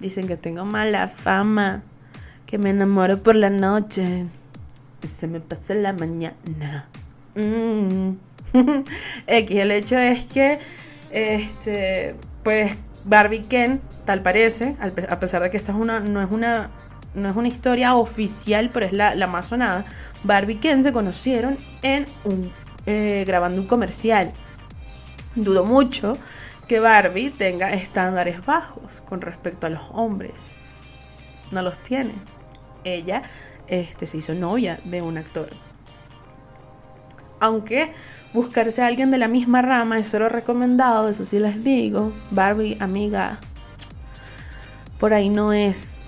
Dicen 0.00 0.26
que 0.26 0.36
tengo 0.36 0.64
mala 0.64 1.08
fama, 1.08 1.82
que 2.46 2.58
me 2.58 2.70
enamoro 2.70 3.22
por 3.22 3.36
la 3.36 3.50
noche 3.50 4.26
se 5.06 5.28
me 5.28 5.40
pasa 5.40 5.74
la 5.74 5.92
mañana. 5.92 6.88
Mm. 7.34 8.12
X, 9.26 9.58
el 9.58 9.70
hecho 9.70 9.98
es 9.98 10.26
que, 10.26 10.58
este, 11.10 12.14
pues 12.42 12.72
Barbie 13.04 13.42
Ken, 13.42 13.80
tal 14.04 14.22
parece, 14.22 14.76
a 15.08 15.18
pesar 15.18 15.42
de 15.42 15.50
que 15.50 15.56
esta 15.56 15.72
es 15.72 15.78
una, 15.78 16.00
no 16.00 16.22
es 16.22 16.30
una 16.30 16.70
no 17.14 17.28
es 17.28 17.36
una 17.36 17.48
historia 17.48 17.94
oficial, 17.94 18.70
pero 18.72 18.86
es 18.86 18.92
la, 18.92 19.26
más 19.26 19.46
sonada. 19.46 19.84
Barbie 20.24 20.54
y 20.54 20.56
Ken 20.56 20.82
se 20.82 20.92
conocieron 20.92 21.56
en 21.82 22.06
un, 22.24 22.52
eh, 22.86 23.24
grabando 23.26 23.60
un 23.60 23.66
comercial. 23.66 24.32
Dudo 25.34 25.64
mucho 25.64 26.18
que 26.68 26.80
Barbie 26.80 27.30
tenga 27.30 27.72
estándares 27.72 28.44
bajos 28.44 29.00
con 29.02 29.20
respecto 29.20 29.66
a 29.66 29.70
los 29.70 29.82
hombres. 29.92 30.56
No 31.50 31.62
los 31.62 31.78
tiene. 31.78 32.14
Ella 32.84 33.22
este, 33.68 34.06
se 34.06 34.18
hizo 34.18 34.34
novia 34.34 34.78
de 34.84 35.02
un 35.02 35.18
actor. 35.18 35.50
Aunque 37.40 37.92
buscarse 38.32 38.82
a 38.82 38.86
alguien 38.86 39.10
de 39.10 39.18
la 39.18 39.28
misma 39.28 39.62
rama 39.62 39.98
es 39.98 40.08
solo 40.08 40.28
recomendado, 40.28 41.08
eso 41.08 41.24
sí 41.24 41.38
les 41.38 41.62
digo. 41.62 42.12
Barbie, 42.30 42.76
amiga, 42.80 43.38
por 44.98 45.12
ahí 45.12 45.28
no 45.28 45.52
es. 45.52 45.98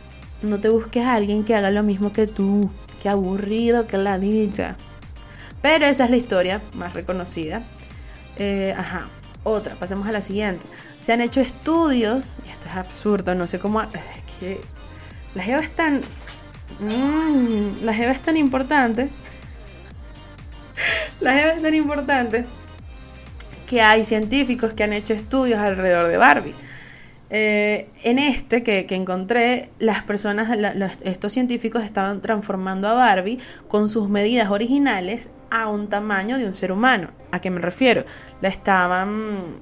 No 0.46 0.58
te 0.58 0.68
busques 0.68 1.04
a 1.04 1.14
alguien 1.14 1.44
que 1.44 1.54
haga 1.54 1.70
lo 1.70 1.82
mismo 1.82 2.12
que 2.12 2.26
tú. 2.26 2.70
Qué 3.02 3.08
aburrido, 3.08 3.86
que 3.86 3.98
la. 3.98 4.18
Pero 5.62 5.86
esa 5.86 6.04
es 6.04 6.10
la 6.10 6.16
historia 6.16 6.62
más 6.74 6.94
reconocida. 6.94 7.62
Eh, 8.38 8.74
ajá. 8.76 9.08
Otra, 9.44 9.76
pasemos 9.76 10.08
a 10.08 10.12
la 10.12 10.20
siguiente. 10.20 10.66
Se 10.98 11.12
han 11.12 11.20
hecho 11.20 11.40
estudios, 11.40 12.36
y 12.46 12.50
esto 12.50 12.68
es 12.68 12.74
absurdo, 12.74 13.34
no 13.34 13.46
sé 13.46 13.60
cómo. 13.60 13.80
Es 13.80 13.90
que 14.40 14.60
la 15.34 15.42
Jeva 15.42 15.60
es 15.60 15.70
tan. 15.70 16.00
Mmm, 16.80 17.84
la 17.84 17.94
Jeva 17.94 18.12
es 18.12 18.22
tan 18.22 18.36
importante. 18.36 19.08
La 21.20 21.32
Jeva 21.32 21.52
es 21.52 21.62
tan 21.62 21.74
importante 21.74 22.44
que 23.66 23.80
hay 23.80 24.04
científicos 24.04 24.74
que 24.74 24.84
han 24.84 24.92
hecho 24.92 25.14
estudios 25.14 25.58
alrededor 25.58 26.08
de 26.08 26.18
Barbie. 26.18 26.54
Eh, 27.28 27.88
en 28.04 28.18
este 28.18 28.62
que, 28.62 28.86
encontré, 28.90 29.70
las 29.78 30.04
personas, 30.04 30.48
estos 31.02 31.32
científicos 31.32 31.82
estaban 31.82 32.20
transformando 32.20 32.88
a 32.88 32.94
Barbie 32.94 33.38
con 33.68 33.88
sus 33.88 34.08
medidas 34.08 34.50
originales 34.50 35.30
a 35.50 35.68
un 35.68 35.88
tamaño 35.88 36.38
de 36.38 36.46
un 36.46 36.54
ser 36.54 36.72
humano. 36.72 37.08
¿A 37.32 37.40
qué 37.40 37.50
me 37.50 37.60
refiero? 37.60 38.04
La 38.40 38.48
estaban 38.48 39.56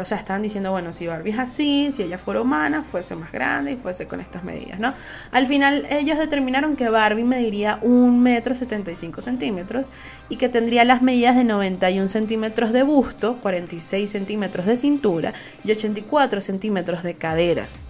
o 0.00 0.04
sea, 0.04 0.18
estaban 0.18 0.42
diciendo, 0.42 0.70
bueno, 0.70 0.92
si 0.92 1.06
Barbie 1.06 1.30
es 1.30 1.38
así, 1.38 1.90
si 1.92 2.02
ella 2.02 2.18
fuera 2.18 2.40
humana, 2.40 2.82
fuese 2.82 3.16
más 3.16 3.32
grande 3.32 3.72
y 3.72 3.76
fuese 3.76 4.06
con 4.06 4.20
estas 4.20 4.44
medidas, 4.44 4.78
¿no? 4.78 4.94
Al 5.30 5.46
final 5.46 5.86
ellos 5.90 6.18
determinaron 6.18 6.76
que 6.76 6.88
Barbie 6.88 7.24
mediría 7.24 7.78
un 7.82 8.22
metro 8.22 8.54
75 8.54 9.20
centímetros 9.20 9.86
y 10.28 10.36
que 10.36 10.48
tendría 10.48 10.84
las 10.84 11.02
medidas 11.02 11.36
de 11.36 11.44
91 11.44 12.08
centímetros 12.08 12.72
de 12.72 12.82
busto, 12.82 13.38
46 13.38 14.10
centímetros 14.10 14.66
de 14.66 14.76
cintura 14.76 15.32
y 15.64 15.70
84 15.70 16.40
centímetros 16.40 17.02
de 17.02 17.14
caderas 17.14 17.82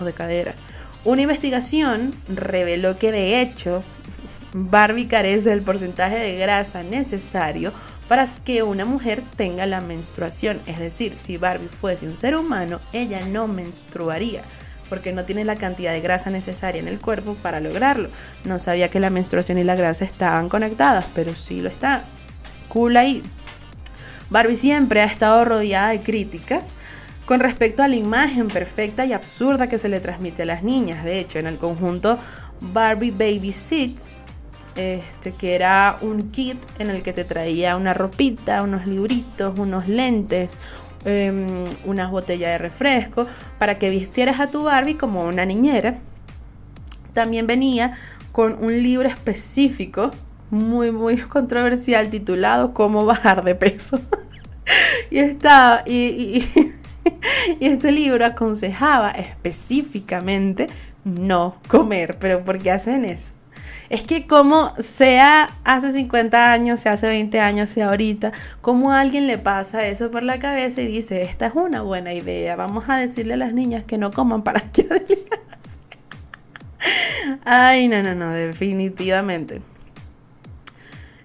o 0.00 0.04
de 0.04 0.12
cadera. 0.12 0.54
Una 1.04 1.22
investigación 1.22 2.14
reveló 2.28 2.98
que 2.98 3.12
de 3.12 3.40
hecho 3.40 3.82
Barbie 4.52 5.06
carece 5.06 5.50
del 5.50 5.62
porcentaje 5.62 6.16
de 6.16 6.36
grasa 6.36 6.82
necesario 6.82 7.72
para 8.08 8.24
que 8.44 8.62
una 8.62 8.84
mujer 8.84 9.22
tenga 9.36 9.66
la 9.66 9.80
menstruación. 9.80 10.60
Es 10.66 10.78
decir, 10.78 11.16
si 11.18 11.36
Barbie 11.36 11.68
fuese 11.68 12.08
un 12.08 12.16
ser 12.16 12.36
humano, 12.36 12.80
ella 12.92 13.20
no 13.26 13.46
menstruaría 13.46 14.42
porque 14.88 15.12
no 15.12 15.24
tiene 15.24 15.44
la 15.44 15.56
cantidad 15.56 15.92
de 15.92 16.00
grasa 16.00 16.30
necesaria 16.30 16.80
en 16.80 16.88
el 16.88 16.98
cuerpo 16.98 17.34
para 17.34 17.60
lograrlo. 17.60 18.08
No 18.44 18.58
sabía 18.58 18.88
que 18.88 19.00
la 19.00 19.10
menstruación 19.10 19.58
y 19.58 19.64
la 19.64 19.76
grasa 19.76 20.04
estaban 20.04 20.48
conectadas, 20.48 21.04
pero 21.14 21.34
sí 21.34 21.60
lo 21.60 21.68
está. 21.68 22.02
Cool 22.68 22.96
ahí. 22.96 23.22
Barbie 24.30 24.56
siempre 24.56 25.02
ha 25.02 25.04
estado 25.04 25.44
rodeada 25.44 25.90
de 25.90 26.00
críticas 26.00 26.72
con 27.26 27.40
respecto 27.40 27.82
a 27.82 27.88
la 27.88 27.96
imagen 27.96 28.48
perfecta 28.48 29.04
y 29.04 29.12
absurda 29.12 29.68
que 29.68 29.78
se 29.78 29.90
le 29.90 30.00
transmite 30.00 30.42
a 30.42 30.46
las 30.46 30.62
niñas. 30.62 31.04
De 31.04 31.18
hecho, 31.18 31.38
en 31.38 31.46
el 31.46 31.58
conjunto 31.58 32.18
Barbie 32.60 33.10
Baby 33.10 33.52
Sits 33.52 34.06
este, 34.78 35.32
que 35.32 35.56
era 35.56 35.98
un 36.00 36.30
kit 36.30 36.56
en 36.78 36.90
el 36.90 37.02
que 37.02 37.12
te 37.12 37.24
traía 37.24 37.76
una 37.76 37.94
ropita, 37.94 38.62
unos 38.62 38.86
libritos, 38.86 39.58
unos 39.58 39.88
lentes, 39.88 40.56
em, 41.04 41.64
unas 41.84 42.10
botellas 42.10 42.52
de 42.52 42.58
refresco, 42.58 43.26
para 43.58 43.78
que 43.78 43.90
vistieras 43.90 44.38
a 44.38 44.50
tu 44.50 44.62
Barbie 44.62 44.94
como 44.94 45.24
una 45.24 45.44
niñera. 45.44 45.98
También 47.12 47.48
venía 47.48 47.92
con 48.30 48.64
un 48.64 48.82
libro 48.82 49.08
específico, 49.08 50.12
muy, 50.50 50.92
muy 50.92 51.16
controversial, 51.34 52.08
titulado 52.08 52.72
Cómo 52.72 53.04
bajar 53.04 53.42
de 53.42 53.56
peso. 53.56 54.00
y 55.10 55.18
estaba, 55.18 55.82
y 55.86 56.44
este 57.60 57.90
libro 57.90 58.24
aconsejaba 58.24 59.10
específicamente 59.10 60.68
no 61.04 61.60
comer, 61.66 62.16
pero 62.20 62.44
¿por 62.44 62.58
qué 62.58 62.70
hacen 62.70 63.04
eso? 63.04 63.37
Es 63.90 64.02
que 64.02 64.26
como 64.26 64.74
sea 64.78 65.50
hace 65.64 65.92
50 65.92 66.52
años, 66.52 66.80
sea 66.80 66.92
hace 66.92 67.08
20 67.08 67.40
años, 67.40 67.70
sea 67.70 67.88
ahorita, 67.88 68.32
como 68.60 68.92
alguien 68.92 69.26
le 69.26 69.38
pasa 69.38 69.86
eso 69.86 70.10
por 70.10 70.22
la 70.22 70.38
cabeza 70.38 70.82
y 70.82 70.86
dice, 70.86 71.22
esta 71.22 71.46
es 71.46 71.54
una 71.54 71.80
buena 71.80 72.12
idea, 72.12 72.54
vamos 72.54 72.84
a 72.88 72.96
decirle 72.98 73.34
a 73.34 73.38
las 73.38 73.54
niñas 73.54 73.84
que 73.84 73.96
no 73.96 74.10
coman 74.10 74.42
para 74.42 74.60
que 74.60 74.82
adelgacen. 74.90 75.82
Ay, 77.44 77.88
no, 77.88 78.02
no, 78.02 78.14
no, 78.14 78.30
definitivamente. 78.30 79.62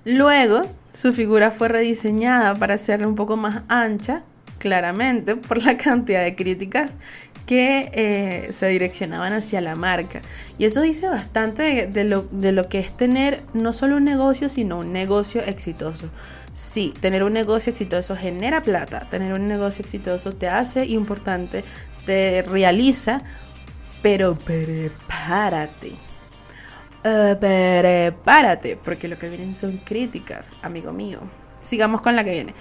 Luego, 0.05 0.63
su 0.91 1.11
figura 1.11 1.51
fue 1.51 1.67
rediseñada 1.67 2.55
para 2.55 2.75
hacerla 2.75 3.07
un 3.07 3.15
poco 3.15 3.35
más 3.35 3.63
ancha, 3.67 4.23
claramente, 4.59 5.35
por 5.35 5.61
la 5.63 5.75
cantidad 5.77 6.23
de 6.23 6.35
críticas 6.35 6.97
que 7.45 7.91
eh, 7.93 8.51
se 8.51 8.67
direccionaban 8.67 9.33
hacia 9.33 9.61
la 9.61 9.75
marca. 9.75 10.21
Y 10.57 10.65
eso 10.65 10.81
dice 10.81 11.07
bastante 11.07 11.87
de, 11.87 12.03
lo, 12.03 12.23
de 12.31 12.51
lo 12.51 12.69
que 12.69 12.79
es 12.79 12.95
tener 12.95 13.41
no 13.53 13.73
solo 13.73 13.97
un 13.97 14.05
negocio, 14.05 14.49
sino 14.49 14.79
un 14.79 14.93
negocio 14.93 15.41
exitoso. 15.41 16.09
Sí, 16.53 16.93
tener 16.99 17.23
un 17.23 17.33
negocio 17.33 17.71
exitoso 17.71 18.15
genera 18.15 18.61
plata, 18.61 19.07
tener 19.09 19.33
un 19.33 19.47
negocio 19.47 19.83
exitoso 19.83 20.33
te 20.33 20.47
hace 20.47 20.85
importante, 20.85 21.63
te 22.05 22.43
realiza, 22.43 23.21
pero 24.01 24.35
prepárate. 24.35 25.93
Uh, 27.05 27.37
prepárate, 27.37 28.77
porque 28.77 29.07
lo 29.07 29.17
que 29.17 29.29
vienen 29.29 29.53
son 29.53 29.77
críticas, 29.77 30.55
amigo 30.61 30.93
mío. 30.93 31.19
Sigamos 31.59 32.01
con 32.01 32.15
la 32.15 32.23
que 32.23 32.31
viene. 32.31 32.53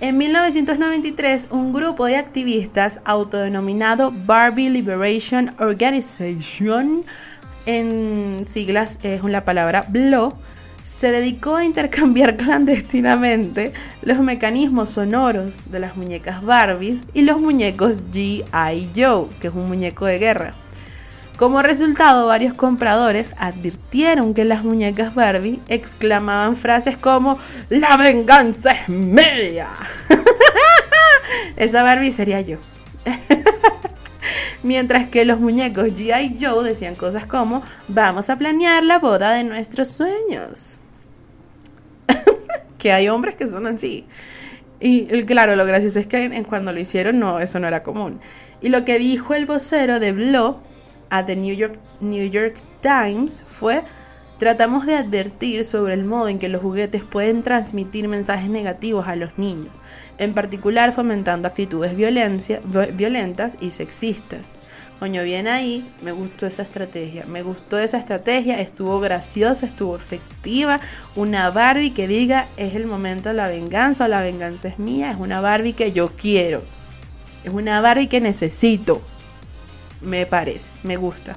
En 0.00 0.16
1993, 0.16 1.48
un 1.50 1.72
grupo 1.72 2.06
de 2.06 2.14
activistas 2.14 3.00
autodenominado 3.04 4.12
Barbie 4.26 4.70
Liberation 4.70 5.56
Organization, 5.58 7.04
en 7.66 8.44
siglas 8.44 9.00
es 9.02 9.24
la 9.24 9.44
palabra 9.44 9.86
BLO, 9.88 10.38
se 10.84 11.10
dedicó 11.10 11.56
a 11.56 11.64
intercambiar 11.64 12.36
clandestinamente 12.38 13.72
los 14.02 14.20
mecanismos 14.20 14.90
sonoros 14.90 15.68
de 15.68 15.80
las 15.80 15.96
muñecas 15.96 16.44
Barbies 16.44 17.08
y 17.12 17.22
los 17.22 17.40
muñecos 17.40 18.06
G.I. 18.12 18.90
Joe, 18.94 19.26
que 19.40 19.48
es 19.48 19.54
un 19.54 19.66
muñeco 19.66 20.06
de 20.06 20.20
guerra. 20.20 20.54
Como 21.38 21.62
resultado, 21.62 22.26
varios 22.26 22.52
compradores 22.52 23.36
advirtieron 23.38 24.34
que 24.34 24.44
las 24.44 24.64
muñecas 24.64 25.14
Barbie 25.14 25.60
exclamaban 25.68 26.56
frases 26.56 26.96
como 26.96 27.38
¡La 27.68 27.96
venganza 27.96 28.72
es 28.72 28.88
media! 28.88 29.68
Esa 31.56 31.84
Barbie 31.84 32.10
sería 32.10 32.40
yo. 32.40 32.56
Mientras 34.64 35.08
que 35.10 35.24
los 35.24 35.38
muñecos 35.38 35.84
G.I. 35.84 36.38
Joe 36.40 36.64
decían 36.64 36.96
cosas 36.96 37.24
como 37.26 37.62
Vamos 37.86 38.30
a 38.30 38.36
planear 38.36 38.82
la 38.82 38.98
boda 38.98 39.32
de 39.34 39.44
nuestros 39.44 39.86
sueños. 39.86 40.78
que 42.78 42.92
hay 42.92 43.08
hombres 43.08 43.36
que 43.36 43.46
son 43.46 43.68
así. 43.68 44.06
Y 44.80 45.06
claro, 45.22 45.54
lo 45.54 45.64
gracioso 45.64 46.00
es 46.00 46.08
que 46.08 46.42
cuando 46.48 46.72
lo 46.72 46.80
hicieron, 46.80 47.20
no, 47.20 47.38
eso 47.38 47.60
no 47.60 47.68
era 47.68 47.84
común. 47.84 48.18
Y 48.60 48.70
lo 48.70 48.84
que 48.84 48.98
dijo 48.98 49.34
el 49.34 49.46
vocero 49.46 50.00
de 50.00 50.10
Blow 50.10 50.66
a 51.10 51.24
The 51.24 51.36
New 51.36 51.54
York, 51.54 51.78
New 52.00 52.28
York 52.28 52.56
Times 52.82 53.42
fue 53.46 53.82
tratamos 54.38 54.86
de 54.86 54.94
advertir 54.94 55.64
sobre 55.64 55.94
el 55.94 56.04
modo 56.04 56.28
en 56.28 56.38
que 56.38 56.48
los 56.48 56.62
juguetes 56.62 57.02
pueden 57.02 57.42
transmitir 57.42 58.08
mensajes 58.08 58.48
negativos 58.48 59.08
a 59.08 59.16
los 59.16 59.36
niños, 59.36 59.80
en 60.16 60.32
particular 60.32 60.92
fomentando 60.92 61.48
actitudes 61.48 61.96
violentas 61.96 63.56
y 63.60 63.70
sexistas. 63.72 64.52
Coño, 65.00 65.22
bien 65.22 65.46
ahí, 65.46 65.88
me 66.02 66.10
gustó 66.10 66.46
esa 66.46 66.62
estrategia, 66.62 67.24
me 67.26 67.42
gustó 67.42 67.78
esa 67.78 67.98
estrategia, 67.98 68.60
estuvo 68.60 68.98
graciosa, 68.98 69.66
estuvo 69.66 69.94
efectiva, 69.94 70.80
una 71.14 71.50
Barbie 71.50 71.92
que 71.92 72.08
diga 72.08 72.46
es 72.56 72.74
el 72.74 72.86
momento 72.86 73.28
de 73.28 73.36
la 73.36 73.46
venganza 73.46 74.06
o 74.06 74.08
la 74.08 74.22
venganza 74.22 74.68
es 74.68 74.78
mía, 74.80 75.12
es 75.12 75.16
una 75.16 75.40
Barbie 75.40 75.74
que 75.74 75.92
yo 75.92 76.08
quiero, 76.08 76.62
es 77.44 77.52
una 77.52 77.80
Barbie 77.80 78.08
que 78.08 78.20
necesito, 78.20 79.00
me 80.00 80.26
parece, 80.26 80.72
me 80.82 80.96
gusta. 80.96 81.36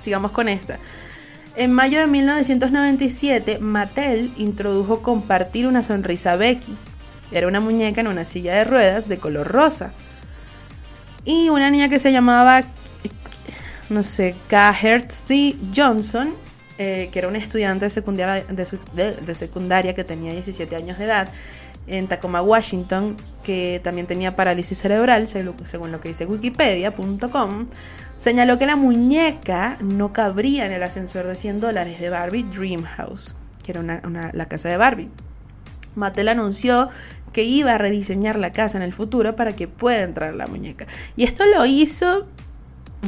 Sigamos 0.00 0.32
con 0.32 0.48
esta. 0.48 0.78
En 1.56 1.72
mayo 1.72 2.00
de 2.00 2.06
1997, 2.06 3.58
Mattel 3.60 4.32
introdujo 4.36 5.02
compartir 5.02 5.66
una 5.66 5.82
sonrisa 5.82 6.32
a 6.32 6.36
Becky. 6.36 6.74
Era 7.30 7.46
una 7.46 7.60
muñeca 7.60 8.00
en 8.00 8.08
una 8.08 8.24
silla 8.24 8.54
de 8.54 8.64
ruedas 8.64 9.08
de 9.08 9.18
color 9.18 9.48
rosa 9.48 9.92
y 11.24 11.48
una 11.48 11.70
niña 11.70 11.88
que 11.88 11.98
se 11.98 12.12
llamaba, 12.12 12.64
no 13.88 14.02
sé, 14.02 14.34
Kahertzy 14.48 15.58
Johnson, 15.74 16.34
eh, 16.78 17.08
que 17.12 17.18
era 17.18 17.28
una 17.28 17.38
estudiante 17.38 17.86
de 17.86 17.90
secundaria, 17.90 18.44
de, 18.44 19.34
secundaria 19.34 19.94
que 19.94 20.04
tenía 20.04 20.32
17 20.32 20.74
años 20.76 20.98
de 20.98 21.04
edad 21.04 21.28
en 21.86 22.08
Tacoma, 22.08 22.42
Washington, 22.42 23.16
que 23.44 23.80
también 23.82 24.06
tenía 24.06 24.36
parálisis 24.36 24.78
cerebral, 24.78 25.28
según 25.28 25.92
lo 25.92 26.00
que 26.00 26.08
dice 26.08 26.26
wikipedia.com, 26.26 27.66
señaló 28.16 28.58
que 28.58 28.66
la 28.66 28.76
muñeca 28.76 29.76
no 29.80 30.12
cabría 30.12 30.66
en 30.66 30.72
el 30.72 30.82
ascensor 30.82 31.26
de 31.26 31.36
100 31.36 31.60
dólares 31.60 32.00
de 32.00 32.10
Barbie 32.10 32.44
Dreamhouse, 32.44 33.34
que 33.62 33.72
era 33.72 34.32
la 34.32 34.46
casa 34.46 34.68
de 34.68 34.76
Barbie. 34.76 35.10
Mattel 35.94 36.28
anunció 36.28 36.88
que 37.32 37.44
iba 37.44 37.74
a 37.74 37.78
rediseñar 37.78 38.36
la 38.36 38.52
casa 38.52 38.78
en 38.78 38.82
el 38.82 38.92
futuro 38.92 39.36
para 39.36 39.54
que 39.54 39.68
pueda 39.68 40.02
entrar 40.02 40.34
la 40.34 40.46
muñeca. 40.46 40.86
Y 41.16 41.24
esto 41.24 41.44
lo 41.46 41.66
hizo 41.66 42.26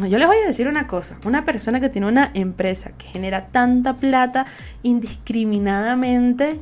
yo 0.04 0.18
les 0.18 0.26
voy 0.26 0.36
a 0.44 0.46
decir 0.46 0.68
una 0.68 0.86
cosa, 0.86 1.16
una 1.24 1.44
persona 1.44 1.80
que 1.80 1.88
tiene 1.88 2.06
una 2.06 2.30
empresa 2.34 2.90
que 2.98 3.06
genera 3.06 3.46
tanta 3.46 3.96
plata 3.96 4.44
indiscriminadamente, 4.82 6.60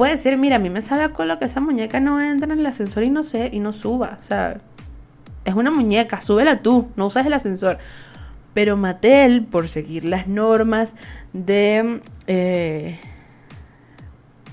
puede 0.00 0.12
decir, 0.12 0.38
mira, 0.38 0.56
a 0.56 0.58
mí 0.58 0.70
me 0.70 0.80
sabe 0.80 1.12
a 1.14 1.24
lo 1.26 1.38
que 1.38 1.44
esa 1.44 1.60
muñeca 1.60 2.00
no 2.00 2.22
entra 2.22 2.50
en 2.54 2.60
el 2.60 2.64
ascensor 2.64 3.02
y 3.02 3.10
no 3.10 3.22
sé, 3.22 3.50
y 3.52 3.60
no 3.60 3.74
suba. 3.74 4.16
O 4.18 4.22
sea, 4.22 4.58
es 5.44 5.52
una 5.52 5.70
muñeca, 5.70 6.22
súbela 6.22 6.62
tú, 6.62 6.88
no 6.96 7.04
usas 7.04 7.26
el 7.26 7.34
ascensor. 7.34 7.76
Pero 8.54 8.78
Mattel, 8.78 9.44
por 9.44 9.68
seguir 9.68 10.06
las 10.06 10.26
normas 10.26 10.96
de... 11.34 12.00
Eh, 12.28 12.98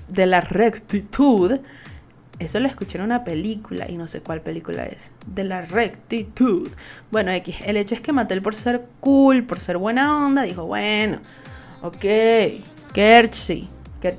de 0.10 0.26
la 0.26 0.42
rectitud, 0.42 1.62
eso 2.40 2.60
lo 2.60 2.68
escuché 2.68 2.98
en 2.98 3.06
una 3.06 3.24
película 3.24 3.90
y 3.90 3.96
no 3.96 4.08
sé 4.08 4.20
cuál 4.20 4.42
película 4.42 4.84
es. 4.84 5.14
De 5.28 5.46
la 5.46 5.62
rectitud. 5.62 6.68
Bueno, 7.10 7.32
X, 7.32 7.56
el 7.66 7.78
hecho 7.78 7.96
es 7.96 8.02
que 8.02 8.12
Mattel 8.12 8.42
por 8.42 8.54
ser 8.54 8.86
cool, 9.00 9.46
por 9.46 9.62
ser 9.62 9.78
buena 9.78 10.26
onda, 10.26 10.42
dijo, 10.42 10.66
bueno, 10.66 11.20
ok, 11.84 12.04
Kerchi, 12.92 13.70
que 14.00 14.18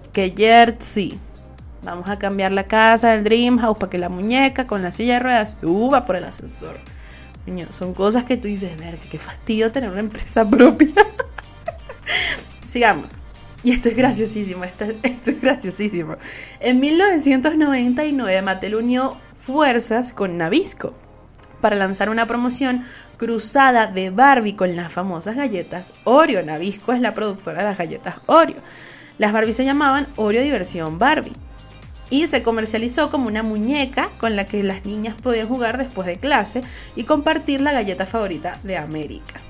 Vamos 1.83 2.09
a 2.09 2.19
cambiar 2.19 2.51
la 2.51 2.65
casa 2.65 3.13
del 3.13 3.25
Dream 3.25 3.59
House 3.59 3.79
para 3.79 3.91
que 3.91 3.99
la 3.99 4.09
muñeca 4.09 4.67
con 4.67 4.83
la 4.83 4.91
silla 4.91 5.15
de 5.15 5.21
ruedas 5.21 5.59
suba 5.61 6.05
por 6.05 6.17
el 6.17 6.25
ascensor. 6.25 6.79
son 7.71 7.95
cosas 7.95 8.25
que 8.25 8.37
tú 8.37 8.49
dices, 8.49 8.77
verga, 8.77 9.03
qué 9.11 9.19
fastidio 9.19 9.71
tener 9.71 9.91
una 9.91 10.01
empresa 10.01 10.45
propia. 10.51 10.93
Sigamos. 12.65 13.17
Y 13.63 13.73
esto 13.73 13.89
es 13.89 13.97
graciosísimo, 13.97 14.65
esto, 14.65 14.85
es 15.03 15.41
graciosísimo. 15.41 16.17
En 16.61 16.79
1999 16.79 18.43
Mattel 18.43 18.77
unió 18.77 19.17
fuerzas 19.39 20.13
con 20.13 20.37
Nabisco 20.37 20.95
para 21.61 21.75
lanzar 21.75 22.09
una 22.09 22.27
promoción 22.27 22.85
cruzada 23.17 23.87
de 23.87 24.11
Barbie 24.11 24.55
con 24.55 24.77
las 24.77 24.93
famosas 24.93 25.37
galletas 25.37 25.93
Oreo. 26.05 26.43
Nabisco 26.43 26.93
es 26.93 27.01
la 27.01 27.15
productora 27.15 27.59
de 27.59 27.65
las 27.65 27.79
galletas 27.79 28.17
Oreo. 28.27 28.63
Las 29.19 29.33
Barbie 29.33 29.53
se 29.53 29.65
llamaban 29.65 30.07
Oreo 30.17 30.43
Diversión 30.43 30.99
Barbie. 30.99 31.33
Y 32.11 32.27
se 32.27 32.43
comercializó 32.43 33.11
como 33.11 33.27
una 33.27 33.43
muñeca 33.43 34.09
con 34.19 34.35
la 34.35 34.47
que 34.47 34.63
las 34.63 34.87
niñas 34.87 35.15
podían 35.21 35.49
jugar 35.49 35.77
después 35.77 36.07
de 36.07 36.19
clase 36.19 36.63
y 36.97 37.05
compartir 37.05 37.61
la 37.61 37.73
galleta 37.73 38.07
favorita 38.07 38.59
de 38.63 38.79
América. 38.79 39.41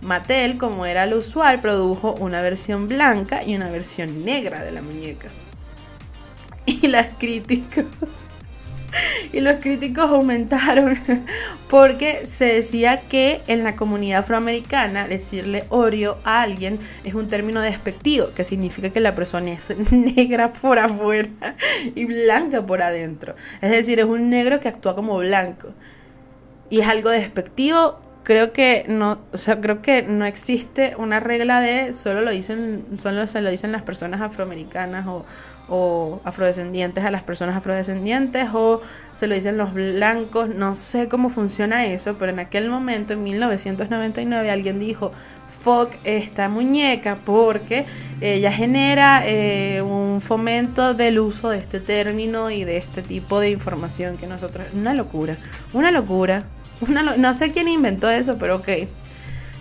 Mattel, 0.00 0.58
como 0.58 0.86
era 0.86 1.06
lo 1.06 1.18
usual, 1.18 1.60
produjo 1.60 2.14
una 2.14 2.42
versión 2.42 2.88
blanca 2.88 3.44
y 3.44 3.54
una 3.54 3.70
versión 3.70 4.24
negra 4.24 4.64
de 4.64 4.72
la 4.72 4.82
muñeca. 4.82 5.28
Y 6.66 6.88
las 6.88 7.14
críticos 7.16 7.84
y 9.32 9.40
los 9.40 9.56
críticos 9.60 10.10
aumentaron 10.10 10.98
porque 11.68 12.26
se 12.26 12.46
decía 12.46 13.00
que 13.08 13.40
en 13.46 13.64
la 13.64 13.76
comunidad 13.76 14.20
afroamericana 14.20 15.08
decirle 15.08 15.64
Oreo 15.68 16.18
a 16.24 16.42
alguien 16.42 16.78
es 17.04 17.14
un 17.14 17.28
término 17.28 17.60
despectivo, 17.60 18.28
que 18.34 18.44
significa 18.44 18.90
que 18.90 19.00
la 19.00 19.14
persona 19.14 19.52
es 19.52 19.74
negra 19.92 20.52
por 20.52 20.78
afuera 20.78 21.30
y 21.94 22.04
blanca 22.04 22.64
por 22.64 22.82
adentro. 22.82 23.34
Es 23.60 23.70
decir, 23.70 23.98
es 23.98 24.06
un 24.06 24.30
negro 24.30 24.60
que 24.60 24.68
actúa 24.68 24.94
como 24.94 25.18
blanco. 25.18 25.68
Y 26.68 26.80
es 26.80 26.88
algo 26.88 27.10
despectivo 27.10 28.00
creo 28.26 28.52
que 28.52 28.84
no, 28.88 29.20
o 29.32 29.36
sea, 29.36 29.60
creo 29.60 29.82
que 29.82 30.02
no 30.02 30.24
existe 30.24 30.96
una 30.98 31.20
regla 31.20 31.60
de 31.60 31.92
solo 31.92 32.22
lo 32.22 32.32
dicen, 32.32 32.84
solo 32.98 33.24
se 33.28 33.40
lo 33.40 33.48
dicen 33.50 33.70
las 33.70 33.84
personas 33.84 34.20
afroamericanas 34.20 35.06
o, 35.06 35.24
o 35.68 36.20
afrodescendientes 36.24 37.04
a 37.04 37.10
las 37.10 37.22
personas 37.22 37.56
afrodescendientes 37.56 38.48
o 38.52 38.80
se 39.14 39.26
lo 39.26 39.34
dicen 39.34 39.56
los 39.56 39.74
blancos, 39.74 40.48
no 40.54 40.74
sé 40.74 41.08
cómo 41.08 41.28
funciona 41.28 41.86
eso, 41.86 42.16
pero 42.18 42.32
en 42.32 42.38
aquel 42.38 42.68
momento, 42.68 43.14
en 43.14 43.22
1999, 43.22 44.50
alguien 44.50 44.78
dijo, 44.78 45.12
fuck 45.60 45.96
esta 46.04 46.48
muñeca 46.48 47.18
porque 47.24 47.86
ella 48.20 48.52
genera 48.52 49.22
eh, 49.26 49.82
un 49.82 50.20
fomento 50.20 50.94
del 50.94 51.18
uso 51.18 51.50
de 51.50 51.58
este 51.58 51.80
término 51.80 52.50
y 52.50 52.64
de 52.64 52.76
este 52.76 53.02
tipo 53.02 53.40
de 53.40 53.50
información 53.50 54.16
que 54.16 54.26
nosotros... 54.26 54.66
Una 54.74 54.94
locura, 54.94 55.36
una 55.72 55.90
locura 55.90 56.44
no 57.18 57.34
sé 57.34 57.52
quién 57.52 57.68
inventó 57.68 58.10
eso, 58.10 58.36
pero 58.38 58.56
ok. 58.56 58.68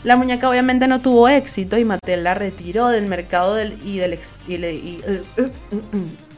La 0.06 0.16
muñeca 0.16 0.48
obviamente 0.48 0.88
no 0.88 1.02
tuvo 1.02 1.28
éxito 1.28 1.80
y 1.80 1.84
Mattel 1.84 2.24
la 2.24 2.36
retiró 2.36 2.90
del 2.90 3.08
mercado 3.08 3.60
y, 3.60 3.98
del, 3.98 4.20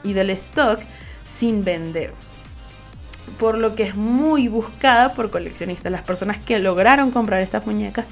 y, 0.04 0.14
del 0.14 0.30
stock 0.30 0.80
sin 1.26 1.66
vender. 1.66 2.14
Por 3.38 3.58
lo 3.58 3.76
que 3.76 3.84
es 3.84 3.96
muy 3.96 4.48
buscada 4.48 5.14
por 5.14 5.30
coleccionistas. 5.30 5.92
Las 5.92 6.04
personas 6.04 6.40
que 6.40 6.60
lograron 6.60 7.12
comprar 7.12 7.42
estas 7.42 7.66
muñecas 7.66 8.06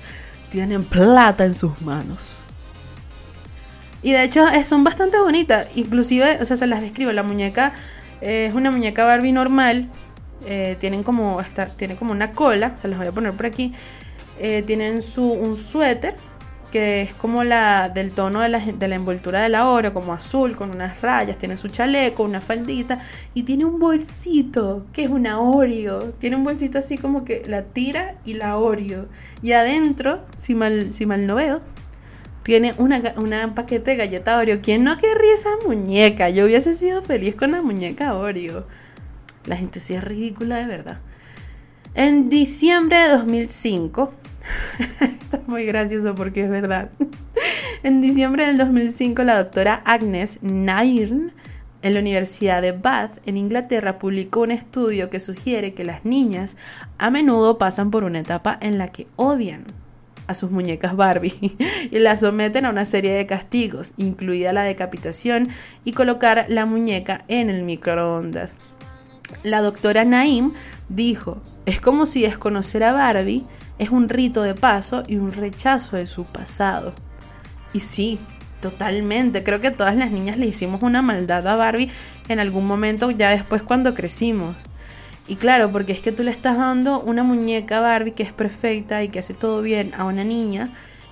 tienen 0.49 0.83
plata 0.83 1.45
en 1.45 1.55
sus 1.55 1.81
manos. 1.81 2.35
Y 4.03 4.11
de 4.11 4.23
hecho 4.23 4.45
son 4.65 4.83
bastante 4.83 5.17
bonitas. 5.17 5.67
Inclusive, 5.75 6.39
o 6.41 6.45
sea, 6.45 6.57
se 6.57 6.67
las 6.67 6.81
describo. 6.81 7.13
La 7.13 7.23
muñeca 7.23 7.71
es 8.19 8.53
una 8.53 8.71
muñeca 8.71 9.05
Barbie 9.05 9.31
normal 9.31 9.87
eh, 10.47 10.75
tienen 10.79 11.01
como 11.01 11.41
esta, 11.41 11.67
tiene 11.67 11.95
como 11.95 12.11
una 12.11 12.31
cola, 12.31 12.75
se 12.75 12.87
las 12.87 12.99
voy 12.99 13.07
a 13.07 13.11
poner 13.11 13.33
por 13.33 13.45
aquí. 13.45 13.73
Eh, 14.39 14.63
tienen 14.65 15.01
su, 15.01 15.31
un 15.31 15.55
suéter 15.57 16.15
que 16.75 17.03
es 17.03 17.13
como 17.13 17.45
la 17.45 17.87
del 17.87 18.11
tono 18.11 18.41
de 18.41 18.49
la, 18.49 18.59
de 18.59 18.87
la 18.89 18.95
envoltura 18.95 19.41
de 19.43 19.47
la 19.47 19.69
oro, 19.69 19.93
como 19.93 20.11
azul, 20.11 20.57
con 20.57 20.71
unas 20.71 21.01
rayas, 21.01 21.37
tiene 21.37 21.55
su 21.55 21.69
chaleco, 21.69 22.23
una 22.23 22.41
faldita 22.41 22.99
y 23.33 23.43
tiene 23.43 23.63
un 23.63 23.79
bolsito, 23.79 24.85
que 24.91 25.05
es 25.05 25.09
una 25.09 25.39
Oreo. 25.39 26.11
Tiene 26.19 26.35
un 26.35 26.43
bolsito 26.43 26.77
así 26.77 26.97
como 26.97 27.23
que 27.23 27.43
la 27.47 27.63
tira 27.63 28.15
y 28.25 28.33
la 28.33 28.57
Oreo. 28.57 29.07
Y 29.41 29.53
adentro, 29.53 30.25
si 30.35 30.53
mal, 30.53 30.91
si 30.91 31.05
mal 31.05 31.25
no 31.27 31.35
veo, 31.35 31.61
tiene 32.43 32.73
una, 32.77 33.13
una 33.15 33.55
paquete 33.55 33.91
de 33.91 33.95
galleta 33.97 34.37
Oreo. 34.37 34.59
¿Quién 34.61 34.83
no 34.83 34.97
querría 34.97 35.33
esa 35.33 35.51
muñeca? 35.65 36.29
Yo 36.29 36.43
hubiese 36.43 36.73
sido 36.73 37.01
feliz 37.01 37.35
con 37.35 37.51
la 37.51 37.61
muñeca 37.61 38.15
Oreo. 38.15 38.67
La 39.45 39.55
gente 39.55 39.79
sí 39.79 39.93
es 39.93 40.03
ridícula 40.03 40.57
de 40.57 40.65
verdad. 40.65 40.99
En 41.93 42.27
diciembre 42.27 42.97
de 42.97 43.07
2005, 43.11 44.13
esto 44.99 45.37
es 45.37 45.47
muy 45.47 45.65
gracioso 45.65 46.15
porque 46.15 46.43
es 46.43 46.49
verdad. 46.49 46.89
en 47.83 48.01
diciembre 48.01 48.45
del 48.45 48.57
2005, 48.57 49.23
la 49.23 49.37
doctora 49.37 49.81
Agnes 49.85 50.39
Nairn 50.41 51.31
en 51.81 51.93
la 51.93 51.99
Universidad 51.99 52.63
de 52.63 52.71
Bath, 52.71 53.19
en 53.27 53.37
Inglaterra, 53.37 53.99
publicó 53.99 54.41
un 54.41 54.51
estudio 54.51 55.11
que 55.11 55.19
sugiere 55.19 55.75
que 55.75 55.85
las 55.85 56.03
niñas 56.03 56.57
a 56.97 57.11
menudo 57.11 57.59
pasan 57.59 57.91
por 57.91 58.03
una 58.03 58.19
etapa 58.19 58.57
en 58.59 58.79
la 58.79 58.87
que 58.87 59.07
odian 59.17 59.65
a 60.27 60.33
sus 60.33 60.49
muñecas 60.49 60.95
Barbie 60.95 61.55
y 61.91 61.99
las 61.99 62.21
someten 62.21 62.65
a 62.65 62.71
una 62.71 62.85
serie 62.85 63.13
de 63.13 63.27
castigos, 63.27 63.93
incluida 63.97 64.51
la 64.51 64.63
decapitación 64.63 65.49
y 65.83 65.93
colocar 65.93 66.47
la 66.49 66.65
muñeca 66.65 67.23
en 67.27 67.51
el 67.51 67.61
microondas. 67.61 68.57
La 69.43 69.61
doctora 69.61 70.05
Naim 70.05 70.53
dijo, 70.89 71.41
es 71.65 71.81
como 71.81 72.05
si 72.05 72.23
desconocer 72.23 72.83
a 72.83 72.93
Barbie 72.93 73.43
es 73.79 73.89
un 73.89 74.09
rito 74.09 74.43
de 74.43 74.55
paso 74.55 75.03
y 75.07 75.17
un 75.17 75.31
rechazo 75.31 75.97
de 75.97 76.07
su 76.07 76.23
pasado. 76.23 76.93
Y 77.73 77.81
sí, 77.81 78.19
totalmente. 78.61 79.43
Creo 79.43 79.59
que 79.59 79.71
todas 79.71 79.95
las 79.95 80.11
niñas 80.11 80.37
le 80.37 80.47
hicimos 80.47 80.81
una 80.81 81.01
maldad 81.01 81.47
a 81.47 81.55
Barbie 81.55 81.91
en 82.27 82.39
algún 82.39 82.65
momento, 82.65 83.11
ya 83.11 83.29
después 83.29 83.63
cuando 83.63 83.93
crecimos. 83.93 84.55
Y 85.27 85.35
claro, 85.35 85.71
porque 85.71 85.91
es 85.91 86.01
que 86.01 86.11
tú 86.11 86.23
le 86.23 86.31
estás 86.31 86.57
dando 86.57 87.01
una 87.01 87.23
muñeca 87.23 87.79
Barbie 87.79 88.13
que 88.13 88.23
es 88.23 88.31
perfecta 88.31 89.03
y 89.03 89.09
que 89.09 89.19
hace 89.19 89.33
todo 89.33 89.61
bien 89.61 89.93
a 89.97 90.05
una 90.05 90.23
niña, 90.23 90.69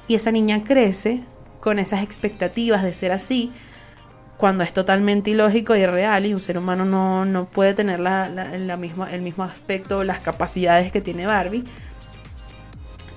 y 0.07 0.15
esa 0.15 0.31
niña 0.31 0.63
crece 0.63 1.23
con 1.59 1.79
esas 1.79 2.03
expectativas 2.03 2.83
de 2.83 2.93
ser 2.93 3.11
así, 3.11 3.51
cuando 4.37 4.63
es 4.63 4.73
totalmente 4.73 5.29
ilógico 5.29 5.75
y 5.75 5.79
irreal 5.79 6.25
y 6.25 6.33
un 6.33 6.39
ser 6.39 6.57
humano 6.57 6.85
no, 6.85 7.47
puede 7.51 7.73
tener 7.73 7.99
la, 7.99 8.27
misma, 8.77 9.11
el 9.11 9.21
mismo 9.21 9.43
aspecto, 9.43 10.03
las 10.03 10.19
capacidades 10.19 10.91
que 10.91 11.01
tiene 11.01 11.25
Barbie. 11.25 11.63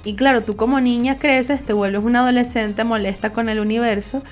Y 0.06 0.14
claro, 0.14 0.44
tú 0.44 0.54
como 0.54 0.80
niña 0.80 1.18
creces, 1.18 1.64
te 1.64 1.72
vuelves 1.72 2.04
una 2.04 2.20
adolescente 2.20 2.84
molesta 2.84 3.32
con 3.32 3.48
el 3.48 3.58
universo 3.58 4.22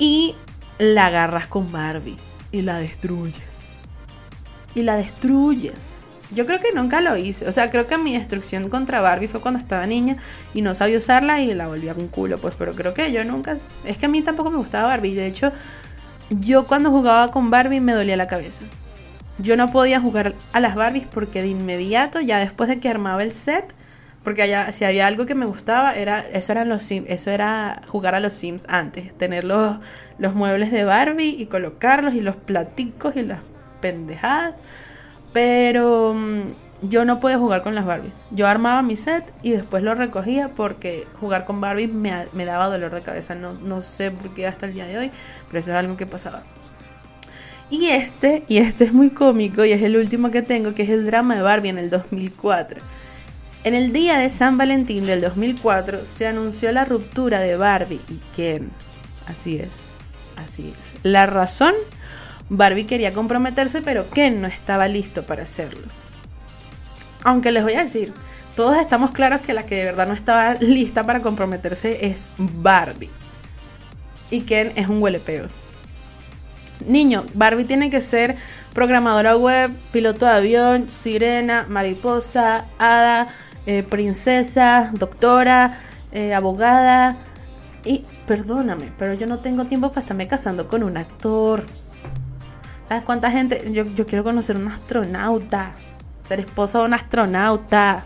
y 0.00 0.34
la 0.80 1.06
agarras 1.06 1.46
con 1.46 1.70
Barbie 1.70 2.16
y 2.50 2.62
la 2.62 2.80
destruyes. 2.80 3.76
Y 4.74 4.82
la 4.82 4.96
destruyes. 4.96 6.00
Yo 6.32 6.44
creo 6.44 6.58
que 6.58 6.72
nunca 6.74 7.00
lo 7.00 7.16
hice. 7.16 7.46
O 7.46 7.52
sea, 7.52 7.70
creo 7.70 7.86
que 7.86 7.98
mi 7.98 8.18
destrucción 8.18 8.68
contra 8.68 9.00
Barbie 9.00 9.28
fue 9.28 9.40
cuando 9.40 9.60
estaba 9.60 9.86
niña 9.86 10.16
y 10.54 10.62
no 10.62 10.74
sabía 10.74 10.98
usarla 10.98 11.40
y 11.40 11.54
la 11.54 11.68
volvía 11.68 11.94
con 11.94 12.08
culo. 12.08 12.38
Pues, 12.38 12.54
pero 12.58 12.72
creo 12.72 12.94
que 12.94 13.12
yo 13.12 13.24
nunca. 13.24 13.54
Es 13.84 13.96
que 13.96 14.06
a 14.06 14.08
mí 14.08 14.22
tampoco 14.22 14.50
me 14.50 14.56
gustaba 14.56 14.88
Barbie. 14.88 15.14
De 15.14 15.28
hecho, 15.28 15.52
yo 16.30 16.66
cuando 16.66 16.90
jugaba 16.90 17.30
con 17.30 17.48
Barbie 17.48 17.78
me 17.78 17.92
dolía 17.92 18.16
la 18.16 18.26
cabeza. 18.26 18.64
Yo 19.38 19.56
no 19.56 19.70
podía 19.70 20.00
jugar 20.00 20.34
a 20.52 20.58
las 20.58 20.74
Barbies 20.74 21.06
porque 21.06 21.42
de 21.42 21.48
inmediato, 21.48 22.20
ya 22.20 22.38
después 22.38 22.68
de 22.68 22.80
que 22.80 22.88
armaba 22.88 23.22
el 23.22 23.30
set, 23.30 23.72
porque 24.24 24.42
allá, 24.42 24.72
si 24.72 24.86
había 24.86 25.06
algo 25.06 25.26
que 25.26 25.34
me 25.34 25.44
gustaba, 25.44 25.94
era, 25.94 26.20
eso 26.20 26.52
eran 26.52 26.70
los 26.70 26.82
Sims, 26.82 27.06
eso 27.10 27.30
era 27.30 27.82
jugar 27.86 28.14
a 28.14 28.20
los 28.20 28.32
Sims 28.32 28.64
antes, 28.68 29.16
tener 29.18 29.44
los, 29.44 29.76
los 30.18 30.34
muebles 30.34 30.72
de 30.72 30.84
Barbie 30.84 31.36
y 31.38 31.46
colocarlos 31.46 32.14
y 32.14 32.22
los 32.22 32.34
platicos 32.34 33.14
y 33.16 33.22
las 33.22 33.40
pendejadas. 33.82 34.54
Pero 35.34 36.14
mm, 36.14 36.88
yo 36.88 37.04
no 37.04 37.20
podía 37.20 37.38
jugar 37.38 37.62
con 37.62 37.74
las 37.74 37.84
Barbies. 37.84 38.14
Yo 38.30 38.46
armaba 38.46 38.80
mi 38.82 38.96
set 38.96 39.30
y 39.42 39.50
después 39.50 39.82
lo 39.82 39.94
recogía 39.94 40.48
porque 40.48 41.06
jugar 41.20 41.44
con 41.44 41.60
Barbies 41.60 41.92
me, 41.92 42.26
me 42.32 42.46
daba 42.46 42.68
dolor 42.68 42.94
de 42.94 43.02
cabeza. 43.02 43.34
No, 43.34 43.52
no 43.52 43.82
sé 43.82 44.10
por 44.10 44.32
qué 44.32 44.46
hasta 44.46 44.64
el 44.64 44.72
día 44.72 44.86
de 44.86 44.96
hoy, 44.96 45.10
pero 45.48 45.58
eso 45.58 45.70
era 45.70 45.80
algo 45.80 45.98
que 45.98 46.06
pasaba. 46.06 46.44
Y 47.68 47.88
este, 47.88 48.42
y 48.48 48.58
este 48.58 48.84
es 48.84 48.92
muy 48.94 49.10
cómico 49.10 49.66
y 49.66 49.72
es 49.72 49.82
el 49.82 49.96
último 49.96 50.30
que 50.30 50.40
tengo, 50.40 50.74
que 50.74 50.82
es 50.82 50.90
el 50.90 51.04
drama 51.04 51.34
de 51.36 51.42
Barbie 51.42 51.70
en 51.70 51.78
el 51.78 51.90
2004. 51.90 52.80
En 53.64 53.72
el 53.74 53.94
día 53.94 54.18
de 54.18 54.28
San 54.28 54.58
Valentín 54.58 55.06
del 55.06 55.22
2004 55.22 56.04
se 56.04 56.26
anunció 56.26 56.70
la 56.70 56.84
ruptura 56.84 57.40
de 57.40 57.56
Barbie 57.56 57.98
y 58.10 58.20
Ken. 58.36 58.70
Así 59.26 59.56
es, 59.56 59.88
así 60.36 60.70
es. 60.82 60.94
La 61.02 61.24
razón, 61.24 61.72
Barbie 62.50 62.84
quería 62.84 63.14
comprometerse, 63.14 63.80
pero 63.80 64.06
Ken 64.10 64.42
no 64.42 64.48
estaba 64.48 64.86
listo 64.86 65.22
para 65.22 65.44
hacerlo. 65.44 65.80
Aunque 67.22 67.52
les 67.52 67.62
voy 67.62 67.72
a 67.72 67.84
decir, 67.84 68.12
todos 68.54 68.76
estamos 68.76 69.12
claros 69.12 69.40
que 69.40 69.54
la 69.54 69.64
que 69.64 69.76
de 69.76 69.84
verdad 69.86 70.08
no 70.08 70.12
estaba 70.12 70.54
lista 70.60 71.06
para 71.06 71.22
comprometerse 71.22 72.04
es 72.04 72.32
Barbie. 72.36 73.08
Y 74.30 74.42
Ken 74.42 74.72
es 74.76 74.88
un 74.88 75.02
huelepeo. 75.02 75.46
Niño, 76.86 77.24
Barbie 77.32 77.64
tiene 77.64 77.88
que 77.88 78.02
ser 78.02 78.36
programadora 78.74 79.38
web, 79.38 79.70
piloto 79.90 80.26
de 80.26 80.32
avión, 80.32 80.90
sirena, 80.90 81.64
mariposa, 81.66 82.66
hada, 82.78 83.28
eh, 83.66 83.82
princesa, 83.82 84.90
doctora, 84.92 85.78
eh, 86.12 86.34
abogada. 86.34 87.16
Y 87.84 88.04
perdóname, 88.26 88.90
pero 88.98 89.14
yo 89.14 89.26
no 89.26 89.38
tengo 89.38 89.66
tiempo 89.66 89.90
para 89.90 90.00
estarme 90.00 90.26
casando 90.26 90.68
con 90.68 90.82
un 90.82 90.96
actor. 90.96 91.64
¿Sabes 92.88 93.04
cuánta 93.04 93.30
gente? 93.30 93.70
Yo, 93.72 93.84
yo 93.94 94.06
quiero 94.06 94.24
conocer 94.24 94.56
un 94.56 94.68
astronauta. 94.68 95.72
Ser 96.22 96.40
esposa 96.40 96.78
de 96.78 96.84
un 96.86 96.94
astronauta. 96.94 98.04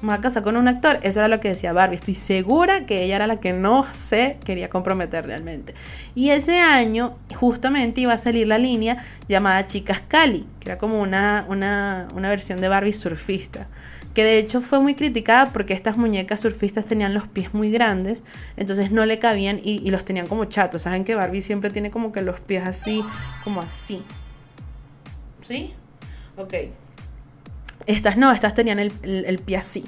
Me 0.00 0.08
voy 0.08 0.16
a 0.16 0.20
casar 0.20 0.44
con 0.44 0.56
un 0.56 0.68
actor. 0.68 1.00
Eso 1.02 1.18
era 1.20 1.28
lo 1.28 1.40
que 1.40 1.48
decía 1.48 1.72
Barbie. 1.72 1.96
Estoy 1.96 2.14
segura 2.14 2.86
que 2.86 3.02
ella 3.02 3.16
era 3.16 3.26
la 3.26 3.40
que 3.40 3.52
no 3.52 3.84
se 3.92 4.38
quería 4.44 4.70
comprometer 4.70 5.26
realmente. 5.26 5.74
Y 6.14 6.30
ese 6.30 6.60
año, 6.60 7.16
justamente, 7.34 8.00
iba 8.00 8.12
a 8.12 8.16
salir 8.16 8.46
la 8.46 8.58
línea 8.58 8.96
llamada 9.28 9.66
Chicas 9.66 10.00
Cali, 10.06 10.46
que 10.60 10.70
era 10.70 10.78
como 10.78 11.00
una, 11.00 11.44
una, 11.48 12.08
una 12.14 12.28
versión 12.28 12.60
de 12.60 12.68
Barbie 12.68 12.92
surfista 12.92 13.66
que 14.18 14.24
de 14.24 14.36
hecho 14.40 14.60
fue 14.60 14.80
muy 14.80 14.96
criticada 14.96 15.52
porque 15.52 15.74
estas 15.74 15.96
muñecas 15.96 16.40
surfistas 16.40 16.86
tenían 16.86 17.14
los 17.14 17.28
pies 17.28 17.54
muy 17.54 17.70
grandes, 17.70 18.24
entonces 18.56 18.90
no 18.90 19.06
le 19.06 19.20
cabían 19.20 19.60
y, 19.62 19.88
los 19.92 20.04
tenían 20.04 20.26
como 20.26 20.46
chatos. 20.46 20.82
Saben 20.82 21.04
que 21.04 21.14
Barbie 21.14 21.40
siempre 21.40 21.70
tiene 21.70 21.92
como 21.92 22.10
que 22.10 22.20
los 22.20 22.40
pies 22.40 22.66
así, 22.66 23.04
como 23.44 23.60
así. 23.60 24.02
¿Sí? 25.40 25.72
Ok. 26.36 26.52
Estas 27.86 28.16
no, 28.16 28.32
estas 28.32 28.56
tenían 28.56 28.80
el, 28.80 29.38
pie 29.38 29.56
así, 29.56 29.84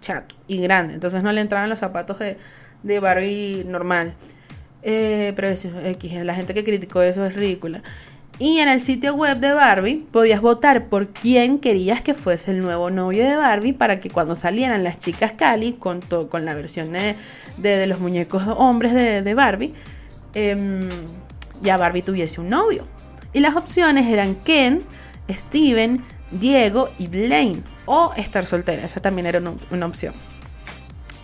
chato 0.00 0.34
y 0.48 0.60
grande, 0.60 0.94
entonces 0.94 1.22
no 1.22 1.30
le 1.30 1.40
entraban 1.40 1.70
los 1.70 1.78
zapatos 1.78 2.18
de, 2.18 2.38
de 2.82 2.98
Barbie 2.98 3.62
normal. 3.64 4.14
Eh, 4.82 5.32
pero 5.36 5.54
la 6.24 6.34
gente 6.34 6.54
que 6.54 6.64
criticó 6.64 7.02
eso 7.02 7.24
es 7.24 7.34
ridícula. 7.34 7.84
Y 8.38 8.60
en 8.60 8.68
el 8.68 8.80
sitio 8.80 9.14
web 9.14 9.38
de 9.38 9.52
Barbie 9.52 10.06
podías 10.12 10.40
votar 10.40 10.86
por 10.86 11.08
quién 11.08 11.58
querías 11.58 12.02
que 12.02 12.14
fuese 12.14 12.52
el 12.52 12.60
nuevo 12.60 12.88
novio 12.88 13.24
de 13.24 13.34
Barbie 13.34 13.72
para 13.72 13.98
que 13.98 14.10
cuando 14.10 14.36
salieran 14.36 14.84
las 14.84 15.00
chicas 15.00 15.32
Cali 15.32 15.72
con, 15.72 16.00
con 16.00 16.44
la 16.44 16.54
versión 16.54 16.92
de, 16.92 17.86
los 17.88 17.98
muñecos 17.98 18.44
hombres 18.46 18.94
de, 18.94 19.34
Barbie, 19.34 19.74
em, 20.34 20.88
ya 21.62 21.76
Barbie 21.76 22.02
tuviese 22.02 22.40
un 22.40 22.48
novio. 22.48 22.86
Y 23.32 23.40
las 23.40 23.56
opciones 23.56 24.06
eran 24.06 24.36
Ken, 24.36 24.84
Steven, 25.28 26.04
Diego 26.30 26.90
y 26.96 27.08
Blaine. 27.08 27.64
O 27.86 28.12
estar 28.16 28.46
soltera, 28.46 28.84
esa 28.84 29.00
también 29.00 29.26
era 29.26 29.40
una, 29.40 29.54
una 29.70 29.86
opción. 29.86 30.14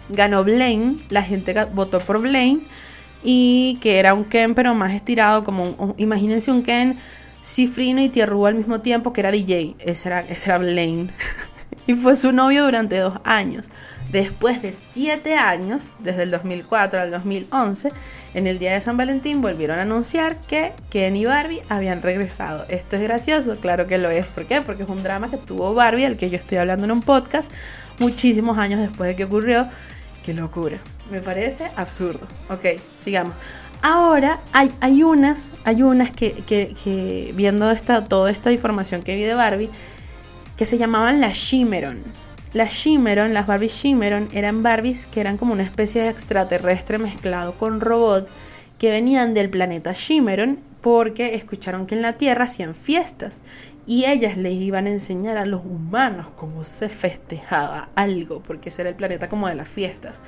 Ganó 0.08 0.42
Blaine, 0.42 1.00
la 1.10 1.22
gente 1.22 1.54
votó 1.66 2.00
por 2.00 2.20
Blaine 2.20 2.62
y 3.24 3.78
que 3.80 3.98
era 3.98 4.14
un 4.14 4.24
Ken 4.24 4.54
pero 4.54 4.74
más 4.74 4.92
estirado, 4.92 5.42
como 5.42 5.64
un, 5.64 5.94
imagínense 5.96 6.52
un 6.52 6.62
Ken 6.62 6.96
cifrino 7.42 8.00
y 8.00 8.08
tierrúa 8.08 8.50
al 8.50 8.54
mismo 8.54 8.80
tiempo 8.80 9.12
que 9.12 9.20
era 9.20 9.32
DJ, 9.32 9.74
ese 9.80 10.08
era, 10.08 10.20
ese 10.20 10.50
era 10.50 10.58
Blaine. 10.58 11.08
y 11.86 11.94
fue 11.94 12.16
su 12.16 12.32
novio 12.32 12.64
durante 12.64 12.98
dos 12.98 13.14
años. 13.24 13.70
Después 14.10 14.62
de 14.62 14.70
siete 14.70 15.34
años, 15.34 15.90
desde 15.98 16.22
el 16.22 16.30
2004 16.30 17.00
al 17.00 17.10
2011, 17.10 17.90
en 18.34 18.46
el 18.46 18.58
día 18.58 18.72
de 18.72 18.80
San 18.80 18.96
Valentín 18.96 19.40
volvieron 19.40 19.78
a 19.78 19.82
anunciar 19.82 20.36
que 20.42 20.72
Ken 20.90 21.16
y 21.16 21.24
Barbie 21.24 21.62
habían 21.68 22.00
regresado. 22.00 22.64
Esto 22.68 22.96
es 22.96 23.02
gracioso, 23.02 23.56
claro 23.56 23.86
que 23.86 23.98
lo 23.98 24.10
es. 24.10 24.26
¿Por 24.26 24.46
qué? 24.46 24.62
Porque 24.62 24.84
es 24.84 24.88
un 24.88 25.02
drama 25.02 25.30
que 25.30 25.36
tuvo 25.36 25.74
Barbie, 25.74 26.04
al 26.04 26.16
que 26.16 26.30
yo 26.30 26.36
estoy 26.36 26.58
hablando 26.58 26.84
en 26.84 26.92
un 26.92 27.02
podcast, 27.02 27.50
muchísimos 27.98 28.56
años 28.56 28.80
después 28.80 29.08
de 29.08 29.16
que 29.16 29.24
ocurrió. 29.24 29.66
Qué 30.24 30.32
locura. 30.32 30.78
Me 31.10 31.20
parece 31.20 31.70
absurdo. 31.76 32.26
Ok, 32.48 32.80
sigamos. 32.96 33.36
Ahora 33.82 34.40
hay, 34.52 34.72
hay 34.80 35.02
unas, 35.02 35.52
hay 35.64 35.82
unas 35.82 36.10
que, 36.10 37.32
viendo 37.34 37.70
esta, 37.70 38.06
toda 38.06 38.30
esta 38.30 38.50
información 38.50 39.02
que 39.02 39.14
vi 39.14 39.22
de 39.22 39.34
Barbie, 39.34 39.68
que 40.56 40.64
se 40.64 40.78
llamaban 40.78 41.20
las 41.20 41.34
Shimeron. 41.34 42.02
Las 42.54 42.72
Shimeron, 42.72 43.34
las 43.34 43.46
Barbie 43.46 43.68
Shimeron, 43.68 44.28
eran 44.32 44.62
Barbies 44.62 45.06
que 45.06 45.20
eran 45.20 45.36
como 45.36 45.52
una 45.52 45.64
especie 45.64 46.02
de 46.02 46.08
extraterrestre 46.08 46.98
mezclado 46.98 47.58
con 47.58 47.80
robot 47.80 48.28
que 48.78 48.90
venían 48.90 49.34
del 49.34 49.50
planeta 49.50 49.92
Shimeron 49.92 50.60
porque 50.80 51.34
escucharon 51.34 51.86
que 51.86 51.94
en 51.94 52.02
la 52.02 52.14
Tierra 52.14 52.44
hacían 52.44 52.74
fiestas 52.74 53.42
y 53.86 54.04
ellas 54.06 54.36
les 54.36 54.54
iban 54.54 54.86
a 54.86 54.90
enseñar 54.90 55.36
a 55.36 55.46
los 55.46 55.62
humanos 55.64 56.28
cómo 56.36 56.64
se 56.64 56.88
festejaba 56.88 57.90
algo, 57.94 58.42
porque 58.42 58.68
ese 58.70 58.82
era 58.82 58.90
el 58.90 58.96
planeta 58.96 59.28
como 59.28 59.48
de 59.48 59.54
las 59.54 59.68
fiestas. 59.68 60.22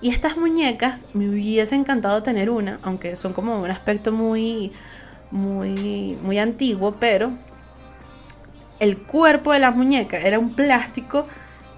Y 0.00 0.10
estas 0.10 0.36
muñecas 0.36 1.06
me 1.14 1.28
hubiese 1.28 1.74
encantado 1.74 2.22
tener 2.22 2.50
una, 2.50 2.78
aunque 2.82 3.16
son 3.16 3.32
como 3.32 3.60
un 3.60 3.70
aspecto 3.70 4.12
muy, 4.12 4.72
muy, 5.30 6.18
muy 6.22 6.38
antiguo, 6.38 6.96
pero 7.00 7.32
el 8.78 8.98
cuerpo 8.98 9.52
de 9.52 9.58
la 9.58 9.70
muñeca 9.70 10.18
era 10.18 10.38
un 10.38 10.54
plástico 10.54 11.26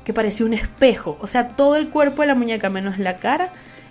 que 0.05 0.13
parecía 0.13 0.47
un 0.47 0.55
espejo. 0.55 1.17
O 1.21 1.27
sea, 1.27 1.51
todo 1.51 1.77
el 1.77 1.91
cuerpo 1.91 2.23
de 2.23 2.29
la 2.29 2.35
muñeca, 2.35 2.71
menos 2.71 2.99
la 2.99 3.19
cara, 3.19 3.51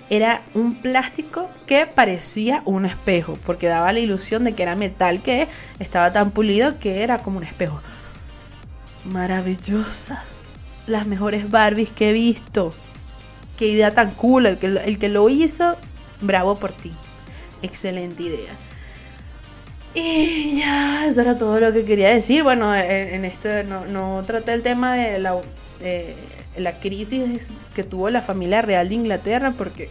era 0.09 0.41
un 0.53 0.75
plástico 0.75 1.49
que 1.65 1.85
parecía 1.85 2.61
un 2.65 2.85
espejo, 2.85 3.37
porque 3.45 3.67
daba 3.67 3.91
la 3.93 3.99
ilusión 3.99 4.43
de 4.43 4.53
que 4.53 4.63
era 4.63 4.75
metal 4.75 5.21
que 5.21 5.47
estaba 5.79 6.11
tan 6.11 6.31
pulido 6.31 6.79
que 6.79 7.03
era 7.03 7.19
como 7.19 7.37
un 7.37 7.43
espejo. 7.43 7.81
Maravillosas. 9.05 10.43
Las 10.85 11.05
mejores 11.05 11.51
Barbies 11.51 11.91
que 11.91 12.09
he 12.09 12.13
visto 12.13 12.73
qué 13.57 13.67
idea 13.67 13.93
tan 13.93 14.11
cool, 14.11 14.45
el 14.45 14.57
que, 14.57 14.67
el 14.67 14.97
que 14.97 15.09
lo 15.09 15.29
hizo, 15.29 15.75
bravo 16.21 16.55
por 16.55 16.71
ti. 16.71 16.93
Excelente 17.61 18.23
idea. 18.23 18.53
Y 19.93 20.59
ya, 20.59 21.07
eso 21.07 21.21
era 21.21 21.37
todo 21.37 21.59
lo 21.59 21.73
que 21.73 21.83
quería 21.83 22.09
decir. 22.09 22.43
Bueno, 22.43 22.73
en, 22.75 23.25
esto 23.25 23.49
no, 23.63 24.21
traté 24.25 24.53
el 24.53 24.61
tema 24.61 24.95
de 24.95 25.19
la, 25.19 25.35
la 26.57 26.79
crisis 26.79 27.51
que 27.75 27.83
tuvo 27.83 28.09
la 28.09 28.21
familia 28.21 28.61
real 28.61 28.89
de 28.89 28.95
Inglaterra 28.95 29.53
porque 29.57 29.89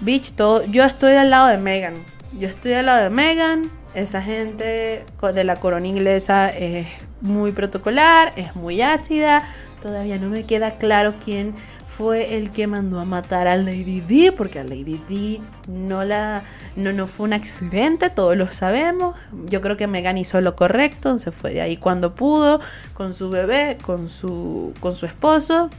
Bitch, 0.00 0.32
todo, 0.32 0.64
yo 0.64 0.84
estoy 0.84 1.14
al 1.14 1.30
lado 1.30 1.48
de 1.48 1.58
Megan. 1.58 1.94
Yo 2.32 2.48
estoy 2.48 2.72
al 2.74 2.86
lado 2.86 3.02
de 3.02 3.10
Megan. 3.10 3.70
Esa 3.94 4.22
gente 4.22 5.04
de 5.34 5.44
la 5.44 5.56
corona 5.56 5.86
inglesa 5.88 6.50
es 6.50 6.86
muy 7.20 7.50
protocolar, 7.50 8.32
es 8.36 8.54
muy 8.54 8.80
ácida. 8.80 9.42
Todavía 9.82 10.18
no 10.18 10.28
me 10.28 10.44
queda 10.44 10.76
claro 10.76 11.14
quién 11.24 11.54
fue 11.98 12.36
el 12.36 12.52
que 12.52 12.68
mandó 12.68 13.00
a 13.00 13.04
matar 13.04 13.48
a 13.48 13.56
Lady 13.56 14.00
D, 14.00 14.30
porque 14.30 14.60
a 14.60 14.62
Lady 14.62 15.00
D 15.08 15.40
no 15.66 16.04
la 16.04 16.44
no, 16.76 16.92
no 16.92 17.08
fue 17.08 17.26
un 17.26 17.32
accidente, 17.32 18.08
todos 18.08 18.36
lo 18.36 18.46
sabemos. 18.52 19.16
Yo 19.46 19.60
creo 19.60 19.76
que 19.76 19.88
Megan 19.88 20.16
hizo 20.16 20.40
lo 20.40 20.54
correcto, 20.54 21.18
se 21.18 21.32
fue 21.32 21.54
de 21.54 21.60
ahí 21.60 21.76
cuando 21.76 22.14
pudo, 22.14 22.60
con 22.94 23.14
su 23.14 23.30
bebé, 23.30 23.78
con 23.82 24.08
su, 24.08 24.72
con 24.78 24.94
su 24.94 25.06
esposo. 25.06 25.70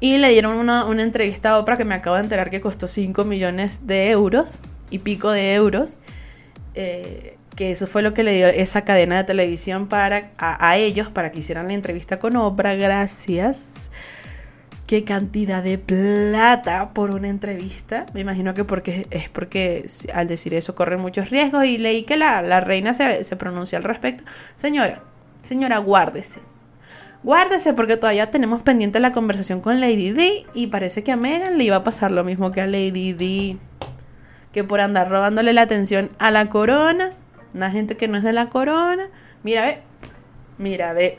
Y 0.00 0.18
le 0.18 0.30
dieron 0.30 0.56
una, 0.56 0.84
entrevista 1.00 1.50
a 1.50 1.60
Oprah 1.60 1.76
que 1.76 1.84
me 1.84 1.94
acabo 1.94 2.16
de 2.16 2.22
enterar 2.22 2.50
que 2.50 2.60
costó 2.60 2.88
5 2.88 3.24
millones 3.24 3.86
de 3.86 4.10
euros 4.10 4.62
y 4.90 4.98
pico 4.98 5.30
de 5.30 5.54
euros. 5.54 6.00
Eh, 6.74 7.36
que 7.54 7.70
eso 7.70 7.86
fue 7.86 8.02
lo 8.02 8.14
que 8.14 8.24
le 8.24 8.34
dio 8.34 8.48
esa 8.48 8.84
cadena 8.84 9.16
de 9.18 9.24
televisión 9.24 9.86
para, 9.86 10.32
a, 10.38 10.68
a 10.68 10.76
ellos 10.76 11.08
para 11.08 11.30
que 11.30 11.38
hicieran 11.38 11.68
la 11.68 11.74
entrevista 11.74 12.18
con 12.18 12.34
Oprah. 12.34 12.74
Gracias 12.74 13.90
qué 14.86 15.04
cantidad 15.04 15.62
de 15.62 15.78
plata 15.78 16.90
por 16.94 17.10
una 17.10 17.28
entrevista. 17.28 18.06
Me 18.14 18.20
imagino 18.20 18.54
que 18.54 18.64
porque 18.64 19.06
es 19.10 19.28
porque 19.28 19.86
al 20.14 20.28
decir 20.28 20.54
eso 20.54 20.74
corren 20.74 21.00
muchos 21.00 21.30
riesgos 21.30 21.64
y 21.64 21.78
leí 21.78 22.04
que 22.04 22.16
la, 22.16 22.60
reina 22.60 22.94
se, 22.94 23.24
se 23.24 23.36
pronuncia 23.36 23.78
al 23.78 23.84
respecto. 23.84 24.24
Señora, 24.54 25.02
señora, 25.42 25.78
guárdese. 25.78 26.40
Guárdese 27.22 27.72
porque 27.72 27.96
todavía 27.96 28.30
tenemos 28.30 28.62
pendiente 28.62 29.00
la 29.00 29.10
conversación 29.10 29.60
con 29.60 29.80
Lady 29.80 30.12
D 30.12 30.46
y 30.54 30.68
parece 30.68 31.02
que 31.02 31.10
a 31.10 31.16
Megan 31.16 31.58
le 31.58 31.64
iba 31.64 31.76
a 31.76 31.82
pasar 31.82 32.12
lo 32.12 32.22
mismo 32.22 32.52
que 32.52 32.60
a 32.60 32.66
Lady 32.66 33.12
D. 33.12 33.58
Que 34.52 34.62
por 34.62 34.80
andar 34.80 35.10
robándole 35.10 35.52
la 35.52 35.62
atención 35.62 36.10
a 36.18 36.30
la 36.30 36.48
corona, 36.48 37.12
una 37.52 37.70
gente 37.70 37.96
que 37.96 38.06
no 38.06 38.16
es 38.16 38.22
de 38.22 38.32
la 38.32 38.48
corona. 38.48 39.08
Mira, 39.42 39.64
ve. 39.64 39.82
Mira, 40.58 40.92
ve. 40.92 41.18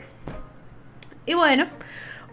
Y 1.26 1.34
bueno, 1.34 1.66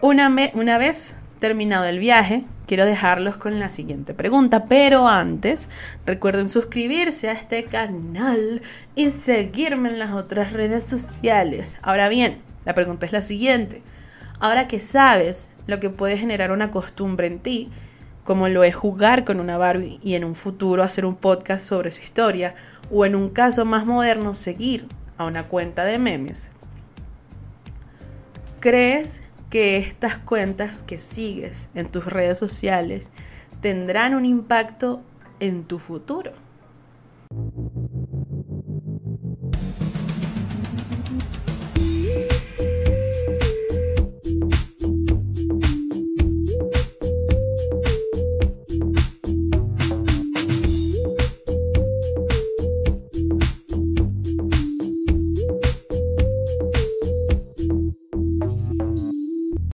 una, 0.01 0.33
una 0.53 0.77
vez 0.77 1.15
terminado 1.45 1.85
el 1.85 1.99
viaje, 1.99 2.43
quiero 2.65 2.85
dejarlos 2.85 3.37
con 3.37 3.59
la 3.59 3.69
siguiente 3.69 4.15
pregunta. 4.15 4.65
Pero 4.65 5.07
antes, 5.07 5.69
recuerden 6.03 6.49
suscribirse 6.49 7.29
a 7.29 7.33
este 7.33 7.65
canal 7.65 8.63
y 8.95 9.11
seguirme 9.11 9.89
en 9.89 9.99
las 9.99 10.13
otras 10.13 10.53
redes 10.53 10.85
sociales. 10.85 11.77
Ahora 11.83 12.09
bien, 12.09 12.41
la 12.65 12.73
pregunta 12.73 13.05
es 13.05 13.11
la 13.11 13.21
siguiente. 13.21 13.83
Ahora 14.39 14.67
que 14.67 14.79
sabes 14.79 15.49
lo 15.67 15.79
que 15.79 15.91
puede 15.91 16.17
generar 16.17 16.51
una 16.51 16.71
costumbre 16.71 17.27
en 17.27 17.37
ti, 17.37 17.69
como 18.23 18.49
lo 18.49 18.63
es 18.63 18.73
jugar 18.73 19.23
con 19.23 19.39
una 19.39 19.59
Barbie 19.59 19.99
y 20.01 20.15
en 20.15 20.25
un 20.25 20.33
futuro 20.33 20.81
hacer 20.81 21.05
un 21.05 21.15
podcast 21.15 21.63
sobre 21.63 21.91
su 21.91 22.01
historia, 22.01 22.55
o 22.89 23.05
en 23.05 23.15
un 23.15 23.29
caso 23.29 23.65
más 23.65 23.85
moderno, 23.85 24.33
seguir 24.33 24.87
a 25.19 25.25
una 25.25 25.43
cuenta 25.43 25.85
de 25.85 25.99
memes, 25.99 26.51
¿crees 28.59 29.21
que 29.49 29.77
estas 29.77 30.17
cuentas 30.17 30.83
que 30.83 30.99
sigues 30.99 31.69
en 31.75 31.87
tus 31.87 32.05
redes 32.05 32.37
sociales 32.37 33.11
tendrán 33.61 34.13
un 34.13 34.25
impacto 34.25 35.01
en 35.39 35.63
tu 35.63 35.79
futuro. 35.79 36.31